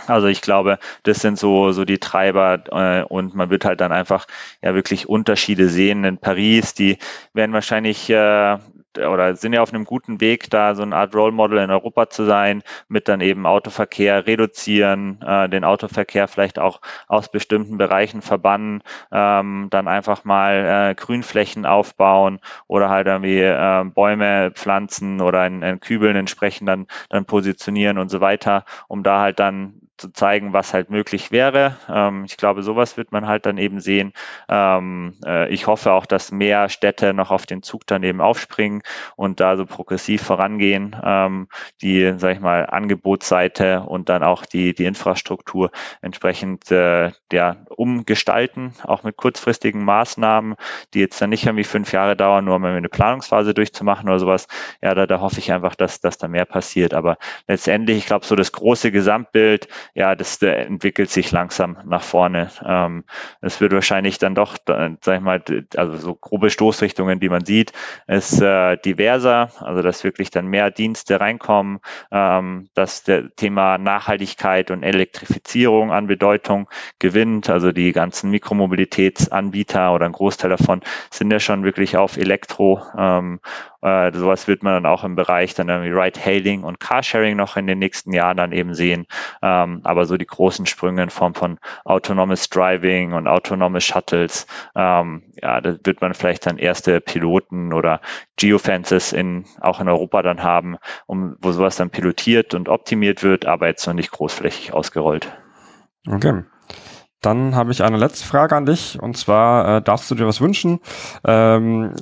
Also 0.06 0.28
ich 0.28 0.42
glaube, 0.42 0.78
das 1.02 1.18
sind 1.20 1.38
so 1.38 1.72
so 1.72 1.84
die 1.84 1.98
Treiber 1.98 2.62
äh, 2.70 3.02
und 3.02 3.34
man 3.34 3.50
wird 3.50 3.64
halt 3.64 3.80
dann 3.80 3.90
einfach 3.90 4.26
ja 4.62 4.74
wirklich 4.74 5.08
Unterschiede 5.08 5.68
sehen 5.68 6.04
in 6.04 6.18
Paris. 6.18 6.74
Die 6.74 6.98
werden 7.34 7.52
wahrscheinlich 7.52 8.08
äh, 8.08 8.58
oder 8.98 9.36
sind 9.36 9.52
ja 9.52 9.62
auf 9.62 9.72
einem 9.72 9.84
guten 9.84 10.20
Weg, 10.20 10.50
da 10.50 10.74
so 10.74 10.82
eine 10.82 10.96
Art 10.96 11.14
Role 11.14 11.32
Model 11.32 11.58
in 11.58 11.70
Europa 11.70 12.10
zu 12.10 12.24
sein, 12.24 12.62
mit 12.88 13.08
dann 13.08 13.20
eben 13.20 13.46
Autoverkehr 13.46 14.26
reduzieren, 14.26 15.20
äh, 15.22 15.48
den 15.48 15.64
Autoverkehr 15.64 16.28
vielleicht 16.28 16.58
auch 16.58 16.80
aus 17.06 17.30
bestimmten 17.30 17.78
Bereichen 17.78 18.22
verbannen, 18.22 18.82
ähm, 19.12 19.68
dann 19.70 19.88
einfach 19.88 20.24
mal 20.24 20.90
äh, 20.90 20.94
Grünflächen 20.94 21.66
aufbauen 21.66 22.40
oder 22.66 22.88
halt 22.88 23.06
irgendwie 23.06 23.40
äh, 23.40 23.84
Bäume 23.84 24.50
pflanzen 24.52 25.20
oder 25.20 25.46
in, 25.46 25.62
in 25.62 25.80
Kübeln 25.80 26.16
entsprechend 26.16 26.68
dann, 26.68 26.86
dann 27.08 27.24
positionieren 27.24 27.98
und 27.98 28.10
so 28.10 28.20
weiter, 28.20 28.64
um 28.88 29.02
da 29.02 29.20
halt 29.20 29.38
dann 29.38 29.87
zu 29.98 30.12
zeigen, 30.12 30.52
was 30.52 30.72
halt 30.72 30.90
möglich 30.90 31.30
wäre. 31.30 31.76
Ähm, 31.88 32.24
ich 32.24 32.36
glaube, 32.36 32.62
sowas 32.62 32.96
wird 32.96 33.12
man 33.12 33.26
halt 33.26 33.46
dann 33.46 33.58
eben 33.58 33.80
sehen. 33.80 34.12
Ähm, 34.48 35.14
äh, 35.24 35.48
ich 35.52 35.66
hoffe 35.66 35.92
auch, 35.92 36.06
dass 36.06 36.32
mehr 36.32 36.68
Städte 36.68 37.12
noch 37.12 37.30
auf 37.30 37.46
den 37.46 37.62
Zug 37.62 37.86
dann 37.86 38.02
eben 38.02 38.20
aufspringen 38.20 38.82
und 39.16 39.40
da 39.40 39.56
so 39.56 39.66
progressiv 39.66 40.22
vorangehen, 40.22 40.96
ähm, 41.02 41.48
die, 41.82 42.14
sag 42.16 42.34
ich 42.34 42.40
mal, 42.40 42.66
Angebotsseite 42.66 43.82
und 43.82 44.08
dann 44.08 44.22
auch 44.22 44.46
die, 44.46 44.74
die 44.74 44.84
Infrastruktur 44.84 45.70
entsprechend 46.00 46.70
äh, 46.70 47.10
ja, 47.32 47.56
umgestalten, 47.68 48.72
auch 48.84 49.02
mit 49.02 49.16
kurzfristigen 49.16 49.84
Maßnahmen, 49.84 50.54
die 50.94 51.00
jetzt 51.00 51.20
dann 51.20 51.30
nicht 51.30 51.44
irgendwie 51.44 51.64
fünf 51.64 51.92
Jahre 51.92 52.16
dauern, 52.16 52.44
nur 52.44 52.56
um 52.56 52.64
eine 52.64 52.88
Planungsphase 52.88 53.54
durchzumachen 53.54 54.08
oder 54.08 54.18
sowas. 54.18 54.46
Ja, 54.80 54.94
da, 54.94 55.06
da 55.06 55.20
hoffe 55.20 55.38
ich 55.38 55.52
einfach, 55.52 55.74
dass, 55.74 56.00
dass 56.00 56.18
da 56.18 56.28
mehr 56.28 56.44
passiert. 56.44 56.94
Aber 56.94 57.18
letztendlich, 57.46 57.98
ich 57.98 58.06
glaube, 58.06 58.24
so 58.24 58.36
das 58.36 58.52
große 58.52 58.92
Gesamtbild, 58.92 59.68
ja, 59.94 60.14
das 60.14 60.40
entwickelt 60.42 61.10
sich 61.10 61.30
langsam 61.32 61.78
nach 61.84 62.02
vorne. 62.02 62.50
Ähm, 62.64 63.04
es 63.40 63.60
wird 63.60 63.72
wahrscheinlich 63.72 64.18
dann 64.18 64.34
doch, 64.34 64.56
sag 64.66 65.16
ich 65.16 65.20
mal, 65.20 65.42
also 65.76 65.96
so 65.96 66.14
grobe 66.14 66.50
Stoßrichtungen, 66.50 67.20
die 67.20 67.28
man 67.28 67.44
sieht, 67.44 67.72
ist 68.06 68.40
äh, 68.40 68.76
diverser, 68.76 69.50
also 69.60 69.82
dass 69.82 70.04
wirklich 70.04 70.30
dann 70.30 70.46
mehr 70.46 70.70
Dienste 70.70 71.20
reinkommen, 71.20 71.80
ähm, 72.10 72.68
dass 72.74 73.02
der 73.02 73.34
Thema 73.34 73.78
Nachhaltigkeit 73.78 74.70
und 74.70 74.82
Elektrifizierung 74.82 75.92
an 75.92 76.06
Bedeutung 76.06 76.68
gewinnt. 76.98 77.50
Also 77.50 77.72
die 77.72 77.92
ganzen 77.92 78.30
Mikromobilitätsanbieter 78.30 79.92
oder 79.92 80.06
ein 80.06 80.12
Großteil 80.12 80.50
davon 80.50 80.80
sind 81.10 81.30
ja 81.30 81.40
schon 81.40 81.64
wirklich 81.64 81.96
auf 81.96 82.16
Elektro. 82.16 82.82
Ähm, 82.96 83.40
äh, 83.82 84.12
sowas 84.12 84.48
wird 84.48 84.62
man 84.62 84.74
dann 84.74 84.86
auch 84.86 85.04
im 85.04 85.14
Bereich 85.14 85.54
dann 85.54 85.68
irgendwie 85.68 85.90
Ride-Hailing 85.90 86.64
und 86.64 86.80
Carsharing 86.80 87.36
noch 87.36 87.56
in 87.56 87.66
den 87.66 87.78
nächsten 87.78 88.12
Jahren 88.12 88.36
dann 88.36 88.52
eben 88.52 88.74
sehen. 88.74 89.06
Ähm, 89.42 89.80
aber 89.84 90.06
so 90.06 90.16
die 90.16 90.26
großen 90.26 90.66
Sprünge 90.66 91.02
in 91.02 91.10
Form 91.10 91.34
von 91.34 91.58
autonomous 91.84 92.48
Driving 92.48 93.12
und 93.12 93.26
autonome 93.26 93.80
Shuttles, 93.80 94.46
ähm, 94.74 95.22
ja, 95.40 95.60
da 95.60 95.76
wird 95.84 96.00
man 96.00 96.14
vielleicht 96.14 96.46
dann 96.46 96.58
erste 96.58 97.00
Piloten 97.00 97.72
oder 97.72 98.00
Geofences 98.36 99.12
in, 99.12 99.44
auch 99.60 99.80
in 99.80 99.88
Europa 99.88 100.22
dann 100.22 100.42
haben, 100.42 100.76
um, 101.06 101.36
wo 101.40 101.52
sowas 101.52 101.76
dann 101.76 101.90
pilotiert 101.90 102.54
und 102.54 102.68
optimiert 102.68 103.22
wird, 103.22 103.46
aber 103.46 103.66
jetzt 103.66 103.86
noch 103.86 103.94
nicht 103.94 104.10
großflächig 104.10 104.72
ausgerollt. 104.72 105.32
Okay. 106.06 106.44
Dann 107.20 107.56
habe 107.56 107.72
ich 107.72 107.82
eine 107.82 107.96
letzte 107.96 108.26
Frage 108.26 108.54
an 108.54 108.64
dich 108.64 109.00
und 109.00 109.16
zwar 109.16 109.78
äh, 109.78 109.82
darfst 109.82 110.10
du 110.10 110.14
dir 110.14 110.26
was 110.26 110.40
wünschen? 110.40 110.78
Ähm, 111.24 111.94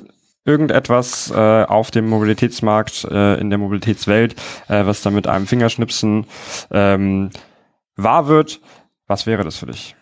irgendetwas 0.46 1.30
äh, 1.30 1.64
auf 1.64 1.90
dem 1.90 2.08
Mobilitätsmarkt, 2.08 3.04
äh, 3.04 3.34
in 3.40 3.50
der 3.50 3.58
Mobilitätswelt, 3.58 4.34
äh, 4.68 4.86
was 4.86 5.02
da 5.02 5.10
mit 5.10 5.26
einem 5.26 5.46
Fingerschnipsen 5.46 6.26
ähm, 6.70 7.30
wahr 7.96 8.28
wird. 8.28 8.60
Was 9.06 9.26
wäre 9.26 9.44
das 9.44 9.58
für 9.58 9.66
dich? 9.66 9.96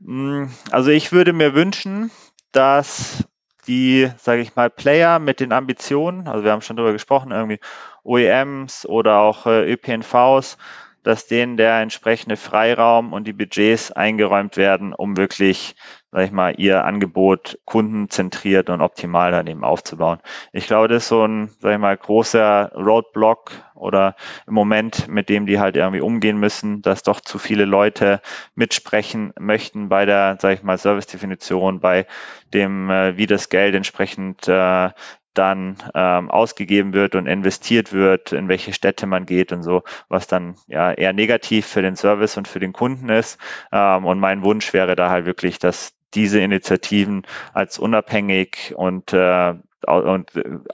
Mm, 0.00 0.46
also 0.70 0.90
ich 0.90 1.12
würde 1.12 1.32
mir 1.32 1.54
wünschen, 1.54 2.10
dass 2.52 3.24
die, 3.66 4.10
sage 4.18 4.42
ich 4.42 4.56
mal, 4.56 4.70
Player 4.70 5.18
mit 5.18 5.40
den 5.40 5.52
Ambitionen, 5.52 6.28
also 6.28 6.44
wir 6.44 6.52
haben 6.52 6.62
schon 6.62 6.76
darüber 6.76 6.92
gesprochen, 6.92 7.32
irgendwie 7.32 7.60
OEMs 8.04 8.86
oder 8.86 9.18
auch 9.20 9.46
äh, 9.46 9.72
ÖPNVs, 9.72 10.56
dass 11.02 11.26
denen 11.26 11.56
der 11.56 11.80
entsprechende 11.80 12.36
Freiraum 12.36 13.12
und 13.12 13.26
die 13.26 13.32
Budgets 13.32 13.92
eingeräumt 13.92 14.56
werden, 14.56 14.92
um 14.92 15.16
wirklich 15.16 15.76
sag 16.16 16.24
ich 16.24 16.32
mal, 16.32 16.54
ihr 16.56 16.82
Angebot 16.86 17.58
kundenzentriert 17.66 18.70
und 18.70 18.80
optimal 18.80 19.32
dann 19.32 19.46
eben 19.48 19.64
aufzubauen. 19.64 20.18
Ich 20.50 20.66
glaube, 20.66 20.88
das 20.88 21.02
ist 21.02 21.08
so 21.10 21.26
ein, 21.26 21.50
sag 21.60 21.74
ich 21.74 21.78
mal, 21.78 21.94
großer 21.94 22.72
Roadblock 22.74 23.50
oder 23.74 24.16
im 24.46 24.54
Moment, 24.54 25.08
mit 25.08 25.28
dem 25.28 25.44
die 25.44 25.60
halt 25.60 25.76
irgendwie 25.76 26.00
umgehen 26.00 26.38
müssen, 26.38 26.80
dass 26.80 27.02
doch 27.02 27.20
zu 27.20 27.38
viele 27.38 27.66
Leute 27.66 28.22
mitsprechen 28.54 29.34
möchten 29.38 29.90
bei 29.90 30.06
der, 30.06 30.38
sag 30.40 30.54
ich 30.54 30.62
mal, 30.62 30.78
Service-Definition, 30.78 31.80
bei 31.80 32.06
dem, 32.54 32.88
äh, 32.88 33.18
wie 33.18 33.26
das 33.26 33.50
Geld 33.50 33.74
entsprechend 33.74 34.48
äh, 34.48 34.92
dann 35.34 35.76
ähm, 35.94 36.30
ausgegeben 36.30 36.94
wird 36.94 37.14
und 37.14 37.26
investiert 37.26 37.92
wird, 37.92 38.32
in 38.32 38.48
welche 38.48 38.72
Städte 38.72 39.06
man 39.06 39.26
geht 39.26 39.52
und 39.52 39.62
so, 39.62 39.82
was 40.08 40.26
dann 40.26 40.54
ja 40.66 40.92
eher 40.92 41.12
negativ 41.12 41.66
für 41.66 41.82
den 41.82 41.94
Service 41.94 42.38
und 42.38 42.48
für 42.48 42.58
den 42.58 42.72
Kunden 42.72 43.10
ist. 43.10 43.38
Ähm, 43.70 44.06
und 44.06 44.18
mein 44.18 44.42
Wunsch 44.44 44.72
wäre 44.72 44.96
da 44.96 45.10
halt 45.10 45.26
wirklich, 45.26 45.58
dass 45.58 45.92
diese 46.16 46.40
Initiativen 46.40 47.22
als 47.52 47.78
unabhängig 47.78 48.74
und 48.76 49.12
äh, 49.12 49.54
und, 49.86 50.32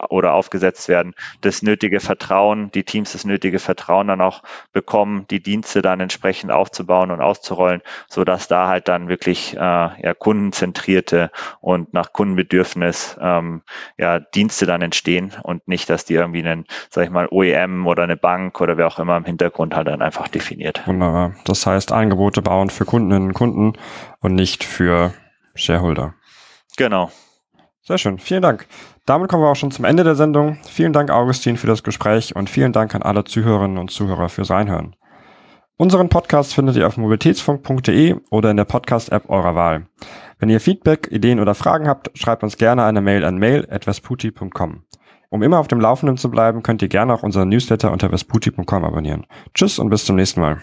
oder 0.08 0.34
aufgesetzt 0.34 0.88
werden, 0.88 1.14
das 1.40 1.62
nötige 1.62 2.00
Vertrauen, 2.00 2.70
die 2.72 2.84
Teams 2.84 3.12
das 3.12 3.24
nötige 3.24 3.58
Vertrauen 3.58 4.08
dann 4.08 4.20
auch 4.20 4.42
bekommen, 4.72 5.26
die 5.30 5.42
Dienste 5.42 5.82
dann 5.82 6.00
entsprechend 6.00 6.50
aufzubauen 6.50 7.10
und 7.10 7.20
auszurollen, 7.20 7.82
so 8.08 8.24
dass 8.24 8.48
da 8.48 8.68
halt 8.68 8.88
dann 8.88 9.08
wirklich 9.08 9.54
äh, 9.54 9.58
ja, 9.58 10.14
kundenzentrierte 10.18 11.30
und 11.60 11.92
nach 11.92 12.12
Kundenbedürfnis 12.12 13.16
ähm, 13.20 13.62
ja, 13.98 14.18
Dienste 14.18 14.66
dann 14.66 14.82
entstehen 14.82 15.32
und 15.42 15.66
nicht, 15.68 15.90
dass 15.90 16.04
die 16.04 16.14
irgendwie 16.14 16.40
einen, 16.40 16.66
sag 16.90 17.04
ich 17.04 17.10
mal, 17.10 17.28
OEM 17.30 17.86
oder 17.86 18.04
eine 18.04 18.16
Bank 18.16 18.60
oder 18.60 18.76
wer 18.76 18.86
auch 18.86 18.98
immer 18.98 19.16
im 19.16 19.24
Hintergrund 19.24 19.74
halt 19.74 19.88
dann 19.88 20.02
einfach 20.02 20.28
definiert. 20.28 20.86
Wunderbar. 20.86 21.34
Das 21.44 21.66
heißt, 21.66 21.92
Angebote 21.92 22.40
bauen 22.40 22.70
für 22.70 22.84
Kundinnen 22.84 23.28
und 23.28 23.34
Kunden 23.34 23.74
und 24.20 24.34
nicht 24.34 24.64
für 24.64 25.12
Shareholder. 25.54 26.14
Genau. 26.76 27.10
Sehr 27.82 27.98
schön. 27.98 28.18
Vielen 28.18 28.42
Dank. 28.42 28.66
Damit 29.06 29.28
kommen 29.28 29.42
wir 29.42 29.48
auch 29.48 29.56
schon 29.56 29.72
zum 29.72 29.84
Ende 29.84 30.04
der 30.04 30.14
Sendung. 30.14 30.58
Vielen 30.68 30.92
Dank, 30.92 31.10
Augustin, 31.10 31.56
für 31.56 31.66
das 31.66 31.82
Gespräch 31.82 32.36
und 32.36 32.48
vielen 32.48 32.72
Dank 32.72 32.94
an 32.94 33.02
alle 33.02 33.24
Zuhörerinnen 33.24 33.78
und 33.78 33.90
Zuhörer 33.90 34.28
fürs 34.28 34.50
Reinhören. 34.50 34.94
Unseren 35.76 36.08
Podcast 36.08 36.54
findet 36.54 36.76
ihr 36.76 36.86
auf 36.86 36.96
mobilitätsfunk.de 36.96 38.16
oder 38.30 38.52
in 38.52 38.56
der 38.56 38.66
Podcast-App 38.66 39.28
eurer 39.28 39.56
Wahl. 39.56 39.86
Wenn 40.38 40.48
ihr 40.48 40.60
Feedback, 40.60 41.08
Ideen 41.10 41.40
oder 41.40 41.56
Fragen 41.56 41.88
habt, 41.88 42.16
schreibt 42.16 42.44
uns 42.44 42.56
gerne 42.56 42.84
eine 42.84 43.00
Mail 43.00 43.24
an 43.24 43.38
mail.vesputi.com. 43.38 44.84
Um 45.30 45.42
immer 45.42 45.58
auf 45.58 45.66
dem 45.66 45.80
Laufenden 45.80 46.18
zu 46.18 46.30
bleiben, 46.30 46.62
könnt 46.62 46.82
ihr 46.82 46.88
gerne 46.88 47.14
auch 47.14 47.22
unseren 47.22 47.48
Newsletter 47.48 47.90
unter 47.90 48.10
vesputi.com 48.10 48.84
abonnieren. 48.84 49.26
Tschüss 49.54 49.80
und 49.80 49.90
bis 49.90 50.04
zum 50.04 50.16
nächsten 50.16 50.40
Mal. 50.40 50.60